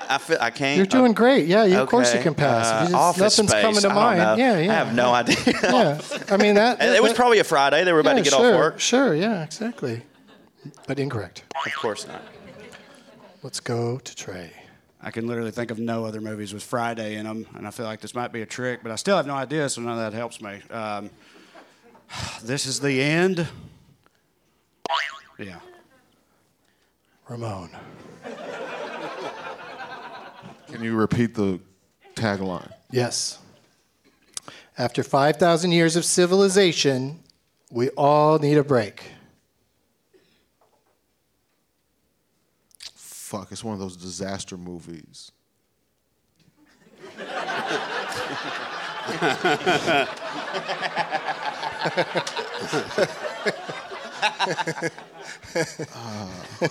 I 0.09 0.19
feel 0.19 0.39
I 0.41 0.51
can't. 0.51 0.77
You're 0.77 0.87
doing 0.87 1.13
great. 1.13 1.47
Yeah, 1.47 1.65
you, 1.65 1.79
of 1.79 1.89
course 1.89 2.13
you 2.13 2.21
can 2.21 2.35
pass. 2.35 2.67
Uh, 2.67 2.83
just- 2.83 2.95
office 2.95 3.21
nothing's 3.21 3.51
space. 3.51 3.63
coming 3.63 3.81
to 3.83 3.91
mind. 3.91 4.19
know. 4.19 4.35
Yeah, 4.35 4.59
yeah. 4.59 4.73
I 4.73 4.75
have 4.75 4.93
no 4.93 5.13
idea. 5.13 5.37
yeah, 5.63 6.01
I 6.29 6.37
mean 6.37 6.57
that. 6.57 6.83
it 6.83 7.01
was 7.01 7.13
that- 7.13 7.17
probably 7.17 7.39
a 7.39 7.45
Friday. 7.45 7.85
They 7.85 7.93
were 7.93 8.01
about 8.01 8.17
yeah, 8.17 8.25
to 8.25 8.31
get 8.31 8.33
sure, 8.33 8.55
off 8.55 8.59
work. 8.59 8.81
Sure, 8.81 9.15
yeah, 9.15 9.45
exactly. 9.45 10.03
But 10.89 10.99
incorrect. 10.99 11.45
Of 11.65 11.75
course 11.77 12.09
not. 12.09 12.23
Let's 13.41 13.61
go 13.61 13.99
to 13.99 14.15
Trae. 14.17 14.51
I 15.01 15.13
can 15.13 15.29
literally 15.29 15.53
think 15.53 15.71
of 15.71 15.79
no 15.79 16.05
other 16.05 16.21
movies 16.21 16.53
with 16.53 16.65
Friday 16.65 17.15
in 17.15 17.25
them, 17.25 17.47
and 17.55 17.69
I 17.69 17.71
feel 17.71 17.87
like 17.87 18.01
this 18.01 18.13
might 18.13 18.33
be 18.33 18.43
a 18.43 18.47
trick, 18.47 18.81
but 18.83 18.91
I 18.91 18.97
still 18.97 19.17
have 19.17 19.29
no 19.29 19.35
idea, 19.35 19.69
so 19.69 19.81
none 19.81 19.93
of 19.93 19.99
that 19.99 20.13
helps 20.13 20.41
me. 20.41 20.61
Um, 20.71 21.11
this 22.43 22.67
is 22.67 22.81
the 22.81 23.01
end. 23.01 23.47
Yeah. 25.39 25.61
Ramon. 27.29 27.71
Can 30.67 30.83
you 30.83 30.97
repeat 30.97 31.37
the 31.37 31.61
tagline? 32.17 32.73
Yes. 32.91 33.39
After 34.77 35.05
5,000 35.05 35.71
years 35.71 35.95
of 35.95 36.05
civilization, 36.05 37.21
we 37.71 37.91
all 37.91 38.41
need 38.41 38.59
a 38.59 38.65
break. 38.65 39.13
Fuck, 43.29 43.53
it's 43.53 43.63
one 43.63 43.75
of 43.75 43.79
those 43.79 43.95
disaster 43.95 44.57
movies. 44.57 45.33
Uh, 55.95 56.39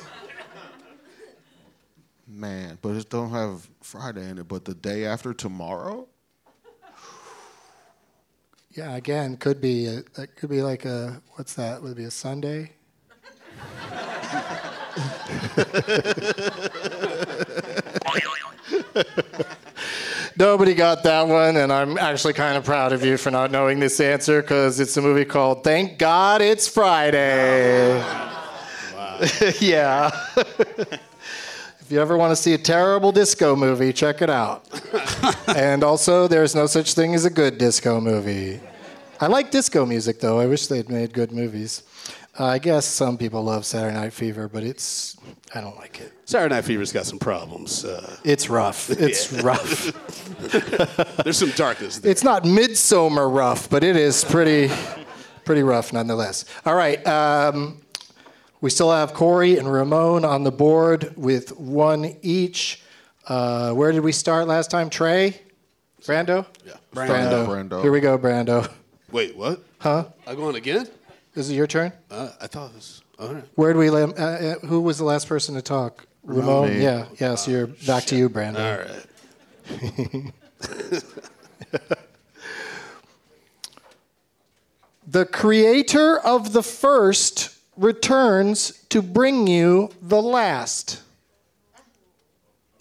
man, 2.28 2.80
but 2.82 2.96
it 2.96 3.08
don't 3.12 3.30
have 3.30 3.70
Friday 3.84 4.28
in 4.28 4.40
it. 4.40 4.48
But 4.48 4.66
the 4.66 4.74
day 4.74 5.06
after 5.06 5.36
tomorrow, 5.36 6.08
Yeah, 8.72 8.96
again, 8.96 9.38
could 9.38 9.62
be 9.62 9.86
a, 9.86 10.02
that 10.16 10.36
could 10.36 10.50
be 10.50 10.64
like 10.64 10.86
a 10.86 11.22
what's 11.36 11.54
that? 11.54 11.84
Would 11.84 11.92
it 11.92 11.98
be 11.98 12.06
a 12.06 12.12
Sunday? 12.12 12.72
Nobody 20.38 20.76
got 20.76 21.02
that 21.04 21.28
one, 21.28 21.58
and 21.58 21.74
I'm 21.74 21.98
actually 21.98 22.34
kind 22.34 22.58
of 22.58 22.64
proud 22.64 22.94
of 22.94 23.04
you 23.04 23.18
for 23.18 23.32
not 23.32 23.50
knowing 23.50 23.80
this 23.80 24.00
answer 24.00 24.42
because 24.42 24.80
it's 24.80 24.96
a 24.98 25.02
movie 25.02 25.26
called 25.26 25.64
Thank 25.64 25.98
God 25.98 26.42
It's 26.42 26.68
Friday. 26.68 27.98
yeah. 29.60 30.12
If 31.80 31.94
you 31.94 32.02
ever 32.02 32.18
want 32.18 32.32
to 32.32 32.36
see 32.36 32.54
a 32.54 32.58
terrible 32.58 33.14
disco 33.14 33.56
movie, 33.56 33.94
check 33.94 34.22
it 34.22 34.30
out. 34.30 34.68
and 35.56 35.86
also, 35.86 36.28
there's 36.28 36.54
no 36.54 36.68
such 36.68 36.96
thing 36.96 37.16
as 37.16 37.24
a 37.24 37.30
good 37.30 37.58
disco 37.58 38.02
movie. 38.02 38.60
I 39.22 39.28
like 39.28 39.52
disco 39.52 39.86
music, 39.86 40.20
though. 40.20 40.38
I 40.38 40.48
wish 40.48 40.68
they'd 40.68 40.90
made 40.90 41.14
good 41.14 41.32
movies. 41.32 41.84
Uh, 42.40 42.46
I 42.46 42.60
guess 42.60 42.86
some 42.86 43.18
people 43.18 43.44
love 43.44 43.66
Saturday 43.66 43.96
Night 43.96 44.14
Fever, 44.14 44.48
but 44.48 44.64
it's 44.64 45.18
I 45.56 45.62
don't 45.62 45.76
like 45.78 46.00
it. 46.00 46.14
Saturday 46.26 46.54
Night 46.54 46.66
Fever's 46.66 46.92
got 46.92 47.06
some 47.06 47.18
problems. 47.20 47.84
Uh, 47.84 48.16
It's 48.24 48.48
rough. 48.50 48.90
It's 49.00 49.32
Yeah. 49.32 49.42
rough. 49.44 49.92
there's 51.24 51.38
some 51.38 51.50
darkness 51.52 51.98
there. 51.98 52.12
It's 52.12 52.24
not 52.24 52.44
Midsommar 52.44 53.34
rough, 53.34 53.70
but 53.70 53.84
it 53.84 53.96
is 53.96 54.24
pretty, 54.24 54.72
pretty 55.46 55.64
rough 55.64 55.92
nonetheless. 55.94 56.46
All 56.66 56.76
right, 56.76 57.06
um, 57.08 57.82
we 58.62 58.70
still 58.70 58.92
have 58.92 59.14
Corey 59.14 59.58
and 59.58 59.72
Ramon 59.72 60.24
on 60.26 60.44
the 60.44 60.52
board 60.52 61.14
with 61.18 61.58
one 61.58 62.18
each. 62.22 62.82
Uh, 63.28 63.74
where 63.74 63.92
did 63.92 64.02
we 64.02 64.12
start 64.12 64.48
last 64.48 64.70
time? 64.70 64.90
Trae, 64.90 65.34
Brando. 66.04 66.46
Yeah, 66.66 66.74
Brando. 66.94 67.08
Brando. 67.10 67.48
Brando. 67.70 67.82
Here 67.82 67.92
we 67.92 68.00
go, 68.00 68.18
Brando. 68.18 68.70
Wait, 69.12 69.36
what? 69.36 69.62
Huh? 69.80 70.06
I 70.28 70.36
going 70.36 70.56
again? 70.56 70.88
Is 71.38 71.52
it 71.52 71.54
your 71.54 71.68
turn? 71.68 71.94
Uh, 72.10 72.30
I 72.42 72.48
thought 72.48 72.72
it 72.72 72.76
was. 72.76 73.02
All 73.20 73.34
right. 73.34 73.44
Where 73.56 73.72
do 73.74 73.80
we? 73.80 73.90
lam- 73.92 74.14
Uh, 74.18 74.22
uh, 74.22 74.56
who 74.66 74.82
was 74.82 74.98
the 74.98 75.04
last 75.04 75.28
person 75.28 75.54
to 75.56 75.62
talk? 75.62 76.06
Ramon. 76.24 76.70
Me. 76.70 76.82
Yeah, 76.84 77.06
yeah. 77.20 77.36
So 77.36 77.52
you're 77.52 77.68
back 77.68 78.06
to 78.06 78.16
you, 78.16 78.28
Brandon. 78.28 78.64
All 78.66 78.80
right. 78.80 80.34
The 85.10 85.26
creator 85.26 86.18
of 86.20 86.52
the 86.52 86.62
first 86.64 87.58
returns 87.78 88.72
to 88.90 89.02
bring 89.02 89.48
you 89.48 89.90
the 90.02 90.22
last. 90.22 91.02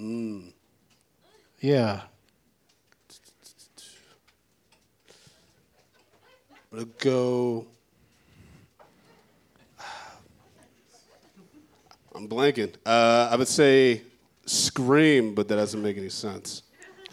Mm. 0.00 0.52
Yeah. 1.60 2.00
I'm 6.72 6.78
gonna 6.80 6.90
go. 6.98 7.66
I'm 12.16 12.28
blanking. 12.28 12.74
Uh, 12.84 13.28
I 13.30 13.36
would 13.36 13.48
say 13.48 14.02
Scream, 14.46 15.34
but 15.34 15.48
that 15.48 15.56
doesn't 15.56 15.82
make 15.82 15.96
any 15.98 16.08
sense 16.08 16.62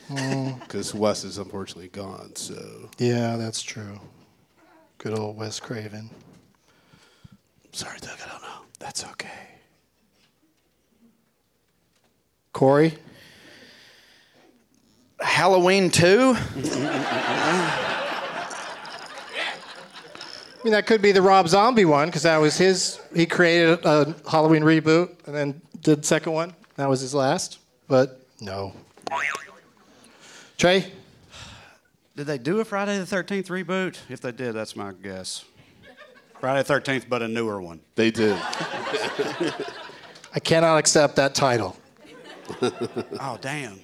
Mm. 0.10 0.60
because 0.60 0.94
Wes 0.94 1.24
is 1.24 1.38
unfortunately 1.38 1.88
gone. 1.88 2.36
So 2.36 2.90
Yeah, 2.98 3.38
that's 3.38 3.62
true. 3.62 4.00
Good 4.98 5.18
old 5.18 5.38
Wes 5.38 5.60
Craven. 5.60 6.10
sorry, 7.72 7.98
Doug. 8.02 8.18
I 8.26 8.30
don't 8.30 8.42
know. 8.42 8.66
That's 8.80 9.04
okay. 9.06 9.30
Corey? 12.52 12.98
Halloween 15.22 15.90
2? 15.90 16.36
I 20.64 20.66
mean, 20.66 20.72
that 20.72 20.88
could 20.88 21.02
be 21.02 21.12
the 21.12 21.22
Rob 21.22 21.50
Zombie 21.50 21.84
one 21.84 22.08
because 22.08 22.24
that 22.24 22.38
was 22.38 22.58
his. 22.58 22.98
He 23.14 23.26
created 23.26 23.84
a 23.84 24.16
Halloween 24.32 24.64
reboot 24.64 25.10
and 25.26 25.36
then 25.36 25.62
did 25.82 26.04
the 26.04 26.08
second 26.08 26.32
one. 26.32 26.54
That 26.78 26.88
was 26.88 27.02
his 27.02 27.14
last. 27.14 27.60
But 27.90 28.26
no. 28.40 28.72
Trae? 30.58 30.90
Did 32.16 32.28
they 32.28 32.38
do 32.38 32.62
a 32.62 32.66
Friday 32.66 32.98
the 32.98 33.04
13th 33.04 33.48
reboot? 33.48 33.98
If 34.08 34.22
they 34.22 34.32
did, 34.32 34.54
that's 34.54 34.74
my 34.78 34.94
guess. 34.94 35.44
Friday 36.40 36.64
the 36.64 36.74
13th, 36.74 37.10
but 37.10 37.22
a 37.22 37.28
newer 37.28 37.62
one. 37.62 37.82
They 37.96 38.10
did. 38.10 38.38
I 40.34 40.40
cannot 40.42 40.78
accept 40.78 41.18
that 41.18 41.36
title. 41.36 41.76
oh, 42.62 43.38
damn. 43.42 43.82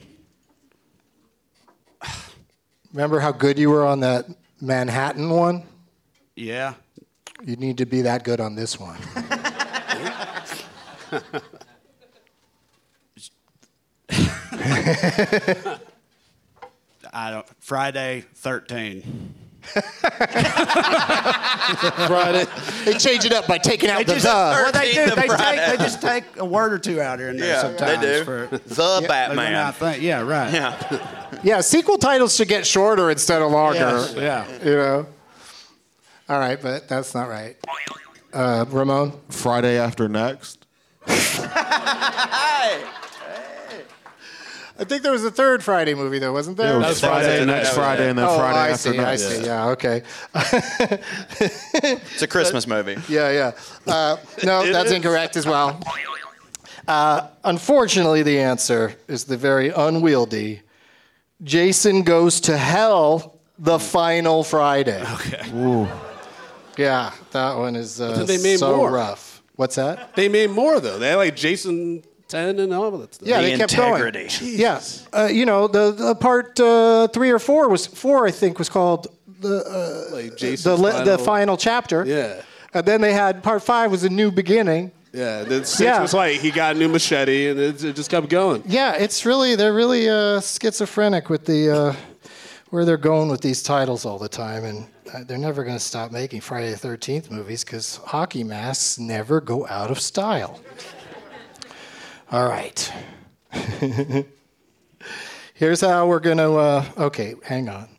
Remember 2.93 3.19
how 3.19 3.34
good 3.34 3.59
you 3.59 3.69
were 3.69 3.86
on 3.86 3.99
that 3.99 4.27
Manhattan 4.61 5.30
one? 5.30 5.63
Yeah. 6.40 6.76
You 7.46 7.58
need 7.58 7.78
to 7.80 7.86
be 7.86 8.02
that 8.04 8.24
good 8.24 8.40
on 8.40 8.56
this 8.56 8.80
one. 8.80 8.98
I 17.12 17.32
don't. 17.32 17.46
Friday 17.60 18.24
13. 18.36 19.34
Friday. 22.08 22.46
They 22.86 22.94
change 22.98 23.26
it 23.26 23.34
up 23.34 23.48
by 23.48 23.58
taking 23.58 23.90
out 23.90 23.98
They 24.00 24.04
the 24.06 24.14
just, 24.14 24.26
the. 24.26 24.32
well, 24.32 24.72
they 24.72 24.94
do. 24.94 25.06
The 25.10 25.16
They 25.16 25.28
take, 25.28 25.70
they 25.70 25.78
just 25.78 26.02
take 26.02 26.24
a 26.38 26.46
word 26.46 26.74
or 26.74 26.80
two 26.80 27.02
out 27.02 27.20
here 27.20 27.30
and 27.30 27.40
there 27.40 27.50
Yeah, 27.56 27.62
sometimes. 27.62 28.02
they 28.02 28.20
do. 28.20 28.24
For, 28.26 28.48
The 28.58 29.00
Yeah, 29.02 29.08
Batman. 29.08 29.56
I 29.56 29.72
think- 29.72 30.02
yeah, 30.04 30.22
right. 30.22 30.54
Yeah. 30.54 31.40
Yeah, 31.44 31.62
sequel 31.62 31.98
titles 31.98 32.36
should 32.36 32.48
get 32.48 32.66
shorter 32.66 33.10
instead 33.10 33.42
of 33.42 33.52
longer. 33.52 33.80
Yes, 33.80 34.14
yeah. 34.16 34.46
You 34.64 34.76
know? 34.76 35.08
All 36.30 36.39
right, 36.39 36.61
but 36.61 36.88
that's 36.88 37.13
not 37.15 37.27
right. 37.27 37.57
Uh, 38.32 38.65
Ramon? 38.69 39.13
Friday 39.30 39.80
after 39.80 40.07
next. 40.07 40.65
I 44.82 44.86
think 44.86 45.01
there 45.03 45.11
was 45.11 45.25
a 45.25 45.32
third 45.32 45.61
Friday 45.63 45.93
movie, 45.93 46.19
though, 46.19 46.32
wasn't 46.32 46.55
there? 46.57 46.67
Yeah, 46.67 46.75
it 46.75 46.77
was 46.77 46.86
That 46.86 46.89
was 46.91 46.99
Friday, 47.01 47.27
Friday, 47.27 47.45
next 47.45 47.69
that 47.69 47.75
Friday, 47.75 48.05
it. 48.05 48.09
and 48.11 48.17
then 48.19 48.25
oh, 48.30 48.38
Friday 48.38 48.59
I 48.59 48.69
after 48.69 48.93
see, 48.93 48.99
I 48.99 49.15
see. 49.17 49.39
Yeah. 49.41 49.45
Yeah, 49.45 49.69
okay. 49.71 50.03
It's 52.13 52.21
a 52.21 52.27
Christmas 52.27 52.65
movie. 52.67 52.95
Yeah, 53.09 53.32
yeah. 53.32 53.51
Uh, 53.91 54.17
no, 54.45 54.63
It 54.65 54.71
that's 54.71 54.91
is. 54.91 54.95
incorrect 54.95 55.36
as 55.36 55.45
well. 55.45 55.82
Uh, 56.88 57.27
unfortunately, 57.43 58.23
the 58.23 58.39
answer 58.39 58.95
is 59.07 59.25
the 59.25 59.36
very 59.36 59.69
unwieldy 59.69 60.61
Jason 61.43 62.03
Goes 62.03 62.39
to 62.41 62.57
Hell 62.57 63.39
the 63.57 63.80
Final 63.80 64.43
Friday. 64.45 65.03
Okay. 65.13 65.99
Yeah, 66.80 67.11
that 67.32 67.57
one 67.57 67.75
is 67.75 67.99
uh, 67.99 68.15
But 68.17 68.27
they 68.27 68.38
made 68.41 68.59
so 68.59 68.75
more. 68.77 68.91
rough. 68.91 69.41
What's 69.55 69.75
that? 69.75 70.15
They 70.15 70.30
made 70.30 70.49
more 70.51 70.80
though. 70.80 70.97
They 70.99 71.09
had 71.09 71.15
like 71.17 71.36
Jason 71.36 72.03
10 72.30 72.59
and 72.59 72.73
all 72.73 72.93
of 72.93 72.99
that 73.01 73.13
stuff. 73.15 73.27
Yeah, 73.27 73.41
they 73.41 73.57
kept 73.57 73.75
going. 73.75 74.30
Yeah, 74.41 74.80
uh, 75.13 75.30
you 75.32 75.45
know, 75.45 75.67
the, 75.67 75.91
the 75.91 76.15
part 76.15 76.59
uh, 76.59 77.07
three 77.09 77.32
or 77.32 77.39
four 77.39 77.67
was 77.69 77.86
four. 77.88 78.25
I 78.27 78.32
think 78.32 78.57
was 78.59 78.69
called 78.69 79.07
the 79.41 79.57
uh, 79.65 80.15
like 80.15 80.32
the, 80.32 80.36
Jason's 80.38 80.80
the 80.82 80.91
final- 80.91 81.17
final 81.17 81.57
chapter. 81.57 82.05
Yeah. 82.05 82.41
and 82.73 82.86
then 82.86 83.01
they 83.01 83.13
had 83.13 83.41
part 83.43 83.63
five 83.63 83.91
was 83.91 84.03
a 84.03 84.09
new 84.09 84.32
beginning. 84.32 84.91
Yeah, 85.11 85.43
then 85.43 85.65
six 85.65 85.82
Yeah. 85.82 86.01
was 86.01 86.13
like 86.13 86.39
he 86.39 86.51
got 86.51 86.75
a 86.75 86.80
new 86.80 86.88
machete 86.88 87.49
and 87.49 87.59
it, 87.59 87.84
it 87.84 87.95
just 87.95 88.11
kept 88.11 88.30
going. 88.30 88.61
Yeah, 88.67 88.93
it's 88.93 89.25
really 89.25 89.55
they're 89.55 89.73
really 89.73 90.07
uh, 90.07 90.39
schizophrenic 90.39 91.30
with 91.30 91.45
the 91.45 91.61
uh, 91.71 91.95
where 92.69 92.86
they're 92.86 92.97
going 93.11 93.27
with 93.30 93.41
these 93.41 93.63
titles 93.63 94.05
all 94.05 94.19
the 94.19 94.30
time, 94.30 94.63
and 94.63 94.86
they're 95.26 95.38
never 95.38 95.64
going 95.64 95.78
to 95.78 95.84
stop 95.84 96.12
making 96.12 96.41
Friday 96.41 96.72
the 96.72 96.78
Thirteenth 96.78 97.32
movies 97.32 97.64
because 97.64 97.97
hockey 97.97 98.43
masks 98.43 98.99
never 98.99 99.41
go 99.41 99.68
out 99.68 99.91
of 99.91 99.99
style. 99.99 100.62
All 102.32 102.47
right. 102.47 102.93
Here's 105.53 105.82
how 105.82 106.07
we're 106.07 106.20
going 106.20 106.38
to. 106.38 106.53
Uh, 106.53 106.86
okay, 106.97 107.36
hang 107.43 107.70
on. 107.70 107.89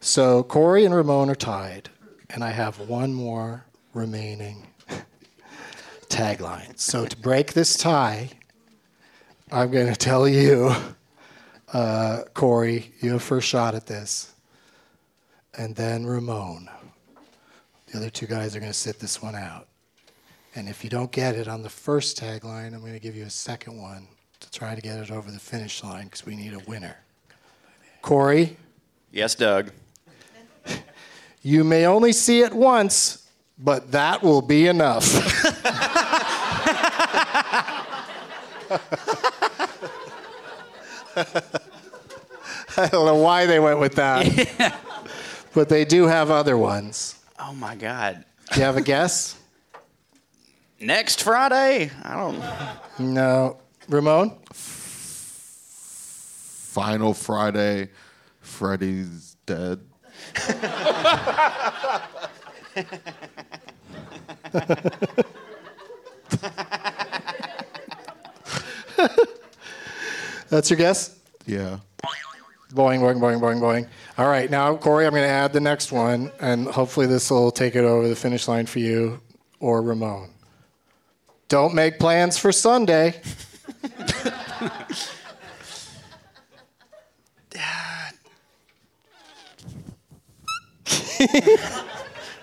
So 0.00 0.42
Corey 0.42 0.84
and 0.84 0.94
Ramon 0.94 1.30
are 1.30 1.34
tied, 1.34 1.88
and 2.30 2.44
I 2.44 2.50
have 2.50 2.78
one 2.78 3.12
more 3.12 3.64
remaining 3.94 4.66
tagline. 6.08 6.78
So 6.78 7.06
to 7.06 7.16
break 7.16 7.54
this 7.54 7.76
tie, 7.76 8.30
I'm 9.50 9.70
going 9.70 9.88
to 9.88 9.96
tell 9.96 10.28
you, 10.28 10.72
uh, 11.72 12.22
Corey, 12.34 12.92
you 13.00 13.12
have 13.12 13.22
first 13.22 13.48
shot 13.48 13.74
at 13.74 13.86
this. 13.86 14.32
And 15.56 15.74
then 15.74 16.06
Ramon. 16.06 16.68
The 17.86 17.98
other 17.98 18.10
two 18.10 18.26
guys 18.26 18.54
are 18.54 18.60
going 18.60 18.72
to 18.72 18.78
sit 18.78 18.98
this 18.98 19.22
one 19.22 19.34
out. 19.34 19.68
And 20.54 20.68
if 20.68 20.84
you 20.84 20.90
don't 20.90 21.12
get 21.12 21.34
it 21.34 21.48
on 21.48 21.62
the 21.62 21.70
first 21.70 22.18
tagline, 22.18 22.74
I'm 22.74 22.80
going 22.80 22.92
to 22.92 23.00
give 23.00 23.16
you 23.16 23.24
a 23.24 23.30
second 23.30 23.80
one 23.80 24.08
to 24.40 24.50
try 24.50 24.74
to 24.74 24.80
get 24.80 24.98
it 24.98 25.10
over 25.10 25.30
the 25.30 25.38
finish 25.38 25.82
line 25.82 26.04
because 26.04 26.26
we 26.26 26.36
need 26.36 26.52
a 26.52 26.60
winner. 26.66 26.96
Corey, 28.02 28.56
Yes, 29.16 29.34
Doug. 29.34 29.70
you 31.42 31.64
may 31.64 31.86
only 31.86 32.12
see 32.12 32.42
it 32.42 32.52
once, 32.52 33.26
but 33.58 33.92
that 33.92 34.22
will 34.22 34.42
be 34.42 34.66
enough. 34.66 35.04
I 42.76 42.88
don't 42.88 43.06
know 43.06 43.16
why 43.16 43.46
they 43.46 43.58
went 43.58 43.78
with 43.78 43.94
that. 43.94 44.78
But 45.56 45.68
they 45.70 45.86
do 45.86 46.06
have 46.06 46.30
other 46.30 46.58
ones. 46.58 47.18
Oh 47.38 47.54
my 47.54 47.76
God. 47.76 48.26
Do 48.52 48.60
you 48.60 48.66
have 48.66 48.76
a 48.76 48.82
guess? 48.82 49.40
Next 50.80 51.22
Friday? 51.22 51.90
I 52.04 52.14
don't. 52.14 52.38
Know. 52.38 52.76
No. 52.98 53.56
Ramon? 53.88 54.36
Final 56.74 57.14
Friday, 57.14 57.88
Freddy's 58.42 59.38
dead. 59.46 59.80
That's 70.50 70.68
your 70.68 70.76
guess? 70.76 71.18
Yeah. 71.46 71.78
Boing, 72.72 73.00
boing, 73.00 73.20
boing, 73.20 73.40
boing, 73.40 73.60
boing. 73.60 73.88
All 74.18 74.28
right, 74.28 74.50
now, 74.50 74.76
Corey, 74.76 75.06
I'm 75.06 75.12
going 75.12 75.22
to 75.22 75.28
add 75.28 75.52
the 75.52 75.60
next 75.60 75.92
one, 75.92 76.32
and 76.40 76.66
hopefully 76.66 77.06
this 77.06 77.30
will 77.30 77.52
take 77.52 77.76
it 77.76 77.84
over 77.84 78.08
the 78.08 78.16
finish 78.16 78.48
line 78.48 78.66
for 78.66 78.80
you 78.80 79.20
or 79.60 79.82
Ramon. 79.82 80.30
Don't 81.48 81.74
make 81.74 82.00
plans 82.00 82.36
for 82.38 82.50
Sunday. 82.50 83.20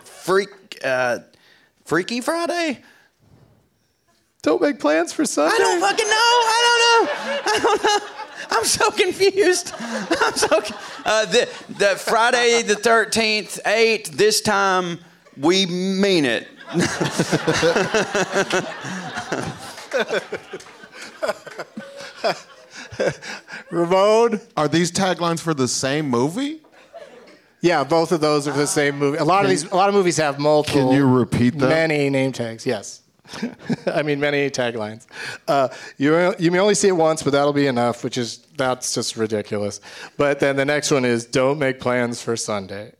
Freak, 0.03 0.49
uh, 0.83 1.19
Freaky 1.83 2.21
Friday? 2.21 2.81
Don't 4.41 4.61
make 4.61 4.79
plans 4.79 5.11
for 5.11 5.25
Sunday. 5.25 5.53
I 5.53 5.57
don't 5.57 5.81
fucking 5.81 6.07
know. 6.07 6.13
I 6.13 6.59
don't 6.65 6.79
know. 6.79 7.11
I 7.45 7.59
don't 7.59 7.83
know. 7.83 8.12
I'm 8.53 8.65
so 8.65 8.91
confused. 8.91 9.73
I'm 9.79 10.35
so. 10.35 10.61
Uh, 11.05 11.25
the, 11.25 11.49
the 11.69 11.95
Friday 11.97 12.61
the 12.61 12.75
13th, 12.75 13.59
8. 13.65 14.11
This 14.13 14.41
time 14.41 14.99
we 15.37 15.65
mean 15.65 16.25
it. 16.25 16.47
Ramon? 23.71 24.39
Are 24.55 24.67
these 24.67 24.91
taglines 24.91 25.39
for 25.39 25.53
the 25.53 25.67
same 25.67 26.09
movie? 26.09 26.61
Yeah, 27.61 27.83
both 27.85 28.11
of 28.11 28.21
those 28.21 28.47
are 28.47 28.51
the 28.51 28.67
same 28.67 28.97
movie. 28.97 29.17
A 29.17 29.23
lot 29.23 29.45
of 29.45 29.49
these, 29.49 29.63
a 29.71 29.75
lot 29.75 29.87
of 29.87 29.95
movies 29.95 30.17
have 30.17 30.37
multiple. 30.37 30.89
Can 30.89 30.91
you 30.91 31.07
repeat 31.07 31.57
that? 31.59 31.69
Many 31.69 32.09
name 32.09 32.33
tags. 32.33 32.65
Yes. 32.65 33.02
I 33.87 34.03
mean, 34.03 34.19
many 34.19 34.49
taglines. 34.49 35.07
Uh, 35.47 35.69
you 35.97 36.35
you 36.37 36.51
may 36.51 36.59
only 36.59 36.75
see 36.75 36.89
it 36.89 36.97
once, 36.97 37.23
but 37.23 37.31
that'll 37.31 37.53
be 37.53 37.67
enough. 37.67 38.03
Which 38.03 38.17
is 38.17 38.39
that's 38.57 38.93
just 38.93 39.15
ridiculous. 39.15 39.79
But 40.17 40.39
then 40.39 40.55
the 40.55 40.65
next 40.65 40.91
one 40.91 41.05
is 41.05 41.25
don't 41.25 41.57
make 41.57 41.79
plans 41.79 42.21
for 42.21 42.35
Sunday. 42.35 42.93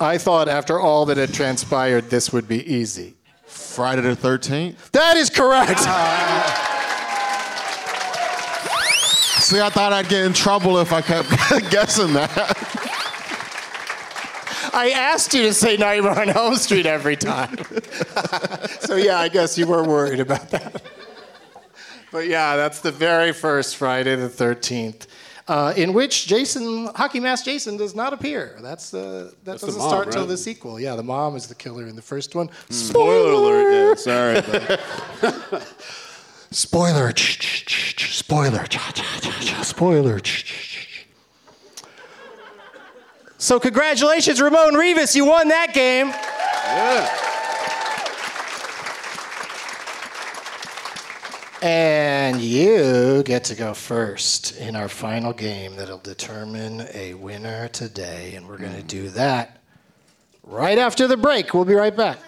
I 0.00 0.16
thought 0.18 0.48
after 0.48 0.78
all 0.78 1.06
that 1.06 1.16
had 1.16 1.34
transpired, 1.34 2.08
this 2.10 2.32
would 2.32 2.46
be 2.46 2.64
easy. 2.72 3.16
Friday 3.46 4.02
the 4.02 4.14
13th? 4.14 4.90
That 4.92 5.16
is 5.16 5.28
correct. 5.28 5.80
See, 9.42 9.60
I 9.60 9.70
thought 9.70 9.92
I'd 9.92 10.08
get 10.08 10.24
in 10.24 10.32
trouble 10.34 10.78
if 10.78 10.92
I 10.92 11.00
kept 11.00 11.30
guessing 11.70 12.12
that. 12.12 12.77
I 14.72 14.90
asked 14.90 15.34
you 15.34 15.42
to 15.42 15.54
say 15.54 15.76
Nightmare 15.76 16.18
on 16.18 16.28
Elm 16.30 16.56
Street 16.56 16.86
every 16.86 17.16
time. 17.16 17.56
so 18.80 18.96
yeah, 18.96 19.18
I 19.18 19.28
guess 19.28 19.56
you 19.58 19.66
were 19.66 19.84
worried 19.84 20.20
about 20.20 20.50
that. 20.50 20.82
But 22.10 22.26
yeah, 22.28 22.56
that's 22.56 22.80
the 22.80 22.90
very 22.90 23.32
first 23.32 23.76
Friday 23.76 24.16
the 24.16 24.28
13th, 24.28 25.06
uh, 25.46 25.74
in 25.76 25.92
which 25.92 26.26
Jason, 26.26 26.86
Hockey 26.94 27.20
Mask 27.20 27.44
Jason, 27.44 27.76
does 27.76 27.94
not 27.94 28.12
appear. 28.12 28.56
That's 28.62 28.94
uh, 28.94 28.98
that 28.98 29.44
That's 29.44 29.62
doesn't 29.62 29.78
mom, 29.78 29.90
start 29.90 30.12
till 30.12 30.26
the 30.26 30.36
sequel. 30.38 30.80
Yeah, 30.80 30.96
the 30.96 31.02
mom 31.02 31.36
is 31.36 31.46
the 31.48 31.54
killer 31.54 31.86
in 31.86 31.96
the 31.96 32.02
first 32.02 32.34
one. 32.34 32.48
Spoiler 32.70 33.32
alert. 33.32 33.72
Yeah, 33.72 33.94
sorry. 33.94 34.78
Spoiler. 36.50 37.12
Spoiler. 37.14 38.64
Spoiler. 39.62 40.20
So 43.40 43.60
congratulations, 43.60 44.40
Ramon 44.40 44.74
Rivas. 44.74 45.14
You 45.14 45.24
won 45.24 45.46
that 45.48 45.72
game. 45.72 46.12
And 51.62 52.40
you 52.40 53.22
get 53.22 53.44
to 53.44 53.54
go 53.54 53.74
first 53.74 54.56
in 54.58 54.74
our 54.74 54.88
final 54.88 55.32
game 55.32 55.76
that'll 55.76 55.98
determine 55.98 56.88
a 56.92 57.14
winner 57.14 57.68
today. 57.68 58.34
And 58.34 58.48
we're 58.48 58.58
going 58.58 58.74
to 58.74 58.82
do 58.82 59.08
that 59.10 59.60
right 60.42 60.78
after 60.78 61.06
the 61.06 61.16
break. 61.16 61.54
We'll 61.54 61.64
be 61.64 61.74
right 61.74 61.96
back. 61.96 62.18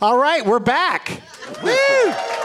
All 0.00 0.18
right, 0.18 0.44
we're 0.44 0.58
back. 0.58 1.22
Woo! 1.62 1.70
Woo! 1.70 2.41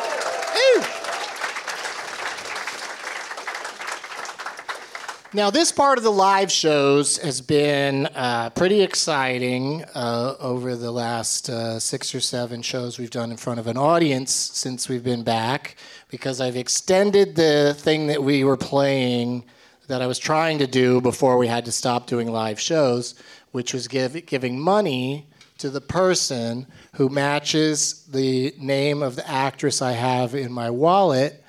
Now, 5.37 5.51
this 5.51 5.71
part 5.71 5.99
of 5.99 6.03
the 6.03 6.11
live 6.11 6.51
shows 6.51 7.17
has 7.17 7.41
been 7.41 8.07
uh, 8.07 8.49
pretty 8.55 8.81
exciting 8.81 9.83
uh, 9.93 10.33
over 10.39 10.75
the 10.75 10.89
last 10.89 11.47
uh, 11.47 11.79
six 11.79 12.15
or 12.15 12.19
seven 12.19 12.63
shows 12.63 12.97
we've 12.97 13.11
done 13.11 13.29
in 13.29 13.37
front 13.37 13.59
of 13.59 13.67
an 13.67 13.77
audience 13.77 14.31
since 14.31 14.89
we've 14.89 15.03
been 15.03 15.21
back, 15.21 15.75
because 16.09 16.41
I've 16.41 16.55
extended 16.55 17.35
the 17.35 17.75
thing 17.77 18.07
that 18.07 18.23
we 18.23 18.43
were 18.43 18.57
playing 18.57 19.45
that 19.85 20.01
I 20.01 20.07
was 20.07 20.17
trying 20.17 20.57
to 20.57 20.65
do 20.65 21.01
before 21.01 21.37
we 21.37 21.45
had 21.45 21.65
to 21.65 21.71
stop 21.71 22.07
doing 22.07 22.31
live 22.31 22.59
shows, 22.59 23.13
which 23.51 23.75
was 23.75 23.87
give, 23.87 24.25
giving 24.25 24.59
money 24.59 25.27
to 25.59 25.69
the 25.69 25.81
person 25.81 26.65
who 26.95 27.09
matches 27.09 28.07
the 28.07 28.55
name 28.57 29.03
of 29.03 29.15
the 29.15 29.29
actress 29.29 29.83
I 29.83 29.91
have 29.91 30.33
in 30.33 30.51
my 30.51 30.71
wallet 30.71 31.43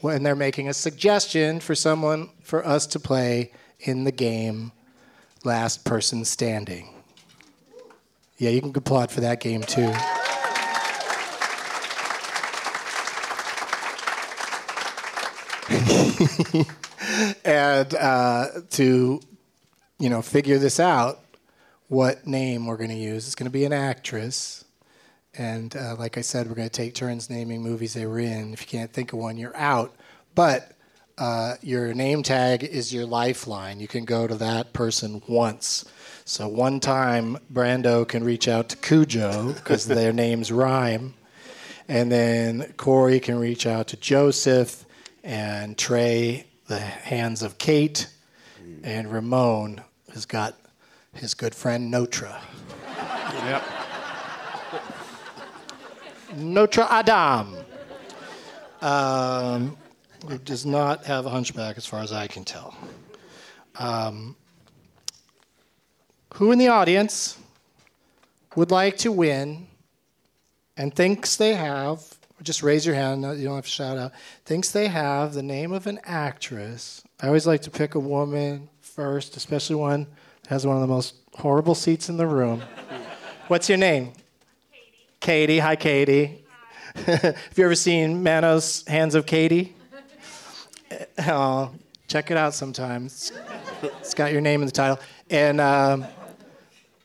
when 0.00 0.22
they're 0.22 0.36
making 0.36 0.68
a 0.68 0.74
suggestion 0.74 1.60
for 1.60 1.74
someone 1.74 2.30
for 2.42 2.66
us 2.66 2.86
to 2.88 3.00
play 3.00 3.52
in 3.80 4.04
the 4.04 4.12
game 4.12 4.72
Last 5.44 5.84
Person 5.84 6.24
Standing. 6.24 6.88
Yeah, 8.38 8.50
you 8.50 8.60
can 8.60 8.72
applaud 8.74 9.10
for 9.10 9.22
that 9.22 9.40
game 9.40 9.62
too. 9.62 9.92
and 17.44 17.94
uh, 17.94 18.46
to, 18.70 19.20
you 19.98 20.10
know, 20.10 20.20
figure 20.22 20.58
this 20.58 20.78
out, 20.78 21.20
what 21.88 22.26
name 22.26 22.66
we're 22.66 22.76
going 22.76 22.90
to 22.90 22.96
use. 22.96 23.26
It's 23.26 23.34
going 23.34 23.46
to 23.46 23.50
be 23.50 23.64
an 23.64 23.72
actress. 23.72 24.65
And 25.38 25.76
uh, 25.76 25.96
like 25.98 26.16
I 26.16 26.22
said, 26.22 26.48
we're 26.48 26.54
going 26.54 26.68
to 26.68 26.74
take 26.74 26.94
turns 26.94 27.28
naming 27.28 27.62
movies 27.62 27.94
they 27.94 28.06
were 28.06 28.18
in. 28.18 28.52
If 28.52 28.62
you 28.62 28.66
can't 28.66 28.92
think 28.92 29.12
of 29.12 29.18
one, 29.18 29.36
you're 29.36 29.56
out. 29.56 29.94
But 30.34 30.72
uh, 31.18 31.54
your 31.62 31.94
name 31.94 32.22
tag 32.22 32.64
is 32.64 32.92
your 32.92 33.06
lifeline. 33.06 33.80
You 33.80 33.88
can 33.88 34.04
go 34.04 34.26
to 34.26 34.34
that 34.36 34.72
person 34.72 35.22
once. 35.26 35.84
So 36.24 36.48
one 36.48 36.80
time, 36.80 37.38
Brando 37.52 38.06
can 38.06 38.24
reach 38.24 38.48
out 38.48 38.68
to 38.70 38.76
Cujo 38.76 39.52
because 39.54 39.86
their 39.86 40.12
names 40.12 40.50
rhyme. 40.50 41.14
And 41.88 42.10
then 42.10 42.72
Corey 42.76 43.20
can 43.20 43.38
reach 43.38 43.66
out 43.66 43.88
to 43.88 43.96
Joseph 43.96 44.84
and 45.22 45.76
Trae, 45.76 46.44
the 46.66 46.80
hands 46.80 47.42
of 47.42 47.58
Kate. 47.58 48.08
And 48.82 49.12
Ramon 49.12 49.82
has 50.12 50.26
got 50.26 50.56
his 51.14 51.34
good 51.34 51.54
friend 51.54 51.92
Notra. 51.92 52.40
Yep. 53.44 53.85
Notre 56.36 56.86
Adam. 56.88 57.56
Um, 58.80 59.76
who 60.28 60.38
does 60.38 60.66
not 60.66 61.04
have 61.04 61.26
a 61.26 61.30
hunchback, 61.30 61.76
as 61.76 61.86
far 61.86 62.00
as 62.00 62.12
I 62.12 62.26
can 62.26 62.44
tell. 62.44 62.76
Um, 63.78 64.36
who 66.34 66.52
in 66.52 66.58
the 66.58 66.68
audience 66.68 67.38
would 68.54 68.70
like 68.70 68.96
to 68.98 69.12
win 69.12 69.66
and 70.76 70.94
thinks 70.94 71.36
they 71.36 71.54
have, 71.54 72.02
just 72.42 72.62
raise 72.62 72.84
your 72.84 72.94
hand, 72.94 73.22
you 73.38 73.44
don't 73.44 73.56
have 73.56 73.64
to 73.64 73.70
shout 73.70 73.96
out, 73.96 74.12
thinks 74.44 74.70
they 74.70 74.88
have 74.88 75.34
the 75.34 75.42
name 75.42 75.72
of 75.72 75.86
an 75.86 76.00
actress? 76.04 77.02
I 77.20 77.28
always 77.28 77.46
like 77.46 77.62
to 77.62 77.70
pick 77.70 77.94
a 77.94 78.00
woman 78.00 78.68
first, 78.80 79.36
especially 79.36 79.76
one 79.76 80.06
that 80.42 80.50
has 80.50 80.66
one 80.66 80.76
of 80.76 80.82
the 80.82 80.88
most 80.88 81.14
horrible 81.34 81.74
seats 81.74 82.08
in 82.08 82.16
the 82.16 82.26
room. 82.26 82.62
What's 83.48 83.68
your 83.68 83.78
name? 83.78 84.12
Katie. 85.26 85.58
Hi, 85.58 85.74
Katie. 85.74 86.44
Have 86.94 87.36
you 87.56 87.64
ever 87.64 87.74
seen 87.74 88.22
Manos 88.22 88.86
Hands 88.86 89.12
of 89.16 89.26
Katie? 89.26 89.74
Oh, 91.26 91.72
check 92.06 92.30
it 92.30 92.36
out 92.36 92.54
sometime. 92.54 93.06
It's, 93.06 93.32
it's 93.82 94.14
got 94.14 94.30
your 94.30 94.40
name 94.40 94.62
in 94.62 94.66
the 94.66 94.72
title. 94.72 95.00
And 95.28 95.60
um, 95.60 96.06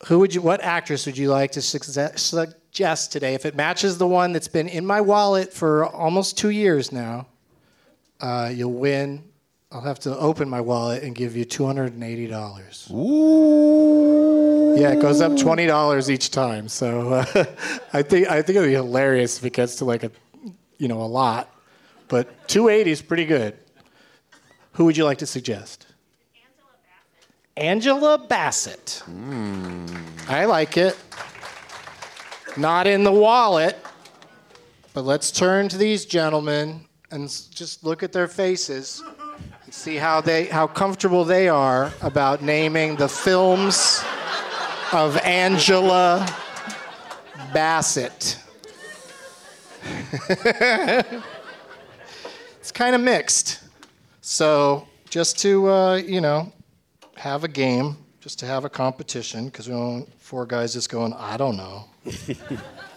who 0.06 0.20
would 0.20 0.36
you? 0.36 0.42
What 0.44 0.62
actress 0.62 1.08
would 1.08 1.18
you 1.18 1.30
like 1.30 1.54
to 1.54 1.62
suggest 1.64 3.12
today? 3.12 3.34
If 3.34 3.48
it 3.48 3.56
matches 3.56 3.98
the 3.98 4.08
one 4.08 4.34
that's 4.34 4.48
been 4.48 4.68
in 4.68 4.86
my 4.86 5.02
wallet 5.02 5.52
for 5.52 5.86
almost 5.86 6.38
two 6.38 6.52
years 6.52 6.92
now, 6.92 7.26
uh, 8.20 8.52
you'll 8.54 8.74
win. 8.74 9.31
I'll 9.74 9.82
have 9.82 10.00
to 10.00 10.18
open 10.18 10.50
my 10.50 10.60
wallet 10.60 11.04
and 11.04 11.16
give 11.16 11.36
you 11.36 11.46
two 11.46 11.66
hundred 11.66 11.94
and 11.94 12.04
eighty 12.04 12.28
dollars. 12.28 12.90
Ooh. 12.92 14.76
Yeah, 14.78 14.92
it 14.92 15.02
goes 15.02 15.22
up 15.22 15.38
twenty 15.38 15.66
dollars 15.66 16.12
each 16.12 16.30
time. 16.30 16.68
So 16.68 17.14
uh, 17.14 17.26
I 17.94 18.02
think 18.02 18.30
I 18.30 18.42
think 18.42 18.58
it'll 18.58 18.68
be 18.68 18.74
hilarious 18.74 19.38
if 19.38 19.46
it 19.46 19.54
gets 19.54 19.76
to 19.78 19.86
like 19.86 20.04
a, 20.04 20.12
you 20.78 20.90
know, 20.90 21.02
a 21.02 21.08
lot. 21.08 21.56
But 22.10 22.50
two 22.50 22.68
eighty 22.68 22.92
is 22.92 23.02
pretty 23.02 23.26
good. 23.26 23.56
Who 24.74 24.86
would 24.86 24.98
you 24.98 25.06
like 25.06 25.20
to 25.20 25.26
suggest? 25.26 25.88
Angela 27.56 28.18
Bassett. 28.18 29.04
I 30.28 30.46
like 30.46 30.76
it. 30.76 30.98
Not 32.58 32.88
in 32.88 33.06
the 33.06 33.12
wallet. 33.12 33.78
But 34.94 35.06
let's 35.06 35.32
turn 35.32 35.70
to 35.70 35.78
these 35.78 36.06
gentlemen 36.06 36.86
and 37.12 37.30
just 37.30 37.86
look 37.86 38.04
at 38.04 38.12
their 38.12 38.28
faces 38.28 39.02
see 39.72 39.96
how 39.96 40.20
they 40.22 40.46
how 40.46 40.68
comfortable 40.68 41.24
they 41.24 41.48
are 41.48 41.92
about 42.02 42.42
naming 42.42 42.96
the 42.98 43.08
films 43.08 44.04
of 44.92 45.18
Angela 45.20 46.28
Bassett. 47.54 48.38
it's 52.60 52.72
kind 52.74 52.94
of 52.96 53.02
mixed. 53.02 53.64
So 54.20 54.88
just 55.10 55.40
to 55.40 55.70
uh, 55.70 55.96
you 55.96 56.22
know 56.22 56.52
have 57.16 57.44
a 57.44 57.48
game, 57.48 57.98
just 58.20 58.40
to 58.40 58.46
have 58.46 58.66
a 58.66 58.70
competition, 58.70 59.46
because 59.46 59.70
we 59.70 59.74
don't 59.74 60.08
four 60.20 60.46
guys 60.46 60.74
just 60.74 60.90
going, 60.90 61.14
I 61.14 61.38
don't 61.38 61.56
know. 61.58 61.86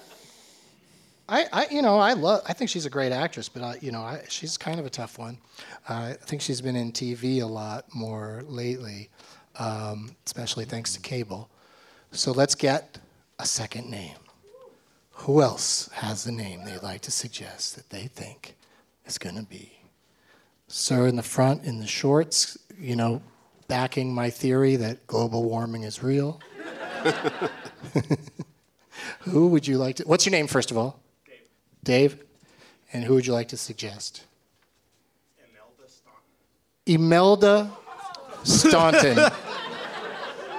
I, 1.35 1.47
I, 1.53 1.67
you 1.69 1.83
know, 1.83 1.99
I 1.99 2.13
love. 2.13 2.43
I 2.47 2.53
think 2.53 2.71
she's 2.71 2.87
a 2.87 2.91
great 2.91 3.11
actress, 3.11 3.49
but 3.49 3.63
I, 3.63 3.77
you 3.81 3.91
know, 3.91 4.03
I, 4.03 4.23
she's 4.29 4.57
kind 4.57 4.79
of 4.79 4.87
a 4.87 4.91
tough 4.91 5.19
one. 5.19 5.39
Uh, 5.89 6.13
I 6.13 6.13
think 6.13 6.41
she's 6.41 6.61
been 6.61 6.77
in 6.77 6.93
TV 6.93 7.43
a 7.43 7.47
lot 7.47 7.93
more 7.93 8.45
lately, 8.47 9.11
um, 9.59 10.15
especially 10.27 10.65
thanks 10.65 10.95
to 10.95 11.01
cable. 11.01 11.51
So 12.13 12.31
let's 12.31 12.55
get 12.55 12.99
a 13.41 13.47
second 13.47 13.91
name. 13.91 14.15
Who 15.11 15.43
else 15.43 15.89
has 15.95 16.25
a 16.27 16.33
name 16.33 16.65
they'd 16.65 16.85
like 16.85 17.01
to 17.03 17.11
suggest 17.11 17.75
that 17.75 17.91
they 17.91 18.07
think 18.07 18.55
is 19.05 19.19
going 19.19 19.35
to 19.37 19.43
be? 19.43 19.73
Sir 20.69 21.09
in 21.09 21.17
the 21.17 21.23
front 21.25 21.65
in 21.65 21.81
the 21.81 21.87
shorts, 21.87 22.57
you 22.79 22.95
know, 22.95 23.21
backing 23.67 24.15
my 24.15 24.31
theory 24.31 24.77
that 24.77 25.05
global 25.09 25.43
warming 25.43 25.83
is 25.83 26.01
real. 26.01 26.41
who 29.21 29.49
would 29.49 29.67
you 29.67 29.79
like 29.79 29.97
to? 29.97 30.05
What's 30.05 30.27
your 30.27 30.31
name, 30.31 30.47
first 30.47 30.71
of 30.71 30.79
all? 30.79 31.01
Dave. 31.85 32.13
Dave. 32.13 32.25
And 32.93 33.05
who 33.05 33.15
would 33.15 33.27
you 33.27 33.33
like 33.33 33.49
to 33.49 33.57
suggest? 33.57 34.25
Imelda 35.39 35.89
Staunton. 35.89 36.95
Imelda 36.95 37.71
Staunton. 38.45 39.19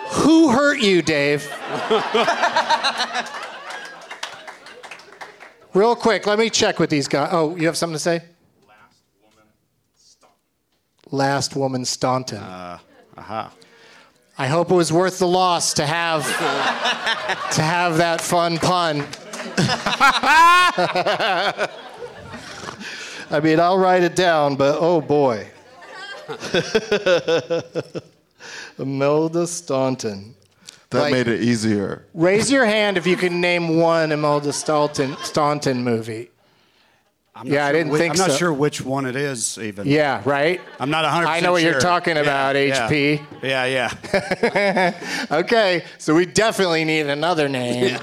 who 0.09 0.49
hurt 0.49 0.79
you, 0.79 1.01
Dave? 1.01 1.49
Real 5.73 5.95
quick, 5.95 6.25
let 6.25 6.39
me 6.39 6.49
check 6.49 6.79
with 6.79 6.89
these 6.89 7.07
guys. 7.07 7.29
Oh, 7.31 7.55
you 7.55 7.67
have 7.67 7.77
something 7.77 7.95
to 7.95 7.99
say? 7.99 8.21
Last 8.67 9.01
woman 9.21 9.45
Staunton. 9.95 10.37
Last 11.11 11.55
woman 11.55 11.85
Staunton. 11.85 12.37
Uh, 12.37 12.79
aha. 13.17 13.53
I 14.37 14.47
hope 14.47 14.71
it 14.71 14.75
was 14.75 14.91
worth 14.91 15.19
the 15.19 15.27
loss 15.27 15.73
to 15.75 15.85
have 15.85 16.25
to 17.55 17.61
have 17.61 17.97
that 17.97 18.19
fun 18.19 18.57
pun. 18.57 19.05
I 23.31 23.39
mean, 23.41 23.59
I'll 23.59 23.77
write 23.77 24.03
it 24.03 24.15
down, 24.15 24.55
but 24.55 24.77
oh 24.79 25.01
boy. 25.01 25.47
Imelda 28.79 29.47
Staunton. 29.47 30.35
That 30.91 30.99
Like- 31.01 31.11
made 31.13 31.27
it 31.27 31.41
easier. 31.41 32.05
Raise 32.13 32.51
your 32.51 32.65
hand 32.65 32.97
if 32.97 33.07
you 33.07 33.15
can 33.17 33.41
name 33.41 33.79
one 33.79 34.11
Imelda 34.11 34.53
Staunton, 34.53 35.15
Staunton 35.23 35.83
movie. 35.83 36.29
I'm 37.37 37.49
not 37.49 37.53
Yeah, 37.53 37.65
I 37.65 37.69
sure 37.69 37.73
didn't 37.79 37.91
whi- 37.91 37.97
think 37.97 38.11
I'm 38.19 38.27
not 38.29 38.37
sure 38.37 38.53
which 38.53 38.79
one 38.81 39.05
it 39.05 39.15
is, 39.17 39.57
even. 39.57 39.87
Yeah, 39.87 40.21
right? 40.23 40.61
I'm 40.79 40.89
not 40.89 41.03
100 41.03 41.27
I 41.27 41.39
know 41.41 41.51
what 41.51 41.63
you're 41.63 41.79
talking 41.81 42.15
about, 42.17 42.55
yeah. 42.55 42.87
HP. 42.87 43.21
Yeah, 43.43 43.65
yeah. 43.65 45.27
okay, 45.39 45.83
so 45.97 46.15
we 46.15 46.25
definitely 46.25 46.85
need 46.85 47.07
another 47.07 47.49
name. 47.49 47.99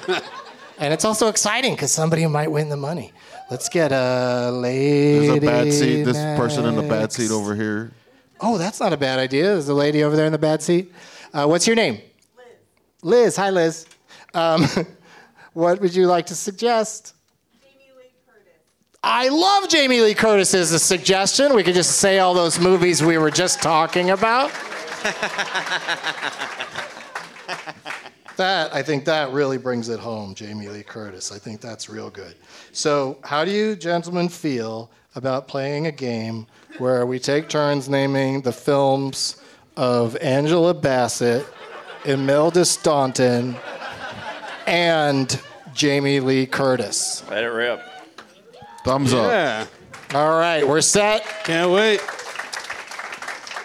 And 0.78 0.92
it's 0.92 1.04
also 1.04 1.28
exciting 1.28 1.74
because 1.74 1.92
somebody 1.92 2.26
might 2.26 2.50
win 2.50 2.68
the 2.68 2.76
money. 2.76 3.12
Let's 3.50 3.68
get 3.68 3.92
a 3.92 4.50
lady. 4.52 5.26
There's 5.26 5.38
a 5.38 5.40
bad 5.40 5.72
seat. 5.72 6.04
This 6.04 6.16
person 6.38 6.64
in 6.64 6.76
the 6.76 6.82
bad 6.82 7.12
seat 7.12 7.30
over 7.30 7.54
here. 7.54 7.92
Oh, 8.40 8.58
that's 8.58 8.80
not 8.80 8.92
a 8.92 8.96
bad 8.96 9.18
idea. 9.18 9.44
There's 9.44 9.68
a 9.68 9.74
lady 9.74 10.02
over 10.02 10.16
there 10.16 10.26
in 10.26 10.32
the 10.32 10.38
bad 10.38 10.62
seat. 10.62 10.92
Uh, 11.32 11.46
what's 11.46 11.66
your 11.66 11.76
name? 11.76 12.00
Liz. 12.36 12.46
Liz. 13.02 13.36
Hi, 13.36 13.50
Liz. 13.50 13.86
Um, 14.34 14.66
what 15.52 15.80
would 15.80 15.94
you 15.94 16.06
like 16.06 16.26
to 16.26 16.34
suggest? 16.34 17.14
Jamie 17.60 17.92
Lee 17.96 18.10
Curtis. 18.26 18.52
I 19.02 19.28
love 19.28 19.68
Jamie 19.68 20.00
Lee 20.00 20.14
Curtis 20.14 20.54
as 20.54 20.72
a 20.72 20.78
suggestion. 20.78 21.54
We 21.54 21.62
could 21.62 21.74
just 21.74 21.98
say 21.98 22.18
all 22.18 22.34
those 22.34 22.58
movies 22.58 23.02
we 23.02 23.18
were 23.18 23.30
just 23.30 23.62
talking 23.62 24.10
about. 24.10 24.50
That 28.36 28.74
I 28.74 28.82
think 28.82 29.04
that 29.04 29.30
really 29.30 29.58
brings 29.58 29.88
it 29.88 30.00
home, 30.00 30.34
Jamie 30.34 30.68
Lee 30.68 30.82
Curtis. 30.82 31.32
I 31.32 31.38
think 31.38 31.60
that's 31.60 31.88
real 31.88 32.10
good. 32.10 32.34
So, 32.72 33.18
how 33.24 33.44
do 33.44 33.50
you 33.50 33.76
gentlemen 33.76 34.28
feel 34.28 34.90
about 35.14 35.48
playing 35.48 35.86
a 35.86 35.92
game 35.92 36.46
where 36.78 37.04
we 37.04 37.18
take 37.18 37.48
turns 37.48 37.88
naming 37.88 38.40
the 38.40 38.52
films 38.52 39.36
of 39.76 40.16
Angela 40.16 40.72
Bassett, 40.72 41.46
Imelda 42.04 42.64
Staunton, 42.64 43.56
and 44.66 45.40
Jamie 45.74 46.20
Lee 46.20 46.46
Curtis? 46.46 47.22
Let 47.28 47.44
it 47.44 47.48
rip. 47.48 47.82
Thumbs 48.84 49.12
up. 49.12 49.30
Yeah. 49.30 49.66
All 50.14 50.38
right, 50.38 50.66
we're 50.66 50.80
set. 50.80 51.24
Can't 51.44 51.70
wait. 51.70 52.00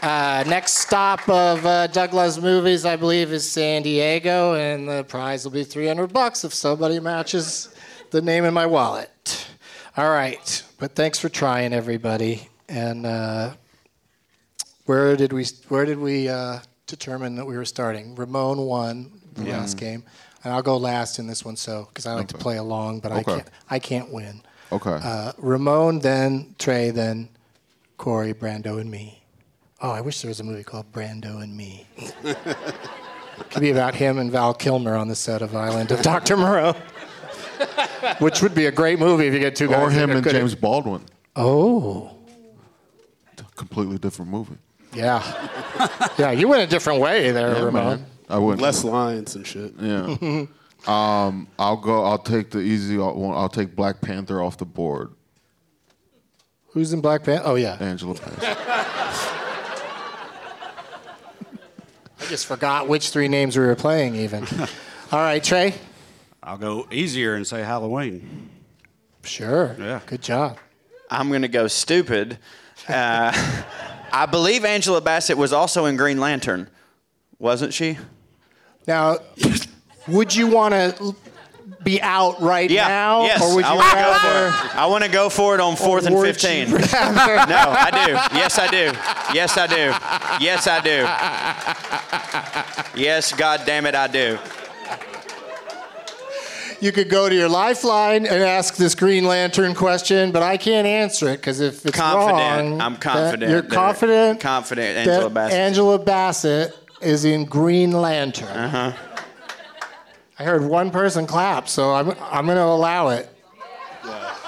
Uh, 0.01 0.43
next 0.47 0.75
stop 0.75 1.27
of 1.27 1.65
uh, 1.65 1.87
Doug 1.87 2.13
Loves 2.13 2.39
Movies, 2.39 2.85
I 2.85 2.95
believe, 2.95 3.31
is 3.31 3.49
San 3.49 3.81
Diego, 3.81 4.53
and 4.53 4.87
the 4.87 5.03
prize 5.03 5.43
will 5.43 5.51
be 5.51 5.63
300 5.63 6.13
bucks 6.13 6.43
if 6.43 6.53
somebody 6.53 6.99
matches 6.99 7.69
the 8.11 8.21
name 8.21 8.45
in 8.45 8.53
my 8.53 8.65
wallet. 8.65 9.47
All 9.97 10.09
right, 10.11 10.63
but 10.77 10.93
thanks 10.95 11.17
for 11.17 11.29
trying, 11.29 11.73
everybody. 11.73 12.47
And 12.69 13.05
uh, 13.07 13.53
where 14.85 15.15
did 15.17 15.33
we 15.33 15.45
where 15.69 15.85
did 15.85 15.97
we 15.97 16.29
uh, 16.29 16.59
determine 16.85 17.35
that 17.37 17.45
we 17.45 17.57
were 17.57 17.65
starting? 17.65 18.13
Ramon 18.15 18.59
won 18.59 19.11
the 19.33 19.45
Yeah. 19.45 19.57
last 19.57 19.77
game, 19.77 20.03
and 20.43 20.53
I'll 20.53 20.61
go 20.61 20.77
last 20.77 21.17
in 21.17 21.25
this 21.25 21.43
one, 21.43 21.55
so 21.55 21.85
because 21.89 22.05
I 22.05 22.13
like 22.13 22.27
to 22.27 22.35
Okay. 22.35 22.43
play 22.43 22.57
along, 22.57 22.99
but 22.99 23.11
I 23.11 23.23
can't 23.23 23.47
I 23.69 23.79
can't 23.79 24.13
win. 24.13 24.43
Okay. 24.71 24.99
Uh, 25.01 25.31
Ramon, 25.39 25.99
then 25.99 26.53
Trae, 26.59 26.93
then 26.93 27.29
Corey, 27.97 28.33
Brando, 28.33 28.79
and 28.79 28.91
me. 28.91 29.23
Oh, 29.81 29.91
I 29.91 30.01
wish 30.01 30.21
there 30.21 30.29
was 30.29 30.39
a 30.39 30.43
movie 30.43 30.63
called 30.63 30.91
Brando 30.91 31.41
and 31.43 31.55
Me. 31.55 31.85
Could 33.51 33.61
be 33.61 33.69
about 33.69 33.93
him 33.95 34.17
and 34.17 34.31
Val 34.31 34.53
Kilmer 34.53 34.95
on 34.95 35.07
the 35.07 35.15
set 35.15 35.41
of 35.43 35.55
Island 35.55 35.91
of 35.91 36.01
Dr. 36.01 36.35
Moreau. 36.35 36.73
Which 38.19 38.41
would 38.41 38.55
be 38.55 38.65
a 38.65 38.71
great 38.71 38.97
movie 38.99 39.27
if 39.27 39.33
you 39.33 39.39
get 39.39 39.55
two 39.55 39.67
guys. 39.67 39.79
Or 39.79 39.89
him 39.91 40.09
and 40.11 40.23
good 40.23 40.35
at- 40.35 40.39
James 40.39 40.55
Baldwin. 40.55 41.03
Oh, 41.35 42.11
Completely 43.55 43.97
different 43.97 44.29
movie. 44.31 44.55
yeah. 44.93 45.21
Yeah, 46.17 46.29
you 46.31 46.47
went 46.47 46.61
a 46.61 46.67
different 46.67 46.99
way 47.01 47.31
there, 47.31 47.53
Yeah, 47.55 47.63
Ramon. 47.65 47.85
man. 47.99 48.05
I 48.29 48.37
wouldn't. 48.37 48.61
Less 48.61 48.83
lines 48.83 49.35
and 49.35 49.45
shit. 49.47 49.73
Yeah. 49.79 50.15
um, 50.87 51.47
I'll 51.57 51.77
go. 51.77 52.03
I'll 52.03 52.19
take 52.19 52.51
the 52.51 52.59
easy 52.59 52.97
one. 52.97 53.35
I'll 53.35 53.49
take 53.49 53.75
Black 53.75 53.99
Panther 54.01 54.41
off 54.43 54.57
the 54.57 54.65
board. 54.65 55.11
Who's 56.69 56.93
in 56.93 57.01
Black 57.01 57.23
Panther? 57.23 57.43
Oh, 57.47 57.55
yeah. 57.55 57.77
Angela 57.79 58.13
Bassett. 58.15 58.57
I 62.19 62.25
just 62.25 62.45
forgot 62.45 62.87
which 62.87 63.09
three 63.09 63.27
names 63.27 63.57
we 63.57 63.65
were 63.65 63.75
playing, 63.75 64.15
even. 64.15 64.43
All 65.11 65.19
right, 65.19 65.41
Trae? 65.41 65.73
I'll 66.41 66.57
go 66.57 66.87
easier 66.91 67.35
and 67.35 67.45
say 67.45 67.61
Halloween. 67.61 68.49
Sure. 69.23 69.75
Yeah. 69.79 70.01
Good 70.05 70.21
job. 70.21 70.57
I'm 71.09 71.29
going 71.29 71.41
to 71.41 71.47
go 71.47 71.67
stupid. 71.67 72.37
Uh, 72.87 73.31
I 74.11 74.25
believe 74.25 74.65
Angela 74.65 75.01
Bassett 75.01 75.37
was 75.37 75.53
also 75.53 75.85
in 75.85 75.97
Green 75.97 76.19
Lantern, 76.19 76.69
wasn't 77.39 77.73
she? 77.73 77.97
Now, 78.87 79.17
would 80.07 80.33
you 80.33 80.47
want 80.47 80.73
to 80.73 81.15
be 81.83 82.01
out 82.01 82.41
right 82.41 82.69
Yeah. 82.69 82.87
now? 82.87 83.23
yes. 83.23 83.41
Or 83.41 83.55
would 83.55 83.65
you 83.65 83.71
I 83.71 83.75
want 83.75 83.89
to 83.89 83.95
go 83.95 84.01
rather. 84.11 84.51
for 84.51 84.65
it. 84.67 84.75
I 84.75 84.85
want 84.87 85.03
to 85.03 85.09
go 85.09 85.29
for 85.29 85.55
it 85.55 85.61
on 85.61 85.75
fourth 85.75 86.05
and 86.05 86.19
fifteen. 86.19 86.69
no, 86.71 86.77
I 86.81 87.89
do. 88.05 88.11
Yes, 88.37 88.57
I 88.59 88.67
do. 88.67 88.91
Yes, 89.33 89.57
I 89.57 89.67
do. 89.67 89.93
Yes, 90.43 90.67
I 90.67 90.79
do. 92.93 93.01
Yes, 93.01 93.33
God 93.33 93.61
damn 93.65 93.85
it, 93.85 93.95
I 93.95 94.07
do. 94.07 94.37
You 96.79 96.91
could 96.91 97.09
go 97.09 97.27
to 97.27 97.33
your 97.33 97.49
lifeline 97.49 98.27
and 98.27 98.43
ask 98.43 98.75
this 98.75 98.93
Green 98.93 99.23
Lantern 99.25 99.73
question, 99.73 100.31
but 100.31 100.43
I 100.43 100.57
can't 100.57 100.85
answer 100.85 101.29
it 101.29 101.37
because 101.37 101.59
if 101.59 101.83
it's 101.85 101.97
Confident. 101.97 102.37
wrong, 102.71 102.81
I'm 102.81 102.97
confident. 102.97 103.51
you're 103.51 103.63
confident. 103.63 104.39
Confident. 104.39 104.95
Angela 105.07 105.29
Bassett. 105.31 105.57
Angela 105.59 105.97
Bassett 105.99 106.77
is 107.01 107.25
in 107.25 107.45
Green 107.45 107.91
Lantern. 107.93 108.47
Uh 108.49 108.69
huh. 108.69 109.06
I 110.39 110.43
heard 110.43 110.63
one 110.63 110.91
person 110.91 111.25
clap, 111.25 111.67
so 111.67 111.93
I'm 111.93 112.11
I'm 112.31 112.45
going 112.45 112.57
to 112.57 112.63
allow 112.63 113.09
it. 113.09 113.27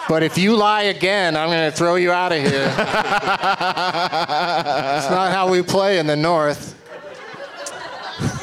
But 0.07 0.23
if 0.23 0.37
you 0.37 0.55
lie 0.55 0.83
again, 0.83 1.35
I'm 1.37 1.49
going 1.49 1.69
to 1.71 1.75
throw 1.75 1.95
you 1.95 2.11
out 2.11 2.31
of 2.31 2.39
here. 2.39 2.65
it's 2.65 2.75
not 5.09 5.31
how 5.31 5.49
we 5.51 5.61
play 5.61 5.99
in 5.99 6.07
the 6.07 6.15
North. 6.15 6.75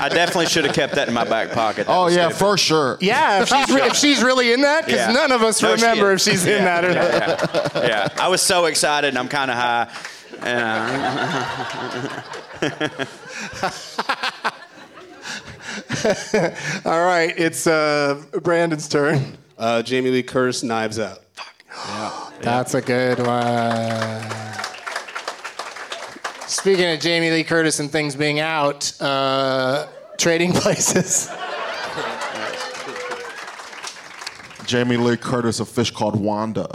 I 0.00 0.08
definitely 0.10 0.46
should 0.46 0.64
have 0.66 0.74
kept 0.74 0.94
that 0.96 1.06
in 1.08 1.14
my 1.14 1.24
back 1.24 1.52
pocket. 1.52 1.86
That 1.86 1.92
Oh 1.92 2.08
yeah, 2.08 2.24
stupid. 2.28 2.36
for 2.38 2.58
sure. 2.58 2.98
Yeah, 3.00 3.42
if 3.42 3.48
she's, 3.48 3.70
re- 3.70 3.82
if 3.82 3.94
she's 3.96 4.22
really 4.22 4.52
in 4.52 4.60
that, 4.62 4.84
because 4.84 5.00
Yeah. 5.00 5.12
none 5.12 5.32
of 5.32 5.42
us 5.42 5.62
No, 5.62 5.74
she 5.76 5.82
remember 5.82 6.10
if 6.12 6.16
is. 6.16 6.24
she's 6.24 6.44
in 6.46 6.62
Yeah, 6.64 6.80
that 6.80 6.84
or 6.84 6.94
not. 6.94 7.74
yeah, 7.74 7.80
yeah. 7.82 7.86
yeah. 7.86 8.08
I 8.24 8.28
was 8.28 8.42
so 8.42 8.66
excited 8.66 9.08
and 9.08 9.18
I'm 9.18 9.28
kind 9.28 9.50
of 9.50 9.56
high. 9.56 9.88
And, 10.40 10.60
uh, 12.62 14.07
All 16.84 17.04
right, 17.04 17.32
it's 17.36 17.66
uh, 17.66 18.22
Brandon's 18.42 18.88
turn. 18.88 19.38
Uh, 19.56 19.82
Jamie 19.82 20.10
Lee 20.10 20.22
Curtis, 20.22 20.62
Knives 20.62 20.98
Out. 20.98 21.20
That's 22.40 22.74
a 22.74 22.80
good 22.82 23.18
one. 23.18 24.22
Speaking 26.46 26.92
of 26.92 27.00
Jamie 27.00 27.30
Lee 27.30 27.44
Curtis 27.44 27.80
and 27.80 27.90
things 27.90 28.14
being 28.16 28.38
out, 28.40 28.92
uh, 29.00 29.86
trading 30.18 30.52
places. 30.52 31.30
Jamie 34.66 34.98
Lee 34.98 35.16
Curtis, 35.16 35.60
a 35.60 35.64
fish 35.64 35.90
called 35.90 36.16
Wanda. 36.20 36.68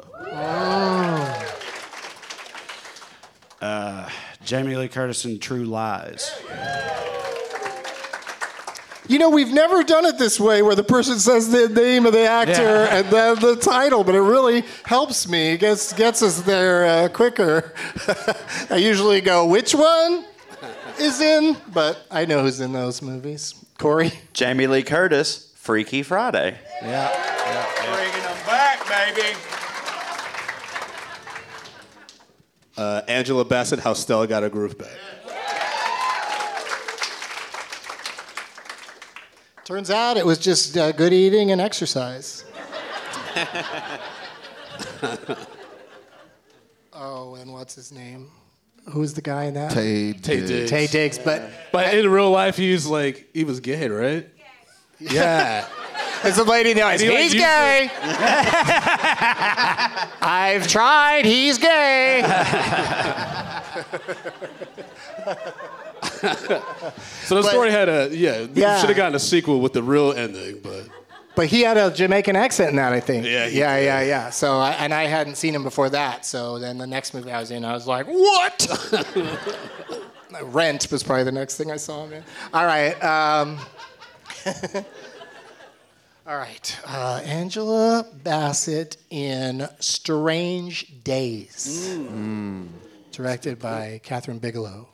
Uh, 3.61 4.09
Jamie 4.43 4.75
Lee 4.75 4.87
Curtis 4.87 5.23
in 5.25 5.39
True 5.39 5.65
Lies. 5.65 6.31
You 9.07 9.19
know, 9.19 9.29
we've 9.29 9.51
never 9.51 9.83
done 9.83 10.05
it 10.05 10.17
this 10.17 10.39
way 10.39 10.61
where 10.61 10.75
the 10.75 10.83
person 10.83 11.19
says 11.19 11.49
the 11.51 11.67
name 11.67 12.05
of 12.05 12.13
the 12.13 12.25
actor 12.25 12.61
Yeah. 12.61 12.95
and 12.97 13.07
then 13.09 13.35
the 13.39 13.57
title, 13.57 14.03
but 14.05 14.15
it 14.15 14.21
really 14.21 14.63
helps 14.85 15.27
me, 15.27 15.57
gets, 15.57 15.91
gets 15.93 16.21
us 16.23 16.41
there 16.43 16.85
uh, 16.85 17.09
quicker. 17.09 17.73
I 18.69 18.77
usually 18.77 19.19
go, 19.19 19.45
which 19.45 19.75
one 19.75 20.23
is 20.99 21.19
in? 21.19 21.57
But 21.73 22.05
I 22.09 22.23
know 22.25 22.43
who's 22.43 22.61
in 22.61 22.71
those 22.71 23.01
movies. 23.01 23.55
Corey? 23.77 24.13
Jamie 24.31 24.67
Lee 24.67 24.83
Curtis, 24.83 25.51
Freaky 25.55 26.01
Friday. 26.01 26.57
Yeah. 26.81 27.09
Bringing 27.93 28.23
them 28.23 28.45
back, 28.45 28.87
baby. 28.87 29.37
Uh, 32.77 33.01
Angela 33.09 33.43
Bassett, 33.45 33.79
How 33.79 33.93
Stella 33.93 34.27
Got 34.27 34.43
Her 34.43 34.49
Groove 34.49 34.77
Back. 34.77 34.89
Turns 39.65 39.89
out 39.89 40.17
it 40.17 40.25
was 40.25 40.37
just 40.39 40.77
uh, 40.77 40.91
good 40.91 41.13
eating 41.13 41.51
and 41.51 41.61
exercise. 41.61 42.43
oh, 46.93 47.35
and 47.35 47.53
what's 47.53 47.73
his 47.75 47.91
name? 47.93 48.29
Who's 48.89 49.13
the 49.13 49.21
guy 49.21 49.45
in 49.45 49.53
that? 49.53 49.71
Taye 49.71 50.13
Taye 50.15 50.21
Diggs. 50.21 50.49
Diggs. 50.49 50.71
Taye 50.71 50.91
Diggs, 50.91 51.17
but 51.17 51.49
But 51.71 51.93
in 51.93 52.09
real 52.11 52.29
life, 52.29 52.57
he 52.57 52.73
was 52.73 52.85
like, 52.85 53.29
he 53.33 53.45
was 53.45 53.61
gay, 53.61 53.87
right? 53.87 54.27
Yeah. 54.99 55.65
There's 56.23 56.37
a 56.37 56.43
lady 56.43 56.71
in 56.71 56.77
the 56.77 56.83
audience. 56.83 57.01
And 57.01 57.11
he, 57.11 57.17
like, 57.17 57.23
He's 57.23 57.33
used 57.33 57.45
gay. 57.45 57.89
I've 60.21 60.67
tried. 60.67 61.23
He's 61.25 61.57
gay. 61.57 62.21
So 67.25 67.35
the 67.35 67.41
But- 67.41 67.49
story 67.51 67.71
had 67.71 67.87
a, 67.89 68.09
yeah, 68.11 68.47
Yeah. 68.53 68.79
should 68.79 68.89
have 68.89 68.97
gotten 68.97 69.15
a 69.15 69.19
sequel 69.19 69.59
with 69.61 69.73
the 69.73 69.81
real 69.83 70.11
ending, 70.13 70.59
but. 70.61 70.87
But 71.35 71.47
he 71.47 71.61
had 71.61 71.77
a 71.77 71.89
Jamaican 71.89 72.35
accent 72.35 72.69
in 72.71 72.75
that, 72.75 72.93
I 72.93 72.99
think. 72.99 73.25
Yeah, 73.25 73.47
yeah, 73.47 73.77
yeah, 73.79 74.01
yeah. 74.03 74.29
So, 74.29 74.59
I, 74.59 74.71
and 74.73 74.93
I 74.93 75.05
hadn't 75.05 75.35
seen 75.35 75.55
him 75.55 75.63
before 75.63 75.89
that. 75.89 76.25
So 76.27 76.59
then 76.59 76.77
the 76.77 76.85
next 76.85 77.13
movie 77.15 77.31
I 77.31 77.39
was 77.39 77.49
in, 77.49 77.65
I 77.65 77.73
was 77.73 77.87
like, 77.87 78.05
what? 78.05 78.67
Rent 80.43 80.87
was 80.91 81.01
probably 81.01 81.23
the 81.23 81.31
next 81.31 81.57
thing 81.57 81.71
I 81.71 81.77
saw 81.77 82.05
him 82.05 82.13
in. 82.13 82.23
All 82.53 82.65
right. 82.67 82.93
Um, 83.03 83.57
all 86.27 86.37
right. 86.37 86.79
Uh, 86.87 87.21
Angela 87.25 88.05
Bassett 88.23 88.97
in 89.09 89.67
Strange 89.79 91.03
Days, 91.03 91.97
directed 93.11 93.57
by 93.59 94.01
Kathryn 94.03 94.39
Bigelow. 94.39 94.87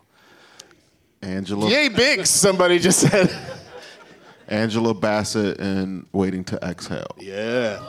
Angela. 1.22 1.68
Yay, 1.68 1.88
Biggs, 1.88 2.30
somebody 2.30 2.78
just 2.78 3.00
said. 3.00 3.34
Angela 4.48 4.94
Bassett 4.94 5.60
in 5.60 6.06
Waiting 6.12 6.42
to 6.44 6.58
Exhale. 6.62 7.14
Yeah. 7.18 7.80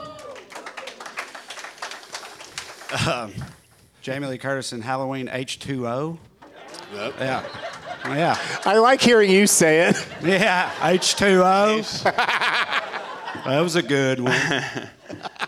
Um, 3.08 3.32
Jamie 4.00 4.26
Lee 4.28 4.38
Curtis 4.38 4.72
in 4.72 4.80
Halloween 4.82 5.28
H2O. 5.28 6.18
Yep. 6.94 7.14
Yeah. 7.18 7.44
Yeah. 8.04 8.38
I 8.64 8.78
like 8.78 9.00
hearing 9.00 9.30
you 9.30 9.46
say 9.46 9.88
it. 9.88 10.06
Yeah. 10.22 10.70
H2O. 10.80 12.02
that 13.44 13.60
was 13.60 13.76
a 13.76 13.82
good 13.82 14.20
one. 14.20 14.38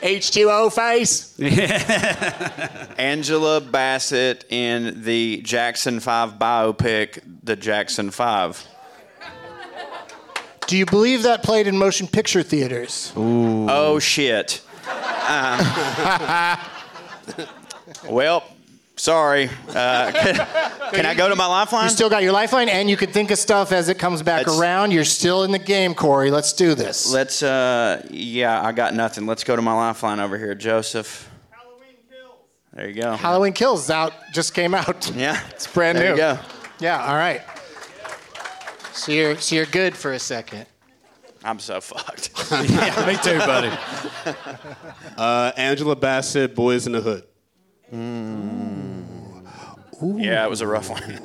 H2O 0.00 0.72
face. 0.72 1.38
Angela 2.98 3.60
Bassett 3.60 4.44
in 4.48 5.02
the 5.02 5.42
Jackson 5.42 6.00
5 6.00 6.34
biopic, 6.34 7.20
The 7.42 7.56
Jackson 7.56 8.10
5. 8.10 8.66
Do 10.66 10.76
you 10.76 10.86
believe 10.86 11.24
that 11.24 11.42
played 11.42 11.66
in 11.66 11.76
motion 11.76 12.06
picture 12.06 12.42
theaters? 12.42 13.12
Oh, 13.16 13.98
shit. 13.98 14.62
Um, 15.28 15.58
well, 18.08 18.44
sorry. 19.00 19.48
Uh, 19.68 20.12
can, 20.12 20.34
can 20.92 21.06
I 21.06 21.14
go 21.14 21.28
to 21.28 21.36
my 21.36 21.46
lifeline? 21.46 21.84
You 21.84 21.90
still 21.90 22.10
got 22.10 22.22
your 22.22 22.32
lifeline, 22.32 22.68
and 22.68 22.88
you 22.88 22.96
can 22.96 23.10
think 23.10 23.30
of 23.30 23.38
stuff 23.38 23.72
as 23.72 23.88
it 23.88 23.98
comes 23.98 24.22
back 24.22 24.40
That's- 24.40 24.58
around. 24.60 24.92
You're 24.92 25.04
still 25.04 25.42
in 25.44 25.50
the 25.50 25.58
game, 25.58 25.94
Corey. 25.94 26.30
Let's 26.30 26.52
do 26.52 26.74
this. 26.74 27.10
Let's, 27.12 27.42
uh, 27.42 28.06
yeah, 28.10 28.62
I 28.62 28.72
got 28.72 28.94
nothing. 28.94 29.26
Let's 29.26 29.44
go 29.44 29.56
to 29.56 29.62
my 29.62 29.72
lifeline 29.72 30.20
over 30.20 30.38
here, 30.38 30.54
Joseph. 30.54 31.28
Halloween 31.50 31.96
Kills. 32.10 32.34
There 32.74 32.88
you 32.88 33.00
go. 33.00 33.16
Halloween 33.16 33.52
Kills 33.52 33.90
out, 33.90 34.12
just 34.32 34.54
came 34.54 34.74
out. 34.74 35.10
Yeah. 35.14 35.40
It's 35.50 35.66
brand 35.66 35.98
There 35.98 36.04
new. 36.06 36.10
you 36.12 36.16
go. 36.16 36.38
Yeah, 36.80 37.04
all 37.04 37.16
right. 37.16 37.42
So 38.92 39.12
you're, 39.12 39.36
so 39.38 39.54
you're 39.54 39.66
good 39.66 39.96
for 39.96 40.12
a 40.12 40.18
second. 40.18 40.66
I'm 41.42 41.58
so 41.58 41.80
fucked. 41.80 42.30
yeah, 42.70 43.06
me 43.06 43.16
too, 43.16 43.38
buddy. 43.38 43.70
Uh, 45.16 45.52
Angela 45.56 45.96
Bassett, 45.96 46.54
Boys 46.54 46.86
in 46.86 46.92
the 46.92 47.00
Hood. 47.00 47.24
Yeah, 50.02 50.44
it 50.44 50.50
was 50.50 50.60
a 50.60 50.66
rough 50.66 50.90
one. 50.90 51.02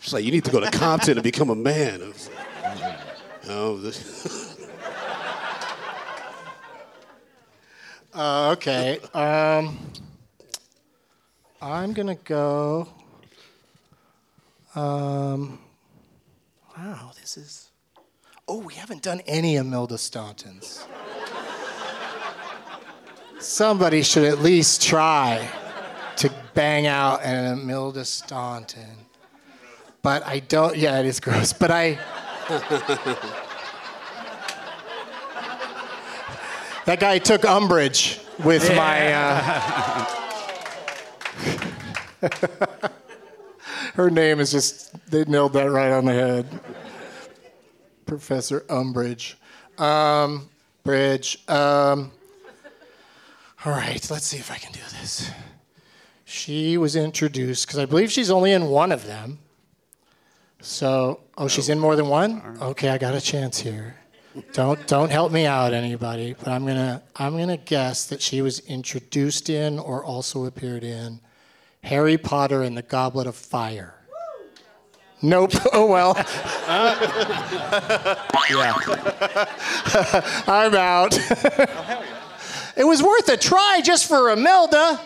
She's 0.00 0.12
like, 0.12 0.24
you 0.24 0.30
need 0.30 0.44
to 0.44 0.50
go 0.50 0.60
to 0.60 0.70
Compton 0.70 1.16
and 1.16 1.22
become 1.22 1.48
a 1.50 1.54
man. 1.54 2.02
I 2.02 2.06
was 2.08 2.30
like, 2.62 2.98
no, 3.46 3.78
this- 3.78 4.52
Uh, 8.16 8.52
okay. 8.52 9.00
Um, 9.12 9.76
I'm 11.60 11.92
going 11.94 12.06
to 12.06 12.14
go. 12.14 12.86
Um, 14.76 15.58
wow, 16.78 17.10
this 17.20 17.36
is. 17.36 17.70
Oh, 18.46 18.58
we 18.58 18.74
haven't 18.74 19.02
done 19.02 19.20
any 19.26 19.56
Imelda 19.56 19.98
Staunton's. 19.98 20.86
Somebody 23.44 24.02
should 24.02 24.24
at 24.24 24.38
least 24.38 24.82
try 24.82 25.46
to 26.16 26.32
bang 26.54 26.86
out 26.86 27.22
an 27.22 27.58
Imelda 27.58 28.06
Staunton. 28.06 29.04
But 30.00 30.26
I 30.26 30.38
don't. 30.38 30.74
Yeah, 30.78 30.98
it 30.98 31.04
is 31.04 31.20
gross. 31.20 31.52
But 31.52 31.70
I. 31.70 31.98
That 36.86 37.00
guy 37.00 37.18
took 37.18 37.44
umbrage 37.44 38.18
with 38.42 38.66
my. 38.74 39.12
Uh, 39.12 40.06
her 43.92 44.08
name 44.08 44.40
is 44.40 44.52
just, 44.52 45.10
they 45.10 45.26
nailed 45.26 45.52
that 45.52 45.70
right 45.70 45.92
on 45.92 46.06
the 46.06 46.14
head. 46.14 46.46
Professor 48.06 48.60
Umbridge. 48.62 49.34
Um, 49.78 50.48
Bridge. 50.82 51.46
Um, 51.46 52.10
all 53.64 53.72
right, 53.72 54.10
let's 54.10 54.26
see 54.26 54.36
if 54.36 54.50
I 54.50 54.56
can 54.56 54.72
do 54.72 54.80
this. 55.00 55.30
She 56.24 56.76
was 56.76 56.96
introduced, 56.96 57.66
because 57.66 57.78
I 57.78 57.86
believe 57.86 58.10
she's 58.10 58.30
only 58.30 58.52
in 58.52 58.66
one 58.66 58.92
of 58.92 59.06
them. 59.06 59.38
So, 60.60 61.20
oh, 61.36 61.48
she's 61.48 61.68
in 61.68 61.78
more 61.78 61.96
than 61.96 62.08
one? 62.08 62.58
Okay, 62.60 62.88
I 62.88 62.98
got 62.98 63.14
a 63.14 63.20
chance 63.20 63.58
here. 63.60 63.96
Don't 64.52 64.84
don't 64.88 65.10
help 65.10 65.30
me 65.30 65.46
out, 65.46 65.72
anybody. 65.72 66.34
But 66.36 66.48
I'm 66.48 66.66
gonna 66.66 67.02
I'm 67.14 67.36
gonna 67.36 67.56
guess 67.56 68.06
that 68.06 68.20
she 68.20 68.42
was 68.42 68.58
introduced 68.60 69.48
in 69.48 69.78
or 69.78 70.04
also 70.04 70.46
appeared 70.46 70.82
in 70.82 71.20
Harry 71.82 72.18
Potter 72.18 72.62
and 72.62 72.76
the 72.76 72.82
Goblet 72.82 73.28
of 73.28 73.36
Fire. 73.36 73.94
Nope. 75.22 75.52
Oh 75.72 75.86
well. 75.86 76.14
yeah. 78.50 78.74
I'm 80.46 80.74
out. 80.74 81.18
It 82.76 82.84
was 82.84 83.02
worth 83.02 83.28
a 83.28 83.36
try 83.36 83.80
just 83.84 84.06
for 84.08 84.30
Imelda. 84.30 85.00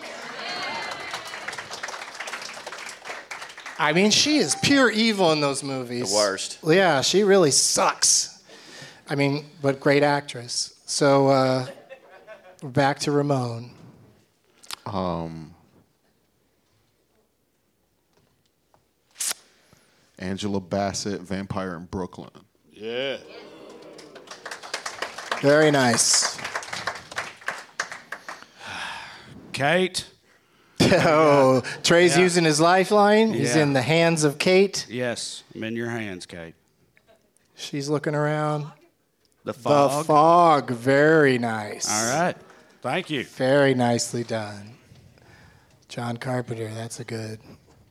I 3.81 3.93
mean, 3.93 4.11
she 4.11 4.37
is 4.37 4.55
pure 4.55 4.91
evil 4.91 5.31
in 5.31 5.39
those 5.39 5.63
movies. 5.63 6.09
The 6.09 6.15
worst. 6.15 6.59
Yeah, 6.65 6.99
she 7.01 7.23
really 7.23 7.51
sucks. 7.51 8.43
I 9.09 9.15
mean, 9.15 9.45
but 9.61 9.79
great 9.79 10.03
actress. 10.03 10.75
So 10.85 11.29
uh, 11.29 11.67
back 12.61 12.99
to 12.99 13.11
Ramon. 13.11 13.71
Um, 14.85 15.53
Angela 20.17 20.59
Bassett, 20.59 21.21
Vampire 21.21 21.75
in 21.75 21.85
Brooklyn. 21.85 22.31
Yeah. 22.73 23.17
Very 25.41 25.71
nice. 25.71 26.38
Kate. 29.59 30.05
Oh, 30.81 31.61
Trae's 31.83 32.15
Yeah. 32.15 32.23
using 32.23 32.45
his 32.45 32.61
lifeline. 32.61 33.33
He's 33.33 33.53
Yeah. 33.57 33.63
in 33.63 33.73
the 33.73 33.81
hands 33.81 34.23
of 34.23 34.37
Kate. 34.37 34.85
Yes, 34.89 35.43
I'm 35.53 35.63
in 35.65 35.75
your 35.75 35.89
hands, 35.89 36.25
Kate. 36.25 36.55
She's 37.55 37.89
looking 37.89 38.15
around. 38.15 38.67
The 39.43 39.53
fog. 39.53 39.99
The 39.99 40.03
fog. 40.05 40.67
fog. 40.67 40.71
Very 40.71 41.37
nice. 41.37 41.89
All 41.91 42.17
right. 42.17 42.37
Thank 42.81 43.09
you. 43.09 43.25
Very 43.25 43.73
nicely 43.73 44.23
done. 44.23 44.77
John 45.89 46.15
Carpenter, 46.15 46.73
that's 46.73 47.01
a 47.01 47.03
good 47.03 47.39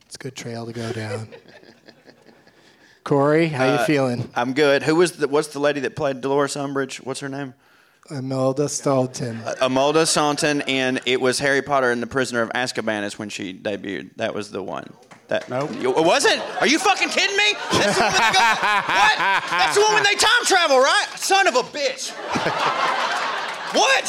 it's 0.06 0.14
a 0.14 0.18
good 0.18 0.34
trail 0.34 0.64
to 0.64 0.72
go 0.72 0.90
down. 0.92 1.28
Corey, 3.04 3.48
how 3.48 3.64
you 3.66 3.70
Uh, 3.72 3.84
feeling? 3.84 4.30
I'm 4.34 4.54
good. 4.54 4.82
Who 4.84 4.96
was 4.96 5.12
the, 5.12 5.28
what's 5.28 5.48
the 5.48 5.58
lady 5.60 5.80
that 5.80 5.94
played 5.94 6.22
Dolores 6.22 6.54
Umbridge? 6.56 6.96
What's 7.04 7.20
her 7.20 7.28
name? 7.28 7.52
Imelda 8.10 8.68
Staunton. 8.68 9.40
Imelda 9.60 10.06
Staunton, 10.06 10.62
and 10.62 11.00
it 11.04 11.20
was 11.20 11.38
Harry 11.40 11.60
Potter 11.62 11.90
and 11.90 12.02
the 12.02 12.06
Prisoner 12.06 12.40
of 12.40 12.48
Azkaban 12.50 13.04
is 13.04 13.18
when 13.18 13.28
she 13.28 13.52
debuted. 13.52 14.16
That 14.16 14.34
was 14.34 14.50
the 14.50 14.62
one. 14.62 14.92
That 15.28 15.48
nope. 15.50 15.70
Was 15.84 16.24
it? 16.24 16.40
Are 16.60 16.66
you 16.66 16.78
fucking 16.78 17.10
kidding 17.10 17.36
me? 17.36 17.52
That's 17.70 17.98
the 17.98 18.02
one 18.02 18.12
when 18.14 18.32
they 18.32 18.32
go, 18.32 18.40
what? 18.96 19.18
That's 19.50 19.74
the 19.76 19.82
one 19.82 19.94
when 19.94 20.04
they 20.04 20.14
time 20.14 20.44
travel, 20.46 20.78
right? 20.78 21.06
Son 21.16 21.46
of 21.46 21.54
a 21.54 21.62
bitch. 21.62 22.12
what? 23.74 24.04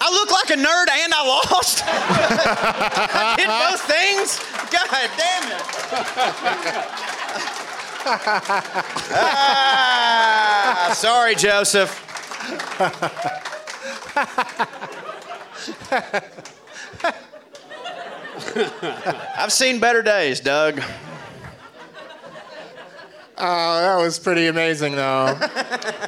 I 0.00 0.10
look 0.10 0.30
like 0.32 0.50
a 0.50 0.56
nerd 0.56 0.90
and 0.90 1.14
I 1.14 1.24
lost. 1.26 1.82
I 1.86 3.36
did 3.36 3.46
both 3.46 3.80
things. 3.86 4.40
God 4.72 4.88
damn 5.16 5.52
it. 5.52 5.62
ah, 9.14 10.94
sorry, 10.96 11.34
Joseph. 11.36 12.07
I've 19.36 19.52
seen 19.52 19.80
better 19.80 20.02
days, 20.02 20.40
Doug. 20.40 20.80
Oh, 23.40 23.80
that 23.80 24.02
was 24.02 24.18
pretty 24.18 24.46
amazing, 24.48 24.96
though. 24.96 25.38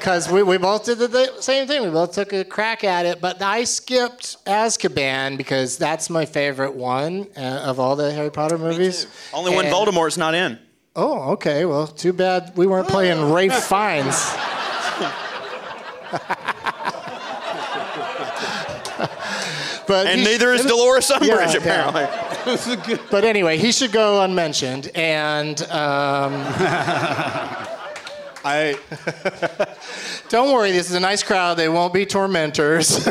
Because 0.00 0.30
we, 0.32 0.42
we 0.42 0.56
both 0.56 0.86
did 0.86 0.96
the 0.98 1.08
th- 1.08 1.40
same 1.40 1.66
thing. 1.68 1.82
We 1.82 1.90
both 1.90 2.12
took 2.12 2.32
a 2.32 2.42
crack 2.42 2.84
at 2.84 3.04
it, 3.04 3.20
but 3.20 3.42
I 3.42 3.64
skipped 3.64 4.42
Azkaban 4.46 5.36
because 5.36 5.76
that's 5.76 6.08
my 6.08 6.24
favorite 6.24 6.74
one 6.74 7.26
uh, 7.36 7.40
of 7.66 7.78
all 7.78 7.96
the 7.96 8.10
Harry 8.12 8.30
Potter 8.30 8.56
movies. 8.56 9.06
Only 9.34 9.54
when 9.54 9.66
And- 9.66 9.74
Voldemort's 9.74 10.16
not 10.16 10.34
in. 10.34 10.58
Oh, 10.96 11.32
okay. 11.32 11.66
Well, 11.66 11.86
too 11.86 12.14
bad 12.14 12.52
we 12.56 12.66
weren't 12.66 12.88
playing 12.96 13.30
Ralph 13.30 13.68
Fiennes. 13.68 14.34
but 19.86 20.06
And 20.06 20.20
he 20.20 20.26
neither 20.26 20.52
is 20.52 20.64
Dolores 20.64 21.08
Umbridge, 21.10 21.26
Yeah, 21.28 21.50
yeah. 21.50 21.56
apparently. 21.56 22.06
But 23.10 23.24
anyway, 23.24 23.58
he 23.58 23.70
should 23.70 23.92
go 23.92 24.22
unmentioned. 24.22 24.90
And 24.94 25.60
um, 25.70 26.32
I 28.44 28.76
don't 30.30 30.52
worry, 30.52 30.72
this 30.72 30.88
is 30.88 30.96
a 30.96 31.00
nice 31.00 31.22
crowd. 31.22 31.58
They 31.58 31.68
won't 31.68 31.92
be 31.92 32.06
tormentors. 32.06 33.06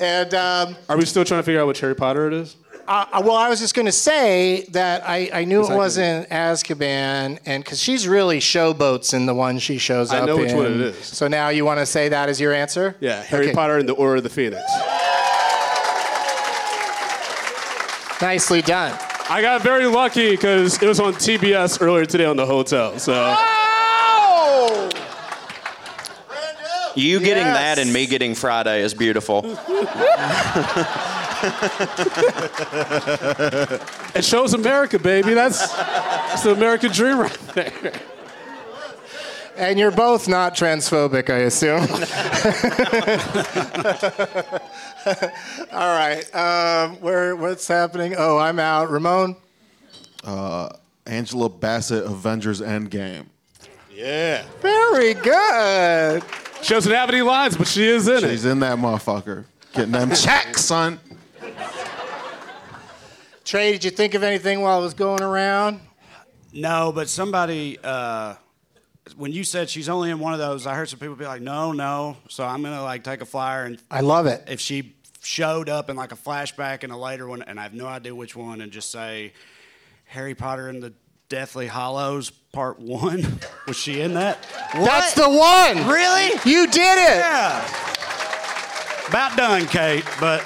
and 0.00 0.34
um, 0.34 0.76
Are 0.88 0.96
we 0.96 1.04
still 1.04 1.24
trying 1.24 1.38
to 1.38 1.44
figure 1.44 1.60
out 1.60 1.68
which 1.68 1.78
Harry 1.80 1.94
Potter 1.94 2.26
it 2.26 2.32
is? 2.34 2.56
Uh, 2.90 3.04
well, 3.22 3.36
I 3.36 3.50
was 3.50 3.60
just 3.60 3.74
going 3.74 3.84
to 3.84 3.92
say 3.92 4.64
that 4.70 5.06
I, 5.06 5.28
I 5.30 5.44
knew 5.44 5.62
it 5.62 5.68
wasn't 5.76 6.26
Azkaban, 6.30 7.38
and 7.44 7.62
because 7.62 7.82
she's 7.82 8.08
really 8.08 8.38
showboats 8.40 9.12
in 9.12 9.26
the 9.26 9.34
one 9.34 9.58
she 9.58 9.76
shows 9.76 10.10
I 10.10 10.20
up 10.20 10.26
know 10.26 10.38
which 10.38 10.52
in. 10.52 10.56
one 10.56 10.66
it 10.72 10.80
is. 10.80 10.96
So 11.04 11.28
now 11.28 11.50
you 11.50 11.66
want 11.66 11.80
to 11.80 11.86
say 11.86 12.08
that 12.08 12.30
as 12.30 12.40
your 12.40 12.54
answer? 12.54 12.96
Yeah, 13.00 13.22
Harry 13.24 13.46
Okay. 13.48 13.54
Potter 13.54 13.76
and 13.76 13.86
the 13.86 13.92
Order 13.92 14.16
of 14.16 14.22
the 14.22 14.30
Phoenix. 14.30 14.62
Nicely 18.22 18.62
done. 18.62 18.98
I 19.28 19.42
got 19.42 19.60
very 19.62 19.86
lucky 19.86 20.30
because 20.30 20.82
it 20.82 20.86
was 20.88 20.98
on 20.98 21.12
TBS 21.12 21.82
earlier 21.82 22.06
today 22.06 22.24
on 22.24 22.38
the 22.38 22.46
hotel. 22.46 22.98
So 22.98 23.12
You 26.96 27.20
getting 27.20 27.44
Yes. 27.44 27.76
that 27.76 27.78
and 27.78 27.92
me 27.92 28.06
getting 28.06 28.34
Friday 28.34 28.80
is 28.82 28.94
beautiful. 28.94 29.42
it 34.14 34.24
shows 34.24 34.54
America, 34.54 34.98
baby. 34.98 35.34
That's, 35.34 35.72
that's 35.74 36.42
the 36.42 36.52
American 36.52 36.92
dream 36.92 37.18
right 37.18 37.38
there. 37.54 37.92
And 39.56 39.78
you're 39.78 39.90
both 39.90 40.28
not 40.28 40.54
transphobic, 40.54 41.30
I 41.30 41.38
assume. 41.38 41.80
All 45.72 45.96
right. 45.96 46.34
Um, 46.34 46.96
where 47.00 47.34
what's 47.34 47.66
happening? 47.66 48.14
Oh, 48.16 48.38
I'm 48.38 48.60
out. 48.60 48.88
Ramon. 48.88 49.34
Uh, 50.22 50.68
Angela 51.06 51.48
Bassett, 51.48 52.04
Avengers 52.04 52.60
Endgame. 52.60 53.26
Yeah. 53.92 54.44
Very 54.60 55.14
good. 55.14 56.22
She 56.62 56.74
doesn't 56.74 56.92
have 56.92 57.08
any 57.08 57.22
lines, 57.22 57.56
but 57.56 57.66
she 57.66 57.88
is 57.88 58.06
in 58.06 58.24
it. 58.24 58.30
She's 58.30 58.44
in 58.44 58.60
that 58.60 58.78
motherfucker. 58.78 59.44
Getting 59.72 59.92
them 59.92 60.10
checks, 60.14 60.64
son. 60.64 61.00
Trae, 63.44 63.72
did 63.72 63.84
you 63.84 63.90
think 63.90 64.14
of 64.14 64.22
anything 64.22 64.60
while 64.60 64.78
I 64.78 64.82
was 64.82 64.94
going 64.94 65.22
around? 65.22 65.80
No, 66.52 66.92
but 66.92 67.08
somebody, 67.08 67.78
uh, 67.82 68.34
when 69.16 69.32
you 69.32 69.44
said 69.44 69.70
she's 69.70 69.88
only 69.88 70.10
in 70.10 70.18
one 70.18 70.32
of 70.32 70.38
those, 70.38 70.66
I 70.66 70.74
heard 70.74 70.88
some 70.88 70.98
people 70.98 71.16
be 71.16 71.24
like, 71.24 71.42
no, 71.42 71.72
no. 71.72 72.16
So 72.28 72.44
I'm 72.44 72.62
gonna 72.62 72.82
like 72.82 73.04
take 73.04 73.20
a 73.20 73.26
flyer 73.26 73.64
and 73.64 73.78
I 73.90 74.00
love 74.00 74.26
it. 74.26 74.44
if 74.48 74.60
she 74.60 74.94
showed 75.22 75.68
up 75.68 75.90
in 75.90 75.96
like 75.96 76.12
a 76.12 76.16
flashback 76.16 76.84
in 76.84 76.90
a 76.90 76.98
later 76.98 77.26
one, 77.26 77.42
and 77.42 77.58
I 77.58 77.62
have 77.62 77.74
no 77.74 77.86
idea 77.86 78.14
which 78.14 78.36
one, 78.36 78.60
and 78.60 78.70
just 78.72 78.90
say 78.90 79.32
Harry 80.06 80.34
Potter 80.34 80.68
and 80.68 80.82
the 80.82 80.92
Deathly 81.28 81.66
Hallows 81.66 82.30
Part 82.30 82.78
One. 82.80 83.38
Was 83.66 83.76
she 83.76 84.00
in 84.00 84.14
that? 84.14 84.44
What? 84.72 84.86
That's 84.86 85.14
the 85.14 85.28
one. 85.28 85.86
Really? 85.86 86.32
You 86.50 86.66
did 86.66 86.98
it. 86.98 87.18
Yeah. 87.18 87.66
About 89.08 89.36
done, 89.36 89.66
Kate, 89.66 90.04
but 90.20 90.42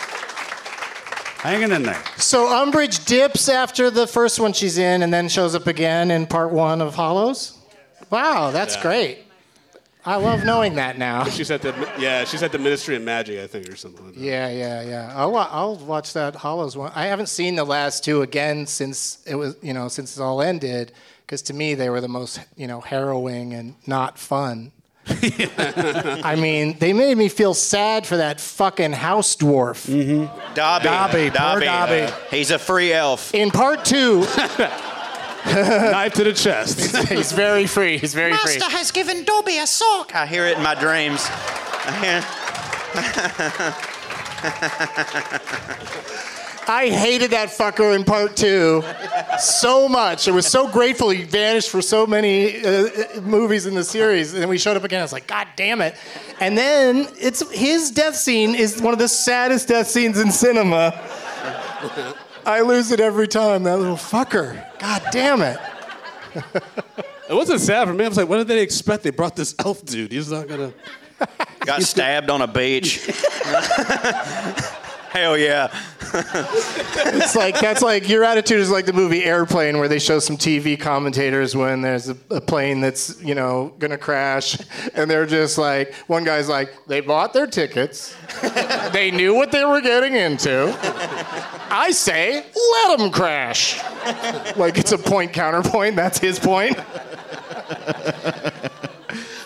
hanging 1.43 1.73
in 1.73 1.83
there. 1.83 2.03
So 2.17 2.47
Umbridge 2.47 3.05
dips 3.07 3.49
after 3.49 3.91
the 3.91 4.07
first 4.07 4.41
one 4.41 4.53
she's 4.53 4.79
in 4.79 5.03
and 5.03 5.13
then 5.13 5.29
shows 5.29 5.55
up 5.55 5.67
again 5.67 6.11
in 6.11 6.27
part 6.27 6.53
one 6.53 6.81
of 6.81 6.95
Hallows? 6.95 7.59
Wow, 8.11 8.51
that's 8.51 8.77
Yeah. 8.77 8.83
great. 8.83 9.19
I 10.05 10.17
love 10.17 10.45
knowing 10.45 10.75
that 10.77 10.99
now. 10.99 11.25
She's 11.31 11.51
at 11.53 11.63
the 11.63 11.73
yeah, 11.97 12.25
she's 12.25 12.43
at 12.43 12.51
the 12.51 12.59
Ministry 12.59 12.97
of 12.97 13.03
Magic, 13.03 13.39
I 13.39 13.47
think, 13.47 13.69
or 13.69 13.77
something. 13.77 14.05
Like 14.05 14.15
that. 14.17 14.21
Yeah, 14.21 14.49
yeah, 14.51 14.83
yeah. 14.83 15.13
I'll, 15.15 15.37
I'll 15.37 15.77
watch 15.77 16.13
that 16.15 16.35
Hallows 16.35 16.77
one. 16.77 16.91
I 16.97 17.07
haven't 17.07 17.29
seen 17.29 17.55
the 17.55 17.63
last 17.65 18.03
two 18.05 18.23
again 18.23 18.67
since 18.67 19.23
it 19.29 19.37
was, 19.37 19.55
you 19.63 19.73
know, 19.73 19.87
since 19.87 20.17
it 20.17 20.21
all 20.21 20.43
ended, 20.43 20.91
because 21.25 21.41
to 21.43 21.55
me 21.55 21.75
they 21.75 21.89
were 21.89 22.01
the 22.01 22.09
most, 22.09 22.41
you 22.57 22.67
know, 22.67 22.81
harrowing 22.81 23.55
and 23.55 23.77
not 23.87 24.19
fun. 24.19 24.73
I 26.25 26.37
mean, 26.39 26.79
they 26.79 26.93
made 26.93 27.19
me 27.19 27.29
feel 27.29 27.55
sad 27.55 28.07
for 28.07 28.19
that 28.19 28.41
fucking 28.41 28.93
house 28.93 29.35
dwarf. 29.35 29.87
Dobby. 30.55 30.85
Dobby, 30.85 31.31
poor 31.31 31.61
Dobby. 31.61 32.01
uh, 32.03 32.13
he's 32.31 32.51
a 32.53 32.59
free 32.59 32.93
elf. 32.93 33.35
In 33.35 33.51
part 33.51 33.85
two, 33.85 34.21
Knife 35.45 36.15
to 36.15 36.25
the 36.25 36.33
chest. 36.33 36.97
he's 37.09 37.33
very 37.33 37.67
free. 37.67 37.99
He's 37.99 38.15
very 38.15 38.33
free. 38.33 38.59
Master 38.59 38.71
has 38.77 38.93
given 38.93 39.25
Dobby 39.25 39.59
a 39.59 39.67
sock. 39.67 40.15
I 40.15 40.25
hear 40.27 40.47
it 40.47 40.57
in 40.57 40.63
my 40.63 40.77
dreams. 40.77 41.27
I 41.85 42.23
hear. 46.23 46.29
I 46.69 46.89
hated 46.89 47.33
that 47.33 47.49
fucker 47.49 47.95
in 47.95 48.05
part 48.05 48.37
two 48.37 48.83
so 49.39 49.89
much. 49.89 50.29
I 50.29 50.31
was 50.31 50.47
so 50.47 50.69
grateful 50.69 51.11
he 51.11 51.25
vanished 51.25 51.71
for 51.71 51.83
so 51.83 52.07
many 52.07 52.65
uh, 52.65 52.71
uh, 52.71 53.21
movies 53.21 53.67
in 53.67 53.75
the 53.75 53.85
series, 53.85 54.33
and 54.33 54.43
then 54.43 54.49
we 54.49 54.59
showed 54.59 54.77
up 54.77 54.85
again. 54.85 55.01
I 55.01 55.03
was 55.03 55.13
like, 55.13 55.27
God 55.27 55.49
damn 55.57 55.81
it! 55.81 55.97
And 56.41 56.57
then 56.57 57.09
it's 57.19 57.49
his 57.51 57.91
death 57.91 58.17
scene 58.17 58.55
is 58.55 58.81
one 58.81 58.93
of 58.93 58.99
the 58.99 59.09
saddest 59.09 59.69
death 59.69 59.89
scenes 59.89 60.21
in 60.21 60.31
cinema. 60.31 61.01
I 62.45 62.61
lose 62.61 62.91
it 62.91 63.01
every 63.01 63.29
time. 63.29 63.65
That 63.65 63.79
little 63.79 63.97
fucker. 63.97 64.65
God 64.79 65.03
damn 65.11 65.43
it. 65.43 65.59
It 67.29 67.35
wasn't 67.35 67.61
sad 67.61 67.89
for 67.89 67.95
me. 67.95 68.05
I 68.05 68.09
was 68.09 68.17
like, 68.19 68.29
what 68.29 68.39
did 68.39 68.49
they 68.49 68.61
expect? 68.61 69.05
They 69.05 69.11
brought 69.11 69.37
this 69.37 69.55
elf 69.59 69.85
dude. 69.85 70.13
He's 70.13 70.31
not 70.31 70.49
gonna. 70.49 70.73
Got 71.61 71.83
stabbed 71.85 72.31
on 72.31 72.43
a 72.43 72.47
beach. 72.47 73.07
Hell 75.13 75.37
yeah. 75.39 75.73
it's 76.15 77.35
like 77.35 77.59
that's 77.59 77.81
like 77.81 78.09
your 78.09 78.23
attitude 78.23 78.61
is 78.61 78.71
like 78.71 78.85
the 78.85 78.93
movie 78.93 79.25
Airplane, 79.25 79.79
where 79.79 79.89
they 79.89 79.99
show 79.99 80.19
some 80.19 80.37
TV 80.37 80.79
commentators 80.79 81.57
when 81.57 81.81
there's 81.81 82.11
a, 82.11 82.17
a 82.31 82.41
plane 82.41 82.83
that's 82.83 83.23
you 83.23 83.35
know 83.35 83.73
gonna 83.79 83.97
crash, 83.97 84.59
and 84.95 85.11
they're 85.11 85.25
just 85.25 85.57
like 85.57 85.95
one 86.09 86.23
guy's 86.25 86.51
like 86.51 86.71
they 86.87 87.01
bought 87.01 87.33
their 87.33 87.47
tickets, 87.47 88.15
they 88.93 89.11
knew 89.11 89.35
what 89.35 89.53
they 89.53 89.65
were 89.65 89.81
getting 89.81 90.15
into. 90.15 90.77
I 91.71 91.91
say 91.93 92.45
let 92.55 92.99
them 92.99 93.11
crash. 93.11 93.83
Like 94.57 94.77
it's 94.77 94.93
a 94.93 94.99
point 94.99 95.33
counterpoint. 95.33 95.97
That's 95.97 96.19
his 96.19 96.39
point. 96.39 96.79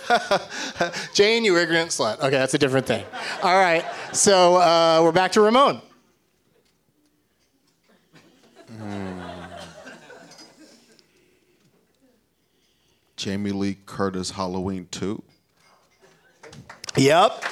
Jane, 1.14 1.44
you 1.44 1.56
ignorant 1.56 1.90
slut. 1.90 2.18
Okay, 2.18 2.30
that's 2.30 2.54
a 2.54 2.58
different 2.58 2.86
thing. 2.86 3.04
All 3.42 3.56
right, 3.56 3.84
so 4.12 4.56
uh, 4.56 5.00
we're 5.02 5.12
back 5.12 5.30
to 5.32 5.40
Ramon. 5.40 5.80
Jamie 13.16 13.50
Lee 13.52 13.76
Curtis 13.86 14.30
Halloween 14.30 14.86
2. 14.90 15.22
Yep. 16.96 17.44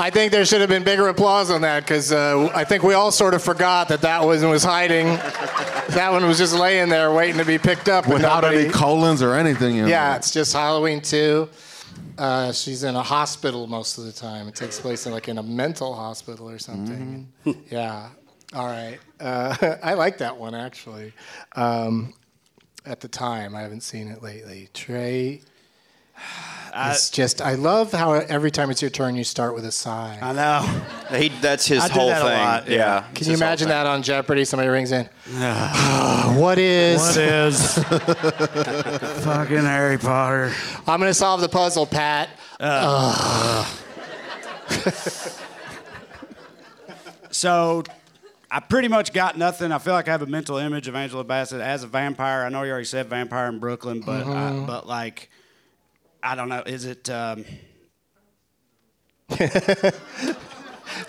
I 0.00 0.10
think 0.10 0.30
there 0.30 0.44
should 0.44 0.60
have 0.60 0.68
been 0.70 0.84
bigger 0.84 1.08
applause 1.08 1.50
on 1.50 1.62
that 1.62 1.80
because 1.84 2.12
uh, 2.12 2.48
I 2.54 2.62
think 2.62 2.84
we 2.84 2.94
all 2.94 3.10
sort 3.10 3.34
of 3.34 3.42
forgot 3.42 3.88
that 3.88 4.00
that 4.02 4.24
one 4.24 4.48
was 4.48 4.62
hiding. 4.62 5.06
that 5.06 6.10
one 6.12 6.24
was 6.24 6.38
just 6.38 6.54
laying 6.54 6.88
there 6.88 7.12
waiting 7.12 7.38
to 7.38 7.44
be 7.44 7.58
picked 7.58 7.88
up. 7.88 8.06
Without 8.06 8.42
nobody- 8.42 8.60
any 8.66 8.70
colons 8.70 9.22
or 9.22 9.34
anything 9.34 9.76
in 9.78 9.88
Yeah, 9.88 10.14
it's 10.14 10.30
just 10.30 10.52
Halloween 10.52 11.00
2. 11.00 11.48
Uh, 12.16 12.52
she's 12.52 12.84
in 12.84 12.94
a 12.94 13.02
hospital 13.02 13.66
most 13.66 13.98
of 13.98 14.04
the 14.04 14.12
time. 14.12 14.46
It 14.46 14.54
takes 14.54 14.78
place 14.78 15.06
in 15.06 15.12
like 15.12 15.28
in 15.28 15.38
a 15.38 15.42
mental 15.42 15.94
hospital 15.94 16.48
or 16.48 16.58
something. 16.60 17.28
yeah. 17.70 18.10
All 18.54 18.66
right. 18.66 18.98
Uh, 19.20 19.76
I 19.82 19.94
like 19.94 20.18
that 20.18 20.36
one 20.36 20.54
actually. 20.54 21.12
Um, 21.54 22.14
at 22.86 23.00
the 23.00 23.08
time, 23.08 23.54
I 23.54 23.60
haven't 23.60 23.82
seen 23.82 24.08
it 24.08 24.22
lately. 24.22 24.70
Trae. 24.72 25.42
It's 26.74 27.10
just 27.10 27.42
I 27.42 27.54
love 27.54 27.92
how 27.92 28.12
every 28.12 28.50
time 28.50 28.70
it's 28.70 28.82
your 28.82 28.90
turn, 28.90 29.16
you 29.16 29.24
start 29.24 29.54
with 29.54 29.64
a 29.64 29.72
sigh. 29.72 30.18
I 30.20 30.32
know. 30.32 31.16
He, 31.16 31.28
that's 31.40 31.66
his 31.66 31.82
I 31.82 31.88
do 31.88 31.94
whole 31.94 32.08
that 32.08 32.22
a 32.22 32.28
thing. 32.28 32.38
lot, 32.38 32.68
yeah. 32.68 32.76
yeah. 32.76 33.04
Can 33.14 33.28
you 33.28 33.34
imagine 33.34 33.68
that 33.68 33.86
on 33.86 34.02
Jeopardy? 34.02 34.44
Somebody 34.44 34.68
rings 34.68 34.92
in. 34.92 35.04
what 36.38 36.58
is? 36.58 37.00
What 37.00 37.16
is? 37.16 37.78
Fucking 39.24 39.56
Harry 39.58 39.98
Potter. 39.98 40.52
I'm 40.86 41.00
gonna 41.00 41.14
solve 41.14 41.40
the 41.40 41.48
puzzle, 41.48 41.86
Pat. 41.86 42.28
So 47.30 47.82
I 48.50 48.60
pretty 48.60 48.88
much 48.88 49.12
got 49.12 49.36
nothing. 49.36 49.72
I 49.72 49.78
feel 49.78 49.92
like 49.92 50.08
I 50.08 50.12
have 50.12 50.22
a 50.22 50.26
mental 50.26 50.56
image 50.56 50.88
of 50.88 50.94
Angela 50.94 51.22
Bassett 51.24 51.60
as 51.60 51.82
a 51.84 51.86
vampire. 51.86 52.44
I 52.44 52.48
know 52.48 52.62
you 52.62 52.70
already 52.70 52.86
said 52.86 53.06
vampire 53.06 53.48
in 53.48 53.58
Brooklyn, 53.58 54.00
but 54.00 54.26
I, 54.26 54.64
but 54.66 54.86
like 54.86 55.30
I 56.22 56.34
don't 56.34 56.48
know. 56.48 56.62
Is 56.64 56.84
it? 56.86 57.10
Um, 57.10 57.44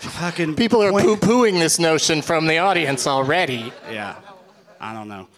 fucking 0.00 0.54
People 0.56 0.82
are 0.82 0.90
Queen- 0.90 1.04
poo-pooing 1.16 1.58
this 1.58 1.78
notion 1.78 2.20
from 2.22 2.46
the 2.46 2.58
audience 2.58 3.06
already. 3.06 3.72
Yeah, 3.90 4.16
I 4.80 4.92
don't 4.92 5.08
know. 5.08 5.28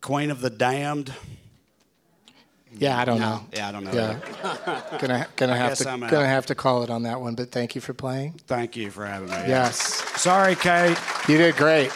Queen 0.00 0.30
of 0.32 0.40
the 0.40 0.50
Damned. 0.50 1.12
Yeah, 2.74 2.98
I 2.98 3.04
don't 3.04 3.20
know. 3.20 3.44
Yeah, 3.52 3.68
I 3.68 3.72
don't 3.72 3.84
know. 3.84 3.92
Yeah, 3.92 4.80
gonna 4.98 5.26
gonna 5.36 5.56
have 5.56 5.76
to 5.78 5.88
I'm 5.90 6.00
gonna 6.00 6.16
out. 6.18 6.26
have 6.26 6.46
to 6.46 6.54
call 6.54 6.82
it 6.82 6.90
on 6.90 7.02
that 7.02 7.20
one. 7.20 7.34
But 7.34 7.50
thank 7.50 7.74
you 7.74 7.80
for 7.80 7.92
playing. 7.92 8.40
Thank 8.46 8.76
you 8.76 8.90
for 8.90 9.04
having 9.06 9.28
me. 9.28 9.34
Yes, 9.46 9.78
Sorry, 10.20 10.54
Kate. 10.56 10.96
you 11.28 11.36
did 11.38 11.56
great. 11.56 11.90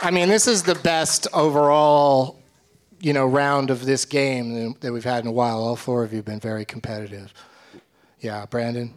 I 0.00 0.10
mean, 0.10 0.28
this 0.28 0.46
is 0.46 0.62
the 0.62 0.74
best 0.76 1.26
overall, 1.32 2.38
you 3.00 3.12
know, 3.12 3.26
round 3.26 3.70
of 3.70 3.84
this 3.86 4.04
game 4.04 4.74
that 4.80 4.92
we've 4.92 5.04
had 5.04 5.24
in 5.24 5.28
a 5.28 5.32
while. 5.32 5.58
All 5.58 5.76
four 5.76 6.04
of 6.04 6.12
you 6.12 6.18
have 6.18 6.24
been 6.24 6.40
very 6.40 6.64
competitive. 6.64 7.32
Yeah, 8.20 8.46
Brandon. 8.46 8.94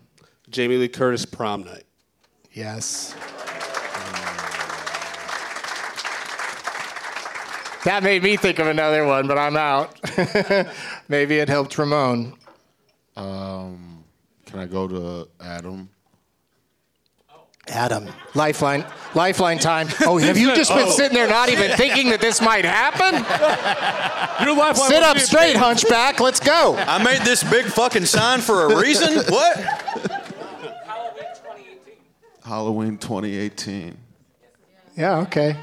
Jamie 0.49 0.77
Lee 0.77 0.87
Curtis 0.87 1.25
prom 1.25 1.63
night. 1.63 1.83
Yes. 2.53 3.15
That 7.85 8.03
made 8.03 8.23
me 8.23 8.35
think 8.35 8.59
of 8.59 8.67
another 8.67 9.05
one, 9.05 9.27
but 9.27 9.37
I'm 9.37 9.55
out. 9.55 9.97
Maybe 11.07 11.37
it 11.39 11.47
helped 11.47 11.77
Ramon. 11.77 12.33
Um, 13.15 14.03
can 14.45 14.59
I 14.59 14.65
go 14.65 14.87
to 14.87 15.29
Adam? 15.41 15.89
Adam. 17.67 18.07
Lifeline. 18.33 18.83
Lifeline 19.13 19.59
time. 19.59 19.87
Oh, 20.01 20.17
have 20.17 20.37
you 20.37 20.53
just 20.55 20.71
been 20.71 20.85
Oh. 20.87 20.91
sitting 20.91 21.13
there 21.15 21.27
not 21.27 21.49
even 21.49 21.71
thinking 21.77 22.09
that 22.09 22.19
this 22.19 22.41
might 22.41 22.65
happen? 22.65 23.13
Your 24.45 24.55
lifeline 24.57 24.89
Sit 24.89 25.03
up 25.03 25.17
straight, 25.19 25.53
paid. 25.53 25.57
hunchback. 25.57 26.19
Let's 26.19 26.39
go. 26.39 26.75
I 26.75 27.01
made 27.03 27.21
this 27.21 27.43
big 27.43 27.65
fucking 27.67 28.05
sign 28.05 28.41
for 28.41 28.65
a 28.71 28.79
reason. 28.81 29.15
What? 29.31 29.57
Halloween 32.43 32.97
2018. 32.97 33.95
Yeah, 34.97 35.17
okay. 35.19 35.55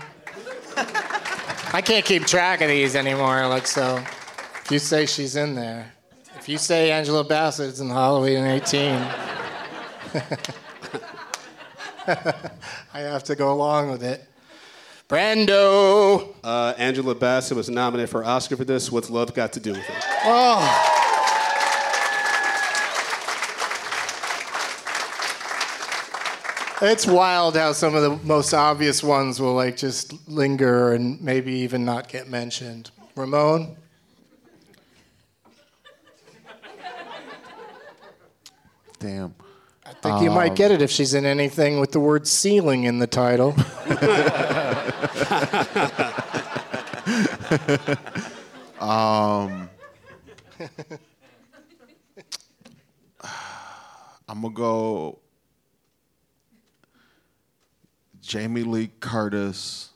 I 1.73 1.83
can't 1.83 2.05
keep 2.05 2.27
track 2.27 2.61
of 2.61 2.69
these 2.69 2.95
anymore. 2.97 3.47
Like, 3.49 3.67
so 3.67 3.97
if 3.97 4.69
you 4.71 4.79
say 4.79 5.07
she's 5.07 5.37
in 5.37 5.55
there, 5.55 5.93
if 6.37 6.49
you 6.49 6.59
say 6.59 6.91
Angela 6.91 7.25
Bassett's 7.25 7.81
in 7.81 7.89
Halloween 7.91 8.45
18, 8.45 8.93
I 12.07 13.01
have 13.01 13.25
to 13.25 13.35
go 13.35 13.53
along 13.53 13.91
with 13.91 14.03
it. 14.03 14.25
Brando. 15.09 16.35
Uh, 16.43 16.75
Angela 16.79 17.15
Bassett 17.15 17.57
was 17.57 17.69
nominated 17.69 18.11
for 18.11 18.25
Oscar 18.25 18.57
for 18.57 18.65
this. 18.65 18.91
What's 18.91 19.11
love 19.11 19.35
got 19.35 19.53
to 19.53 19.61
do 19.61 19.73
with 19.73 19.89
it? 19.89 20.05
Oh. 20.25 20.96
It's 26.83 27.07
wild 27.07 27.57
how 27.57 27.73
some 27.73 27.95
of 27.95 28.03
the 28.03 28.27
most 28.27 28.53
obvious 28.53 29.03
ones 29.03 29.41
will 29.41 29.55
like 29.55 29.77
just 29.77 30.29
linger 30.29 30.93
and 30.93 31.21
maybe 31.23 31.53
even 31.53 31.85
not 31.85 32.09
get 32.09 32.29
mentioned. 32.29 32.91
Ramon? 33.15 33.77
Damn. 38.99 39.35
I 39.85 39.93
think 39.93 40.23
you 40.23 40.31
might 40.31 40.55
get 40.55 40.71
it 40.71 40.83
if 40.83 40.91
she's 40.91 41.15
in 41.15 41.25
anything 41.25 41.81
with 41.81 41.93
the 41.93 42.01
word 42.01 42.27
ceiling 42.27 42.85
in 42.85 42.99
the 42.99 43.07
title. 43.07 43.55
Um, 48.79 49.71
I'm 54.29 54.43
gonna 54.43 54.55
go 54.55 55.19
Jamie 58.27 58.65
Lee 58.65 58.91
Curtis. 59.01 59.91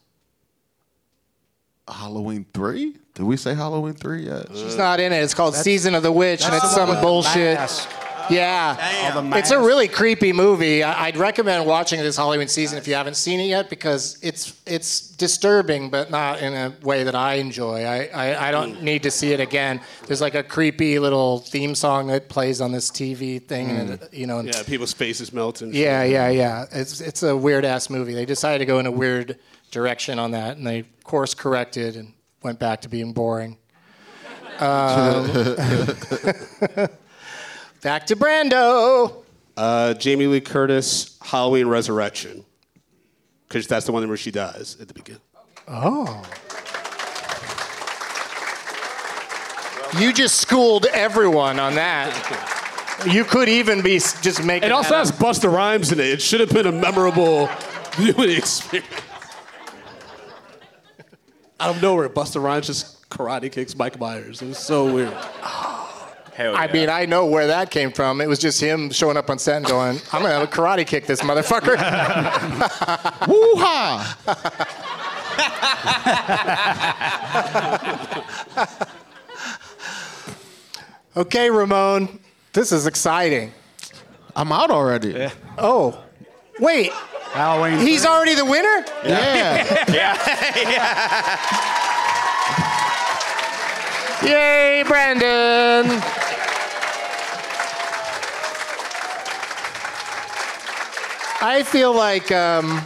Halloween 1.89 2.47
three? 2.55 2.97
Did 3.15 3.24
we 3.24 3.36
say 3.36 3.55
Halloween 3.55 3.94
three 3.94 4.27
yet? 4.27 4.47
She's 4.55 4.77
not 4.77 5.01
in 5.01 5.12
it. 5.12 5.16
It's 5.16 5.35
called 5.35 5.57
Season 5.57 5.97
of 5.97 6.05
the 6.05 6.12
Witch, 6.12 6.44
and 6.44 6.55
it's 6.55 6.70
some 6.70 6.89
bullshit. 7.01 7.59
Yeah, 8.31 9.12
All 9.15 9.23
the 9.23 9.36
it's 9.39 9.51
a 9.51 9.59
really 9.59 9.89
creepy 9.89 10.32
movie. 10.32 10.82
I- 10.82 11.07
I'd 11.07 11.16
recommend 11.16 11.66
watching 11.66 12.01
this 12.01 12.16
Halloween 12.16 12.48
season 12.48 12.78
if 12.78 12.86
you 12.89 12.94
haven't 12.94 13.16
seen 13.16 13.40
it 13.40 13.47
yet 13.47 13.69
because 13.70 14.19
it's 14.23 14.55
it's 14.66 15.09
disturbing, 15.16 15.90
but 15.90 16.11
not 16.11 16.40
in 16.40 16.55
a 16.55 16.73
way 16.82 17.05
that 17.05 17.15
I 17.15 17.35
enjoy. 17.35 17.85
I, 17.85 18.05
I, 18.15 18.48
I 18.48 18.51
don't 18.51 18.82
need 18.82 19.02
to 19.02 19.11
see 19.11 19.32
it 19.32 19.40
again. 19.40 19.81
There's 20.07 20.20
like 20.20 20.35
a 20.35 20.43
creepy 20.43 20.98
little 20.98 21.39
theme 21.40 21.74
song 21.74 22.07
that 22.09 22.28
plays 22.28 22.61
on 22.61 22.73
this 22.73 22.90
TV 22.90 23.40
thing, 23.47 23.70
and 23.70 23.90
it, 23.90 24.15
you 24.15 24.27
know. 24.27 24.39
and- 24.39 24.48
Yeah, 24.48 24.62
people's 24.62 24.93
faces 24.93 25.32
melt 25.32 25.61
and 25.62 25.74
yeah, 25.74 26.02
yeah, 26.05 26.28
yeah. 26.28 26.66
It's 26.73 27.01
it's 27.01 27.23
a 27.23 27.36
weird 27.36 27.65
ass 27.65 27.90
movie. 27.90 28.15
They 28.15 28.24
decided 28.27 28.59
to 28.61 28.66
go 28.66 28.78
in 28.78 28.86
a 28.86 28.90
weird 28.93 29.39
direction 29.70 30.19
on 30.19 30.31
that, 30.32 30.57
and 30.57 30.66
they 30.66 30.85
course 31.05 31.35
corrected 31.35 31.97
and 31.97 32.12
went 32.43 32.59
back 32.59 32.81
to 32.82 32.89
being 32.89 33.12
boring. 33.12 33.57
Um, 34.61 35.24
back 37.82 38.07
to 38.07 38.16
Brando. 38.16 39.24
Uh, 39.57 39.94
Jamie 39.94 40.27
Lee 40.27 40.40
Curtis, 40.40 41.19
Halloween 41.23 41.66
Resurrection. 41.66 42.44
Because 43.48 43.66
that's 43.66 43.86
the 43.86 43.93
one 43.93 44.07
where 44.07 44.16
she 44.16 44.31
dies 44.31 44.77
at 44.81 44.89
the 44.89 44.94
beginning. 44.94 45.23
Oh. 45.66 46.23
You 49.98 50.12
just 50.12 50.36
schooled 50.36 50.86
everyone 50.86 51.59
on 51.59 51.74
that. 51.74 52.15
You 53.07 53.24
could 53.24 53.48
even 53.48 53.82
be 53.82 53.98
just 53.98 54.44
making. 54.44 54.69
It 54.69 54.73
also 54.73 54.90
that 54.90 54.98
has 54.98 55.11
up. 55.11 55.16
Busta 55.19 55.52
Rhymes 55.52 55.90
in 55.90 55.98
it. 55.98 56.07
It 56.07 56.23
should 56.23 56.40
have 56.40 56.51
been 56.51 56.66
a 56.66 56.73
memorable 56.73 57.48
viewing 57.97 58.31
experience. 58.31 58.89
Out 61.59 61.77
of 61.77 61.82
nowhere, 61.82 62.09
Busta 62.09 62.43
Rhymes 62.43 62.66
just 62.66 63.09
karate 63.11 63.51
kicks 63.51 63.74
Mike 63.77 63.98
Myers. 63.98 64.43
It 64.43 64.48
was 64.48 64.59
so 64.59 64.94
weird. 64.94 65.16
Hell 66.35 66.55
I 66.57 66.66
yeah. 66.66 66.73
mean, 66.73 66.89
I 66.89 67.07
know 67.07 67.27
where 67.27 67.47
that 67.48 67.70
came 67.70 67.93
from. 67.93 68.20
It 68.20 68.28
was 68.28 68.39
just 68.39 68.61
him 68.61 68.90
showing 68.90 69.16
up 69.16 69.28
on 69.31 69.39
set 69.39 69.57
and 69.59 69.66
going, 69.66 69.98
"I'm 70.12 70.23
gonna 70.23 70.35
have 70.35 70.43
a 70.43 70.47
karate 70.47 70.86
kick 70.86 71.07
this 71.07 71.20
motherfucker." 71.23 71.77
Woo 73.28 73.55
ha! 73.57 74.16
okay, 81.16 81.51
Ramon, 81.51 82.20
this 82.52 82.73
is 82.73 82.86
exciting. 82.86 83.52
I'm 84.36 84.52
out 84.52 84.70
already. 84.70 85.28
Oh, 85.59 86.02
wait, 86.61 86.93
Halloween. 87.32 87.81
he's 87.81 88.07
already 88.07 88.35
the 88.35 88.44
winner. 88.44 88.85
Yeah. 89.05 89.85
yeah. 89.93 90.16
Yeah. 90.70 91.77
Yay, 94.22 94.84
Brandon! 94.86 95.86
I 101.42 101.62
feel 101.64 101.94
like 101.94 102.30
um, 102.30 102.82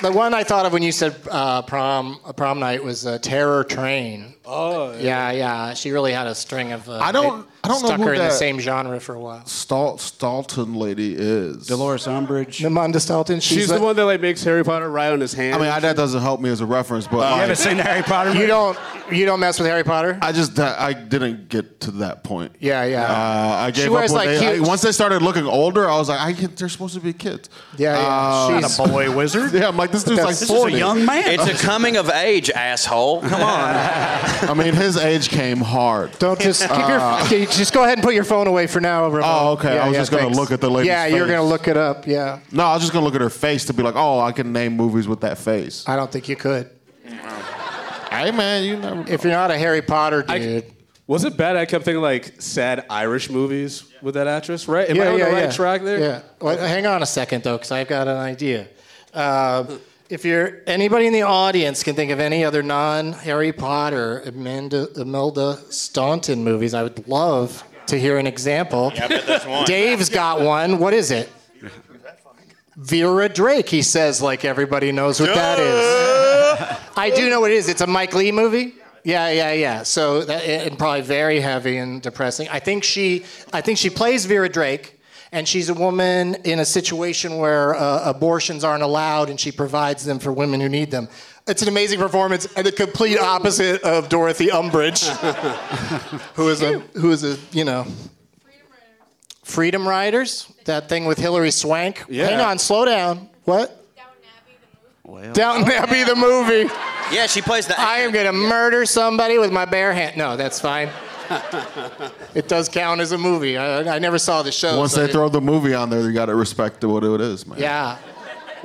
the 0.00 0.10
one 0.10 0.34
I 0.34 0.42
thought 0.42 0.66
of 0.66 0.72
when 0.72 0.82
you 0.82 0.90
said 0.90 1.14
uh, 1.30 1.62
prom 1.62 2.18
prom 2.34 2.58
night 2.58 2.82
was 2.82 3.06
uh, 3.06 3.18
Terror 3.18 3.62
Train. 3.62 4.34
Oh, 4.44 4.92
Yeah, 4.98 5.30
yeah. 5.30 5.74
She 5.74 5.90
really 5.92 6.12
had 6.12 6.26
a 6.26 6.34
string 6.34 6.72
of. 6.72 6.88
Uh, 6.88 6.98
I 6.98 7.12
don't- 7.12 7.46
I 7.64 7.68
don't 7.68 7.80
know 7.82 7.86
stuck 7.88 8.00
who 8.00 8.06
her 8.06 8.12
in 8.14 8.18
the 8.18 8.24
that- 8.24 8.32
same 8.32 8.58
genre 8.58 8.98
for 8.98 9.14
a 9.14 9.20
while. 9.20 9.42
Stal- 9.46 10.00
Stalton 10.00 10.74
lady 10.74 11.14
is. 11.16 11.68
Dolores 11.68 12.06
Umbridge. 12.08 12.60
Namanda 12.60 13.00
Stalton. 13.00 13.38
She's, 13.38 13.56
She's 13.58 13.68
the 13.68 13.78
one 13.78 13.94
that 13.94 14.04
like 14.04 14.20
makes 14.20 14.42
Harry 14.42 14.64
Potter 14.64 14.90
write 14.90 15.12
on 15.12 15.20
his 15.20 15.32
hand. 15.32 15.54
I 15.54 15.58
mean, 15.58 15.68
I, 15.68 15.78
that 15.78 15.94
doesn't 15.94 16.20
help 16.22 16.40
me 16.40 16.50
as 16.50 16.60
a 16.60 16.66
reference, 16.66 17.06
but 17.06 17.18
You 17.18 17.22
like, 17.22 17.34
haven't 17.36 17.56
seen 17.56 17.76
Harry 17.78 18.02
Potter? 18.02 18.34
You 18.34 18.48
don't. 18.48 18.76
You 19.12 19.26
don't 19.26 19.38
mess 19.40 19.60
with 19.60 19.68
Harry 19.68 19.84
Potter. 19.84 20.18
I 20.22 20.32
just 20.32 20.58
I 20.58 20.92
didn't 20.92 21.48
get 21.48 21.80
to 21.82 21.90
that 21.92 22.24
point. 22.24 22.56
Yeah, 22.58 22.84
yeah. 22.84 23.04
Uh, 23.04 23.56
I 23.58 23.70
gave 23.70 23.82
She 23.84 23.88
up 23.88 23.92
wears, 23.94 24.10
when 24.12 24.26
like, 24.26 24.38
they, 24.40 24.46
I- 24.48 24.54
huge- 24.56 24.66
once 24.66 24.80
they 24.82 24.90
started 24.92 25.22
looking 25.22 25.44
older. 25.46 25.88
I 25.88 25.96
was 25.98 26.08
like, 26.08 26.20
I 26.20 26.32
get, 26.32 26.56
they're 26.56 26.68
supposed 26.68 26.94
to 26.94 27.00
be 27.00 27.12
kids. 27.12 27.48
Yeah, 27.76 27.96
yeah. 27.96 28.06
Uh, 28.08 28.58
She's- 28.60 28.78
Not 28.78 28.88
a 28.88 28.92
boy 28.92 29.14
wizard. 29.14 29.52
Yeah, 29.62 29.68
I'm 29.68 29.76
like, 29.76 29.92
this 29.92 30.02
dude's 30.02 30.18
like 30.22 30.30
This 30.36 30.50
is 30.50 30.64
a 30.64 30.70
young 30.72 31.04
man. 31.04 31.22
It's 31.38 31.46
a 31.46 31.64
coming 31.64 31.96
of 31.96 32.10
age, 32.10 32.50
asshole. 32.50 33.20
Come 33.22 33.40
on. 33.42 34.20
I 34.42 34.54
mean, 34.54 34.74
his 34.74 34.96
age 34.96 35.28
came 35.28 35.58
hard. 35.58 36.18
Don't 36.18 36.40
just 36.40 36.62
keep 36.62 36.88
your. 36.88 37.00
okay, 37.24 37.46
just 37.46 37.72
go 37.72 37.82
ahead 37.84 37.98
and 37.98 38.04
put 38.04 38.14
your 38.14 38.24
phone 38.24 38.46
away 38.46 38.66
for 38.66 38.80
now. 38.80 39.06
Ramon. 39.08 39.22
Oh, 39.24 39.52
okay. 39.52 39.78
I 39.78 39.88
was 39.88 39.96
just 39.96 40.10
gonna 40.10 40.28
look 40.28 40.50
at 40.50 40.60
the 40.60 40.70
lady's 40.70 40.88
Yeah, 40.88 41.06
you're 41.06 41.26
face. 41.26 41.34
gonna 41.36 41.48
look 41.48 41.68
it 41.68 41.76
up. 41.76 42.06
Yeah, 42.06 42.40
No, 42.50 42.64
I 42.64 42.74
was 42.74 42.82
just 42.82 42.92
gonna 42.92 43.04
look 43.04 43.14
at 43.14 43.20
her 43.20 43.30
face 43.30 43.64
to 43.66 43.72
be 43.72 43.82
like, 43.82 43.94
oh, 43.96 44.20
I 44.20 44.32
can 44.32 44.52
name 44.52 44.76
movies 44.76 45.06
with 45.08 45.20
that 45.20 45.38
face. 45.38 45.88
I 45.88 45.96
don't 45.96 46.10
think 46.10 46.28
you 46.28 46.36
could. 46.36 46.70
Hey, 47.04 48.30
man, 48.30 48.64
you 48.64 48.76
never. 48.76 49.10
If 49.10 49.24
you're 49.24 49.32
not 49.32 49.50
a 49.50 49.58
Harry 49.58 49.82
Potter 49.82 50.24
I- 50.28 50.38
dude. 50.38 50.72
Was 51.08 51.24
it 51.24 51.36
bad? 51.36 51.56
I 51.56 51.66
kept 51.66 51.84
thinking 51.84 52.00
like 52.00 52.40
sad 52.40 52.86
Irish 52.88 53.28
movies 53.28 53.84
with 54.00 54.14
that 54.14 54.28
actress, 54.28 54.68
right? 54.68 54.88
Am 54.88 54.96
yeah, 54.96 55.02
I 55.02 55.06
on 55.08 55.18
yeah, 55.18 55.24
the 55.26 55.32
right 55.32 55.42
yeah. 55.44 55.50
track 55.50 55.82
there? 55.82 55.98
Yeah. 55.98 56.22
Well, 56.40 56.56
hang 56.56 56.86
on 56.86 57.02
a 57.02 57.06
second 57.06 57.42
though, 57.42 57.56
because 57.56 57.72
I've 57.72 57.88
got 57.88 58.06
an 58.08 58.16
idea. 58.16 58.68
Uh, 59.12 59.64
if 60.12 60.26
you're 60.26 60.60
anybody 60.66 61.06
in 61.06 61.14
the 61.14 61.22
audience 61.22 61.82
can 61.82 61.96
think 61.96 62.10
of 62.10 62.20
any 62.20 62.44
other 62.44 62.62
non-Harry 62.62 63.50
Potter 63.50 64.20
Amanda 64.26 64.86
Imelda 65.00 65.56
Staunton 65.70 66.44
movies, 66.44 66.74
I 66.74 66.82
would 66.82 67.08
love 67.08 67.64
to 67.86 67.98
hear 67.98 68.18
an 68.18 68.26
example. 68.26 68.92
There's 68.94 69.46
one. 69.46 69.64
Dave's 69.64 70.10
got 70.10 70.42
one. 70.42 70.78
What 70.78 70.92
is 70.92 71.10
it? 71.10 71.30
Vera 72.76 73.30
Drake. 73.30 73.70
He 73.70 73.80
says 73.80 74.20
like 74.20 74.44
everybody 74.44 74.92
knows 74.92 75.18
what 75.18 75.34
that 75.34 75.58
is. 75.58 76.78
I 76.94 77.08
do 77.08 77.30
know 77.30 77.40
what 77.40 77.50
it 77.50 77.54
is. 77.54 77.70
It's 77.70 77.80
a 77.80 77.86
Mike 77.86 78.12
Leigh 78.12 78.32
movie. 78.32 78.74
Yeah, 79.04 79.30
yeah, 79.30 79.52
yeah. 79.52 79.82
So 79.82 80.24
that, 80.24 80.42
and 80.42 80.78
probably 80.78 81.00
very 81.00 81.40
heavy 81.40 81.78
and 81.78 82.02
depressing. 82.02 82.48
I 82.50 82.58
think 82.58 82.84
she, 82.84 83.24
I 83.52 83.62
think 83.62 83.78
she 83.78 83.88
plays 83.88 84.26
Vera 84.26 84.48
Drake, 84.48 85.00
and 85.32 85.48
she's 85.48 85.70
a 85.70 85.74
woman 85.74 86.34
in 86.44 86.58
a 86.58 86.64
situation 86.64 87.38
where 87.38 87.74
uh, 87.74 88.02
abortions 88.04 88.64
aren't 88.64 88.82
allowed, 88.82 89.30
and 89.30 89.40
she 89.40 89.50
provides 89.50 90.04
them 90.04 90.18
for 90.18 90.30
women 90.32 90.60
who 90.60 90.68
need 90.68 90.90
them. 90.90 91.08
It's 91.48 91.62
an 91.62 91.68
amazing 91.68 91.98
performance, 91.98 92.46
and 92.54 92.66
the 92.66 92.70
complete 92.70 93.18
opposite 93.18 93.82
of 93.82 94.08
Dorothy 94.08 94.48
Umbridge, 94.48 95.08
who 96.34 96.48
is 96.50 96.62
a 96.62 96.78
who 96.98 97.10
is 97.10 97.24
a 97.24 97.38
you 97.50 97.64
know. 97.64 97.86
Freedom 99.42 99.86
Riders, 99.86 100.50
that 100.66 100.88
thing 100.88 101.04
with 101.04 101.18
Hilary 101.18 101.50
Swank. 101.50 102.04
Yeah. 102.08 102.28
Hang 102.28 102.40
on, 102.40 102.58
slow 102.58 102.84
down. 102.84 103.28
What? 103.44 103.78
Downton 105.32 105.70
Abbey 105.70 106.04
the 106.04 106.14
movie. 106.14 106.72
Yeah, 107.12 107.26
she 107.26 107.42
plays 107.42 107.66
the. 107.66 107.78
I 107.78 107.98
am 107.98 108.12
gonna 108.12 108.32
murder 108.32 108.86
somebody 108.86 109.38
with 109.38 109.52
my 109.52 109.64
bare 109.64 109.92
hand. 109.92 110.16
No, 110.16 110.36
that's 110.36 110.60
fine. 110.60 110.90
It 112.34 112.48
does 112.48 112.68
count 112.68 113.00
as 113.00 113.12
a 113.12 113.18
movie. 113.18 113.56
I, 113.56 113.96
I 113.96 113.98
never 113.98 114.18
saw 114.18 114.42
the 114.42 114.52
show. 114.52 114.78
Once 114.78 114.92
so 114.92 115.02
they 115.02 115.08
I- 115.08 115.12
throw 115.12 115.28
the 115.28 115.40
movie 115.40 115.74
on 115.74 115.90
there, 115.90 116.00
you 116.00 116.12
got 116.12 116.26
to 116.26 116.34
respect 116.34 116.84
what 116.84 117.04
it 117.04 117.20
is, 117.20 117.46
man. 117.46 117.58
Yeah. 117.58 117.98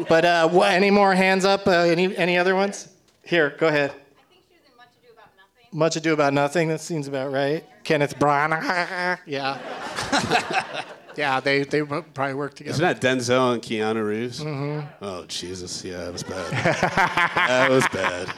But 0.08 0.26
uh, 0.26 0.48
what, 0.50 0.72
any 0.72 0.92
more 0.92 1.16
hands 1.16 1.44
up? 1.44 1.68
Uh, 1.68 1.72
any 1.72 2.16
any 2.18 2.38
other 2.38 2.56
ones? 2.56 2.90
Here, 3.24 3.56
go 3.58 3.68
ahead. 3.68 3.90
I 3.90 3.94
think 3.94 4.44
she 4.48 4.54
was 4.54 4.70
in 4.70 4.78
Much 4.78 4.88
Ado 4.96 5.12
About 5.14 5.30
Nothing. 5.36 5.80
Much 5.80 5.96
Ado 5.96 6.14
About 6.14 6.34
Nothing. 6.34 6.68
That 6.70 6.82
seems 6.82 7.08
about 7.08 7.32
right. 7.32 7.66
Kenneth 7.84 8.20
Branagh. 8.20 9.18
yeah. 9.26 10.84
yeah, 11.18 11.40
they 11.40 11.64
they 11.64 11.82
probably 11.82 12.34
work 12.36 12.54
together. 12.54 12.76
Isn't 12.84 13.02
that 13.02 13.02
Denzel 13.02 13.54
and 13.54 13.62
Keanu 13.62 14.08
Reeves? 14.08 14.40
Mm-hmm. 14.40 14.88
Oh 15.04 15.26
Jesus, 15.26 15.84
yeah, 15.84 16.04
that 16.06 16.14
was 16.14 16.24
bad. 16.24 16.52
that 16.54 17.70
was 17.70 17.88
bad. 17.88 18.32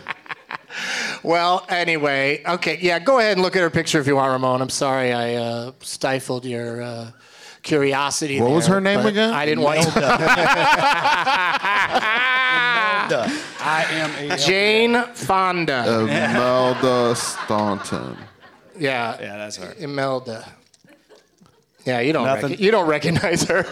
Well, 1.23 1.65
anyway, 1.69 2.41
okay, 2.45 2.77
yeah, 2.81 2.99
go 2.99 3.19
ahead 3.19 3.33
and 3.33 3.41
look 3.41 3.55
at 3.55 3.61
her 3.61 3.69
picture 3.69 3.99
if 3.99 4.07
you 4.07 4.15
want, 4.15 4.31
Ramon. 4.31 4.61
I'm 4.61 4.69
sorry 4.69 5.11
I 5.11 5.35
uh, 5.35 5.71
stifled 5.81 6.45
your 6.45 6.81
uh, 6.81 7.11
curiosity. 7.63 8.39
What 8.39 8.51
was 8.51 8.67
her 8.67 8.79
name 8.79 9.05
again? 9.05 9.33
I 9.33 9.45
didn't 9.45 9.63
want 9.63 9.79
you. 9.79 9.91
I 13.61 13.85
am 13.91 14.31
a 14.31 14.37
Jane 14.37 15.03
Fonda. 15.13 15.83
Imelda 16.03 17.15
Staunton. 17.15 18.17
yeah, 18.77 19.17
Yeah, 19.19 19.37
that's 19.37 19.57
her. 19.57 19.73
Imelda. 19.79 20.45
Yeah, 21.85 21.99
you 22.01 22.13
don't 22.13 22.25
Nothing. 22.25 22.51
rec- 22.51 22.59
you 22.59 22.71
don't 22.71 22.87
recognize 22.87 23.43
her. 23.43 23.65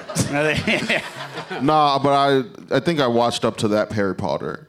Nah, 1.62 1.98
but 1.99 2.12
I 2.12 2.44
I 2.76 2.80
think 2.82 2.99
I 2.99 3.08
watched 3.08 3.45
up 3.45 3.58
to 3.58 3.68
that 3.70 3.91
Harry 3.94 4.16
Potter. 4.16 4.68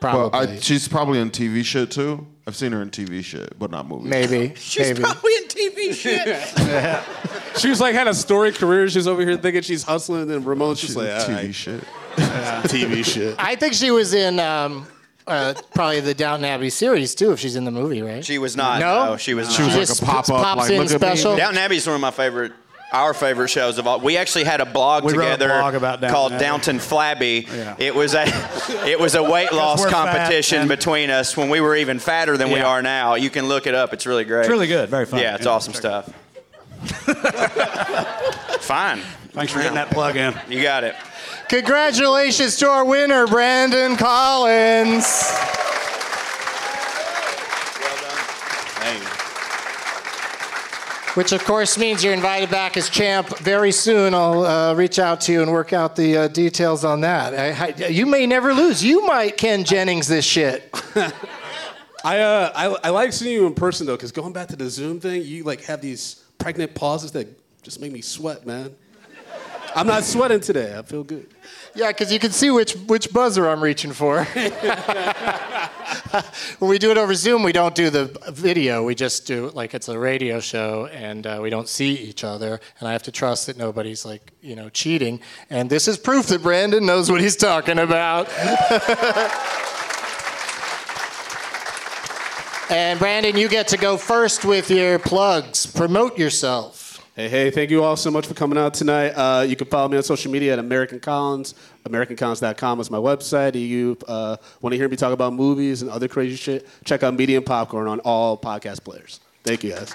Probably, 0.00 0.30
But 0.30 0.48
I, 0.48 0.58
she's 0.60 0.86
probably 0.88 1.18
in 1.18 1.30
TV 1.30 1.64
shit 1.64 1.90
too. 1.90 2.26
I've 2.46 2.56
seen 2.56 2.72
her 2.72 2.80
in 2.80 2.90
TV 2.90 3.22
shit, 3.22 3.58
but 3.58 3.70
not 3.70 3.86
movies. 3.88 4.06
maybe, 4.08 4.54
maybe. 4.78 5.00
probably 5.00 5.32
in 5.36 5.44
TV 5.48 5.94
shit. 5.94 7.04
She 7.58 7.68
was 7.70 7.80
like 7.80 7.94
had 7.94 8.06
a 8.06 8.14
story 8.14 8.52
career. 8.52 8.88
She's 8.88 9.08
over 9.08 9.20
here 9.22 9.36
thinking 9.36 9.62
she's 9.62 9.82
hustling, 9.82 10.22
and 10.22 10.30
then 10.30 10.44
Ramon's 10.44 10.80
just 10.80 10.92
She's 10.92 10.96
like 10.96 11.08
TV 11.08 11.34
right, 11.36 11.54
shit. 11.54 11.84
TV 12.16 13.04
shit. 13.04 13.34
I 13.38 13.56
think 13.56 13.74
she 13.74 13.90
was 13.90 14.14
in 14.14 14.38
um, 14.38 14.86
uh, 15.26 15.54
probably 15.74 15.98
the 16.00 16.14
Downton 16.14 16.44
Abbey 16.44 16.70
series 16.70 17.16
too, 17.16 17.32
if 17.32 17.40
she's 17.40 17.56
in 17.56 17.64
the 17.64 17.72
movie, 17.72 18.00
right? 18.00 18.24
She 18.24 18.38
was 18.38 18.56
not. 18.56 18.78
No? 18.78 19.06
No, 19.06 19.16
she 19.16 19.34
was 19.34 19.52
She 19.52 19.62
was 19.62 19.70
not. 19.72 19.78
like 19.78 19.86
just 19.88 20.02
a 20.02 20.04
pop 20.04 20.26
pops 20.26 20.30
up, 20.30 20.56
like 20.58 20.70
in 20.70 20.76
look 20.78 20.90
at 20.92 21.00
special. 21.00 21.32
me. 21.32 21.38
Downton 21.38 21.58
Abbey 21.58 21.76
is 21.76 21.86
one 21.86 21.96
of 21.96 22.00
my 22.00 22.12
favorite, 22.12 22.52
our 22.92 23.12
favorite 23.12 23.48
shows 23.48 23.78
of 23.78 23.86
all. 23.86 24.00
We 24.00 24.16
actually 24.16 24.44
had 24.44 24.60
a 24.60 24.66
blog 24.66 25.04
We 25.04 25.12
wrote 25.12 25.28
a 25.28 25.32
together 25.32 25.48
blog 25.48 25.74
about 25.74 26.00
Downton 26.00 26.14
called 26.14 26.32
Abbey. 26.32 26.44
Downton 26.44 26.78
Flabby. 26.78 27.46
Yeah. 27.54 27.76
It 27.78 27.94
was 27.94 28.14
a, 28.14 28.24
it 28.86 28.98
was 28.98 29.14
a 29.14 29.22
weight 29.22 29.52
loss 29.52 29.80
we're 29.80 29.90
fat 29.90 30.16
competition 30.16 30.68
between 30.68 31.10
us 31.10 31.36
when 31.36 31.50
we 31.50 31.60
were 31.60 31.76
even 31.76 31.98
fatter 31.98 32.36
than 32.36 32.50
we 32.50 32.60
are 32.60 32.82
now. 32.82 33.14
You 33.14 33.30
can 33.30 33.46
look 33.46 33.66
it 33.66 33.74
up. 33.74 33.92
It's 33.92 34.06
really 34.06 34.24
great. 34.24 34.40
It's 34.40 34.48
really 34.48 34.66
good. 34.68 34.88
Very 34.88 35.06
fun. 35.06 35.20
Yeah, 35.20 35.34
it's 35.34 35.46
awesome 35.46 35.74
stuff. 35.74 36.08
Fine. 38.60 39.00
Thanks 39.32 39.52
for 39.52 39.58
getting 39.58 39.74
that 39.74 39.90
plug 39.90 40.16
in. 40.16 40.34
You 40.48 40.62
got 40.62 40.84
it. 40.84 40.94
Congratulations 41.48 42.56
to 42.56 42.68
our 42.68 42.84
winner, 42.84 43.26
Brandon 43.26 43.96
Collins. 43.96 45.04
Which, 51.14 51.32
of 51.32 51.44
course, 51.44 51.78
means 51.78 52.04
you're 52.04 52.12
invited 52.12 52.50
back 52.50 52.76
as 52.76 52.88
champ 52.88 53.38
very 53.38 53.72
soon. 53.72 54.14
I'll 54.14 54.44
uh, 54.44 54.74
reach 54.74 54.98
out 54.98 55.20
to 55.22 55.32
you 55.32 55.42
and 55.42 55.50
work 55.50 55.72
out 55.72 55.96
the 55.96 56.16
uh, 56.16 56.28
details 56.28 56.84
on 56.84 57.00
that. 57.00 57.34
I, 57.34 57.66
I, 57.66 57.88
you 57.88 58.06
may 58.06 58.26
never 58.26 58.52
lose. 58.54 58.84
You 58.84 59.06
might 59.06 59.36
Ken 59.36 59.64
Jennings 59.64 60.06
this 60.06 60.24
shit. 60.24 60.70
I, 62.04 62.20
uh, 62.20 62.52
I 62.54 62.66
I 62.84 62.90
like 62.90 63.12
seeing 63.12 63.34
you 63.34 63.46
in 63.46 63.54
person 63.54 63.86
though, 63.86 63.96
because 63.96 64.12
going 64.12 64.32
back 64.32 64.48
to 64.48 64.56
the 64.56 64.70
Zoom 64.70 65.00
thing, 65.00 65.22
you 65.24 65.42
like 65.42 65.62
have 65.62 65.80
these 65.80 66.24
pregnant 66.38 66.74
pauses 66.74 67.10
that 67.12 67.26
just 67.62 67.80
make 67.80 67.90
me 67.90 68.00
sweat, 68.00 68.46
man. 68.46 68.74
I'm 69.74 69.86
not 69.86 70.04
sweating 70.04 70.40
today. 70.40 70.76
I 70.76 70.82
feel 70.82 71.04
good. 71.04 71.26
Yeah, 71.74 71.88
because 71.88 72.12
you 72.12 72.18
can 72.18 72.32
see 72.32 72.50
which, 72.50 72.74
which 72.86 73.12
buzzer 73.12 73.48
I'm 73.48 73.62
reaching 73.62 73.92
for. 73.92 74.26
when 76.58 76.70
we 76.70 76.78
do 76.78 76.90
it 76.90 76.98
over 76.98 77.14
Zoom, 77.14 77.42
we 77.42 77.52
don't 77.52 77.74
do 77.74 77.90
the 77.90 78.06
video. 78.30 78.84
We 78.84 78.94
just 78.94 79.26
do 79.26 79.50
like 79.50 79.74
it's 79.74 79.88
a 79.88 79.98
radio 79.98 80.40
show, 80.40 80.86
and 80.86 81.26
uh, 81.26 81.38
we 81.42 81.50
don't 81.50 81.68
see 81.68 81.94
each 81.94 82.24
other. 82.24 82.60
And 82.80 82.88
I 82.88 82.92
have 82.92 83.02
to 83.04 83.12
trust 83.12 83.46
that 83.46 83.56
nobody's 83.56 84.04
like, 84.04 84.32
you 84.40 84.56
know, 84.56 84.68
cheating. 84.68 85.20
And 85.50 85.70
this 85.70 85.88
is 85.88 85.98
proof 85.98 86.26
that 86.26 86.42
Brandon 86.42 86.84
knows 86.84 87.10
what 87.10 87.20
he's 87.20 87.36
talking 87.36 87.78
about. 87.78 88.28
And 92.70 92.98
Brandon, 92.98 93.34
you 93.34 93.48
get 93.48 93.68
to 93.68 93.78
go 93.78 93.96
first 93.96 94.44
with 94.44 94.70
your 94.70 94.98
plugs. 94.98 95.64
Promote 95.64 96.18
yourself. 96.18 96.77
Hey, 97.18 97.28
hey, 97.28 97.50
thank 97.50 97.70
you 97.72 97.82
all 97.82 97.96
so 97.96 98.12
much 98.12 98.28
for 98.28 98.34
coming 98.34 98.56
out 98.56 98.74
tonight. 98.74 99.08
Uh, 99.08 99.42
you 99.42 99.56
can 99.56 99.66
follow 99.66 99.88
me 99.88 99.96
on 99.96 100.04
social 100.04 100.30
media 100.30 100.52
at 100.52 100.60
American 100.60 101.00
Collins. 101.00 101.56
AmericanCollins.com 101.84 102.78
is 102.78 102.92
my 102.92 102.98
website. 102.98 103.48
If 103.48 103.56
you 103.56 103.98
uh, 104.06 104.36
want 104.60 104.72
to 104.72 104.76
hear 104.76 104.88
me 104.88 104.94
talk 104.94 105.12
about 105.12 105.32
movies 105.32 105.82
and 105.82 105.90
other 105.90 106.06
crazy 106.06 106.36
shit, 106.36 106.68
check 106.84 107.02
out 107.02 107.14
Medium 107.16 107.42
Popcorn 107.42 107.88
on 107.88 107.98
all 108.04 108.38
podcast 108.38 108.84
players. 108.84 109.18
Thank 109.42 109.64
you, 109.64 109.72
guys. 109.72 109.94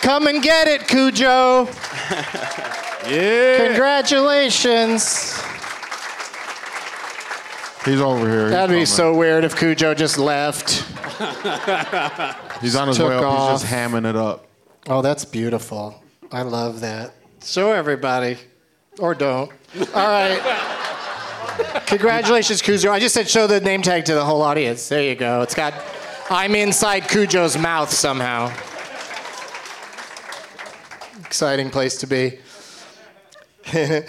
Come 0.00 0.28
and 0.28 0.40
get 0.40 0.68
it, 0.68 0.86
Cujo. 0.86 1.64
yeah. 3.10 3.66
Congratulations. 3.66 5.42
He's 7.84 8.00
over 8.00 8.30
here. 8.30 8.42
He's 8.44 8.50
That'd 8.52 8.68
be 8.70 8.74
coming. 8.74 8.86
so 8.86 9.12
weird 9.16 9.42
if 9.42 9.58
Cujo 9.58 9.92
just 9.92 10.18
left. 10.18 10.70
He's 12.62 12.76
on 12.76 12.86
his 12.86 12.96
Took 12.96 13.08
way 13.08 13.16
up. 13.16 13.24
off. 13.24 13.50
He's 13.50 13.62
just 13.62 13.72
hamming 13.74 14.08
it 14.08 14.14
up. 14.14 14.46
Oh, 14.90 15.02
that's 15.02 15.24
beautiful. 15.24 16.02
I 16.32 16.42
love 16.42 16.80
that. 16.80 17.12
Show 17.44 17.70
everybody. 17.70 18.38
Or 18.98 19.14
don't. 19.14 19.48
All 19.94 20.08
right. 20.08 21.86
Congratulations, 21.86 22.60
Cujo. 22.60 22.90
I 22.90 22.98
just 22.98 23.14
said 23.14 23.28
show 23.28 23.46
the 23.46 23.60
name 23.60 23.82
tag 23.82 24.04
to 24.06 24.14
the 24.14 24.24
whole 24.24 24.42
audience. 24.42 24.88
There 24.88 25.00
you 25.00 25.14
go. 25.14 25.42
It's 25.42 25.54
got 25.54 25.74
I'm 26.28 26.56
inside 26.56 27.06
Cujo's 27.06 27.56
mouth 27.56 27.92
somehow. 27.92 28.48
Exciting 31.24 31.70
place 31.70 31.96
to 31.98 32.08
be. 32.08 32.40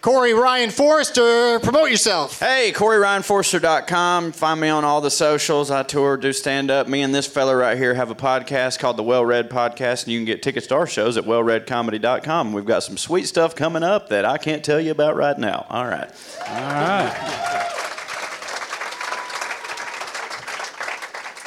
Corey 0.00 0.32
Ryan 0.32 0.70
Forrester, 0.70 1.60
promote 1.60 1.90
yourself. 1.90 2.38
Hey, 2.40 2.72
CoreyRyanForrester.com. 2.74 4.32
Find 4.32 4.60
me 4.60 4.68
on 4.68 4.82
all 4.84 5.02
the 5.02 5.10
socials. 5.10 5.70
I 5.70 5.82
tour, 5.82 6.16
do 6.16 6.32
stand 6.32 6.70
up. 6.70 6.88
Me 6.88 7.02
and 7.02 7.14
this 7.14 7.26
fella 7.26 7.54
right 7.54 7.76
here 7.76 7.94
have 7.94 8.10
a 8.10 8.14
podcast 8.14 8.78
called 8.78 8.96
the 8.96 9.02
Well 9.02 9.24
Read 9.24 9.50
Podcast, 9.50 10.04
and 10.04 10.12
you 10.12 10.18
can 10.18 10.24
get 10.24 10.42
tickets 10.42 10.66
to 10.68 10.76
our 10.76 10.86
shows 10.86 11.18
at 11.18 11.24
wellreadcomedy.com. 11.24 12.52
We've 12.54 12.64
got 12.64 12.82
some 12.82 12.96
sweet 12.96 13.26
stuff 13.26 13.54
coming 13.54 13.82
up 13.82 14.08
that 14.08 14.24
I 14.24 14.38
can't 14.38 14.64
tell 14.64 14.80
you 14.80 14.90
about 14.90 15.16
right 15.16 15.38
now. 15.38 15.66
All 15.68 15.86
right. 15.86 16.10
All 16.48 16.54
right. 16.56 17.66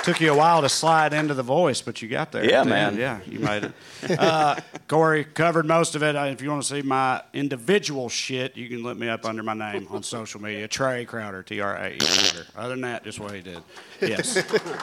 Took 0.04 0.20
you 0.20 0.34
a 0.34 0.36
while 0.36 0.62
to 0.62 0.68
slide 0.70 1.14
into 1.14 1.34
the 1.34 1.44
voice, 1.44 1.82
but 1.82 2.02
you 2.02 2.10
got 2.10 2.32
there. 2.34 2.44
Yeah, 2.44 2.62
at 2.62 2.68
man. 2.68 2.88
end. 2.90 2.98
Yeah, 2.98 3.20
you 3.26 3.40
made 3.40 3.64
it. 3.64 3.72
Uh, 4.20 4.58
Corey 4.90 5.24
covered 5.24 5.66
most 5.66 5.96
of 5.96 6.04
it. 6.04 6.14
Uh, 6.16 6.26
If 6.26 6.42
you 6.42 6.50
want 6.50 6.62
to 6.62 6.68
see 6.68 6.82
my 6.82 7.22
individual 7.34 8.10
shit, 8.10 8.58
you 8.58 8.68
can 8.68 8.84
look 8.84 8.98
me 8.98 9.08
up 9.08 9.24
under 9.26 9.44
my 9.44 9.54
name 9.54 9.88
on 9.90 10.04
social 10.04 10.42
media. 10.42 10.68
Trae 10.68 11.08
Crowder, 11.08 11.42
T 11.42 11.62
R 11.62 11.76
A 11.78 11.94
E. 11.94 11.98
Crowder. 12.00 12.46
Other 12.58 12.70
than 12.70 12.82
that, 12.82 13.06
just 13.06 13.20
what 13.22 13.32
he 13.34 13.42
did. 13.42 13.60
Yes. 14.02 14.36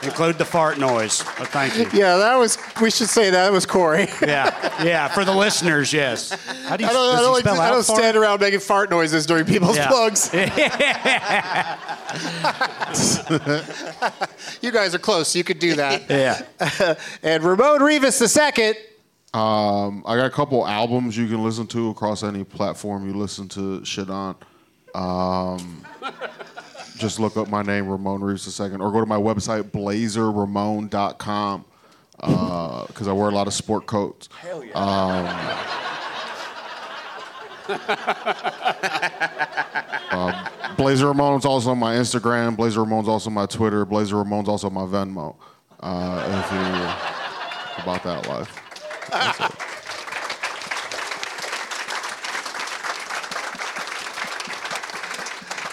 Include 0.03 0.39
the 0.39 0.45
fart 0.45 0.79
noise. 0.79 1.23
But 1.37 1.49
thank 1.49 1.77
you. 1.77 1.85
Yeah, 1.93 2.17
that 2.17 2.35
was, 2.37 2.57
we 2.81 2.89
should 2.89 3.09
say 3.09 3.29
that 3.29 3.51
was 3.51 3.67
Corey. 3.67 4.07
Yeah, 4.23 4.83
yeah. 4.83 5.07
For 5.09 5.23
the 5.23 5.35
listeners, 5.35 5.93
yes. 5.93 6.31
How 6.65 6.77
do 6.77 6.83
you, 6.83 6.89
I 6.89 6.93
don't, 6.93 7.15
I 7.15 7.21
don't, 7.21 7.33
like- 7.33 7.43
spell 7.43 7.61
I 7.61 7.69
don't 7.69 7.83
stand 7.83 8.17
around 8.17 8.41
making 8.41 8.61
fart 8.61 8.89
noises 8.89 9.27
during 9.27 9.45
people's 9.45 9.77
Yeah. 9.77 9.87
plugs. 9.89 10.31
you 14.61 14.71
guys 14.71 14.95
are 14.95 14.99
close. 14.99 15.10
You 15.11 15.43
could 15.43 15.59
do 15.59 15.75
that. 15.75 16.03
Yeah. 16.09 16.41
and 17.23 17.43
Ramon 17.43 17.81
Rivas 17.81 18.19
the 18.19 18.27
second. 18.27 18.75
Um, 19.33 20.03
I 20.05 20.17
got 20.17 20.25
a 20.25 20.29
couple 20.29 20.67
albums 20.67 21.17
you 21.17 21.27
can 21.27 21.41
listen 21.43 21.65
to 21.67 21.89
across 21.89 22.21
any 22.23 22.43
platform 22.43 23.07
you 23.07 23.13
listen 23.13 23.47
to 23.49 23.85
shit 23.85 24.09
on. 24.09 24.35
Um, 24.93 25.85
just 26.97 27.17
look 27.19 27.37
up 27.37 27.47
my 27.49 27.61
name, 27.61 27.87
Ramon 27.87 28.21
Rivas 28.21 28.59
II, 28.59 28.71
or 28.73 28.91
go 28.91 28.99
to 28.99 29.05
my 29.05 29.17
website, 29.17 29.71
blazerramon.com, 29.71 31.65
because 32.17 33.07
I 33.07 33.13
wear 33.13 33.29
a 33.29 33.33
lot 33.33 33.47
of 33.47 33.53
sport 33.53 33.85
coats. 33.85 34.27
Hell 34.39 34.65
yeah. 34.65 34.73
Um, 34.73 35.27
Blazer 40.81 41.05
Ramon's 41.05 41.45
also 41.45 41.69
on 41.69 41.77
my 41.77 41.93
Instagram. 41.93 42.57
Blazer 42.57 42.83
Ramon's 42.83 43.07
also 43.07 43.29
on 43.29 43.35
my 43.35 43.45
Twitter. 43.45 43.85
Blazer 43.85 44.15
Ramon's 44.15 44.49
also 44.49 44.67
my 44.71 44.81
Venmo. 44.81 45.35
Uh, 45.79 46.43
if 46.43 46.51
you 46.51 47.83
about 47.83 48.03
that 48.03 48.27
life. 48.27 48.59
That's 49.11 49.39
it. 49.41 49.51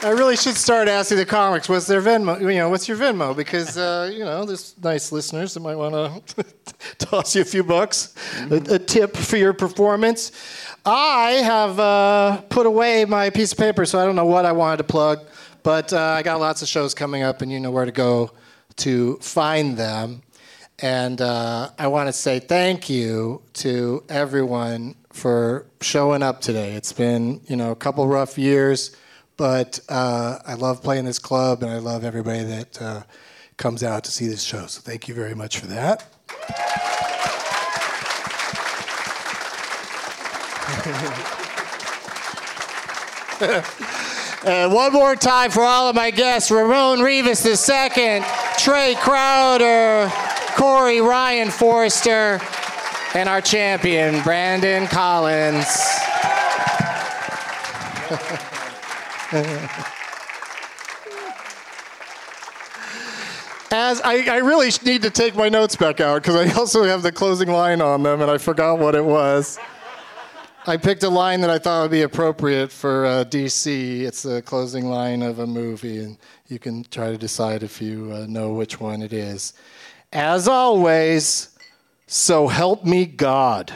I 0.01 0.11
really 0.11 0.37
should 0.37 0.55
start 0.55 0.87
asking 0.87 1.19
the 1.19 1.27
comics 1.27 1.69
what's 1.69 1.89
their 1.89 2.01
Venmo. 2.01 2.41
You 2.41 2.59
know, 2.59 2.69
what's 2.69 2.87
your 2.87 2.97
Venmo? 2.97 3.35
Because 3.37 3.77
uh, 3.77 4.09
you 4.13 4.25
know, 4.25 4.45
there's 4.45 4.77
nice 4.81 5.11
listeners 5.11 5.55
that 5.55 5.61
might 5.61 5.75
want 5.75 6.27
to 6.29 6.45
toss 6.99 7.35
you 7.35 7.43
a 7.43 7.45
few 7.45 7.65
bucks, 7.65 8.15
a, 8.49 8.75
a 8.75 8.79
tip 8.79 9.17
for 9.17 9.37
your 9.37 9.53
performance. 9.53 10.31
I 10.87 11.31
have 11.43 11.81
uh, 11.81 12.43
put 12.49 12.67
away 12.67 13.07
my 13.07 13.31
piece 13.31 13.51
of 13.51 13.59
paper, 13.59 13.85
so 13.85 13.99
I 13.99 14.05
don't 14.05 14.15
know 14.15 14.25
what 14.25 14.47
I 14.47 14.53
wanted 14.53 14.77
to 14.77 14.85
plug, 14.85 15.27
but 15.65 15.93
uh, 15.93 15.99
I 16.01 16.23
got 16.23 16.39
lots 16.39 16.63
of 16.63 16.69
shows 16.69 16.95
coming 16.95 17.23
up, 17.25 17.43
and 17.43 17.51
you 17.51 17.59
know 17.59 17.73
where 17.73 17.85
to 17.85 17.93
go 17.93 18.31
to 18.77 19.17
find 19.17 19.77
them. 19.77 20.23
And 20.79 21.21
uh, 21.21 21.71
I 21.77 21.89
want 21.89 22.07
to 22.07 22.13
say 22.13 22.39
thank 22.39 22.89
you 22.89 23.43
to 23.55 24.05
everyone 24.09 24.95
for 25.13 25.67
showing 25.81 26.23
up 26.23 26.41
today. 26.41 26.75
It's 26.75 26.93
been, 26.93 27.41
you 27.49 27.57
know, 27.57 27.73
a 27.73 27.77
couple 27.77 28.07
rough 28.07 28.39
years, 28.39 28.95
but 29.39 29.81
uh, 29.89 30.41
I 30.45 30.55
love 30.55 30.83
playing 30.83 31.07
this 31.07 31.19
club, 31.19 31.63
and 31.63 31.71
I 31.71 31.79
love 31.79 32.05
everybody 32.05 32.45
that 32.45 32.83
uh, 32.83 33.03
comes 33.57 33.83
out 33.83 34.05
to 34.05 34.11
see 34.11 34.27
this 34.27 34.43
show. 34.43 34.67
So 34.67 34.83
thank 34.83 35.09
you 35.09 35.15
very 35.15 35.35
much 35.35 35.59
for 35.59 35.67
that. 35.69 36.05
And 44.45 44.73
one 44.73 44.93
more 44.93 45.17
time 45.17 45.51
for 45.51 45.63
all 45.63 45.89
of 45.89 45.97
my 45.97 46.13
guests 46.13 46.51
Ramon 46.51 47.01
Rivas 47.01 47.45
II, 47.45 48.21
Trae 48.57 48.97
Crowder, 48.97 50.11
Corey 50.55 51.01
Ryan 51.01 51.51
Forrester, 51.51 52.41
and 53.15 53.29
our 53.29 53.41
champion, 53.41 54.23
Brandon 54.23 54.87
Collins. 54.87 55.67
As 63.71 64.01
I, 64.01 64.25
I 64.31 64.39
really 64.39 64.71
need 64.85 65.03
to 65.03 65.11
take 65.11 65.37
my 65.37 65.51
notes 65.51 65.77
back 65.77 66.01
out 66.01 66.23
because 66.23 66.35
I 66.37 66.51
also 66.59 66.85
have 66.85 67.03
the 67.03 67.13
closing 67.13 67.51
line 67.51 67.83
on 67.83 68.03
them 68.03 68.23
and 68.23 68.31
I 68.31 68.39
forgot 68.39 68.79
what 68.79 68.95
it 68.95 69.05
was. 69.05 69.59
I 70.67 70.77
picked 70.77 71.03
a 71.03 71.09
line 71.09 71.41
that 71.43 71.51
I 71.51 71.59
thought 71.59 71.83
would 71.83 71.91
be 71.91 72.03
appropriate 72.03 72.71
for 72.71 73.07
uh, 73.07 73.25
DC. 73.25 74.01
It's 74.03 74.23
the 74.23 74.43
closing 74.43 74.87
line 74.87 75.23
of 75.23 75.39
a 75.39 75.47
movie, 75.47 75.99
and 75.99 76.19
you 76.49 76.59
can 76.59 76.85
try 76.85 77.11
to 77.11 77.17
decide 77.17 77.63
if 77.63 77.81
you 77.81 78.13
uh, 78.13 78.27
know 78.29 78.53
which 78.53 78.79
one 78.79 79.01
it 79.01 79.15
is. 79.15 79.55
As 80.13 80.47
always, 80.47 81.57
so 82.07 82.49
help 82.49 82.85
me 82.85 83.07
God. 83.07 83.73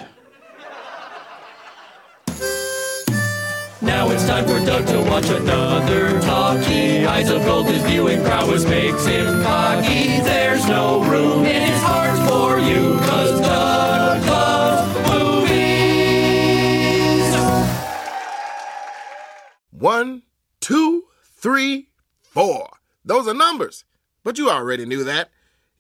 Now 3.83 4.09
it's 4.11 4.25
time 4.27 4.45
for 4.45 4.65
Doug 4.65 4.87
to 4.87 5.01
watch 5.11 5.29
another 5.29 6.21
talkie. 6.21 7.05
Eyes 7.05 7.29
of 7.31 7.45
gold, 7.45 7.67
his 7.67 7.83
viewing 7.83 8.23
prowess 8.23 8.65
makes 8.65 9.05
him 9.05 9.43
cocky. 9.43 10.21
There's 10.21 10.69
no 10.69 11.03
room 11.03 11.45
in 11.45 11.63
his 11.63 11.83
heart 11.83 12.17
for 12.29 12.61
you, 12.61 12.97
cause 13.01 13.41
Doug 13.41 14.25
loves 14.27 14.95
movies. 15.11 15.73
One, 19.73 20.23
two, 20.61 21.07
three, 21.35 21.89
four. 22.21 22.69
Those 23.05 23.27
are 23.27 23.35
numbers. 23.35 23.85
But 24.23 24.39
you 24.39 24.49
already 24.49 24.87
knew 24.87 25.03
that. 25.03 25.31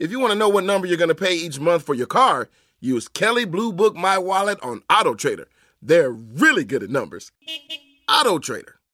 If 0.00 0.10
you 0.10 0.18
want 0.18 0.32
to 0.32 0.38
know 0.38 0.48
what 0.48 0.64
number 0.64 0.88
you're 0.88 0.96
going 0.96 1.06
to 1.08 1.14
pay 1.14 1.36
each 1.36 1.60
month 1.60 1.84
for 1.84 1.94
your 1.94 2.08
car, 2.08 2.48
use 2.80 3.06
Kelley 3.06 3.44
Blue 3.44 3.72
Book 3.72 3.94
My 3.94 4.18
Wallet 4.18 4.58
on 4.60 4.82
Auto 4.90 5.14
Trader. 5.14 5.46
They're 5.80 6.10
really 6.10 6.64
good 6.64 6.82
at 6.82 6.90
numbers. 6.90 7.30
Auto 8.12 8.38
Trader. 8.38 8.81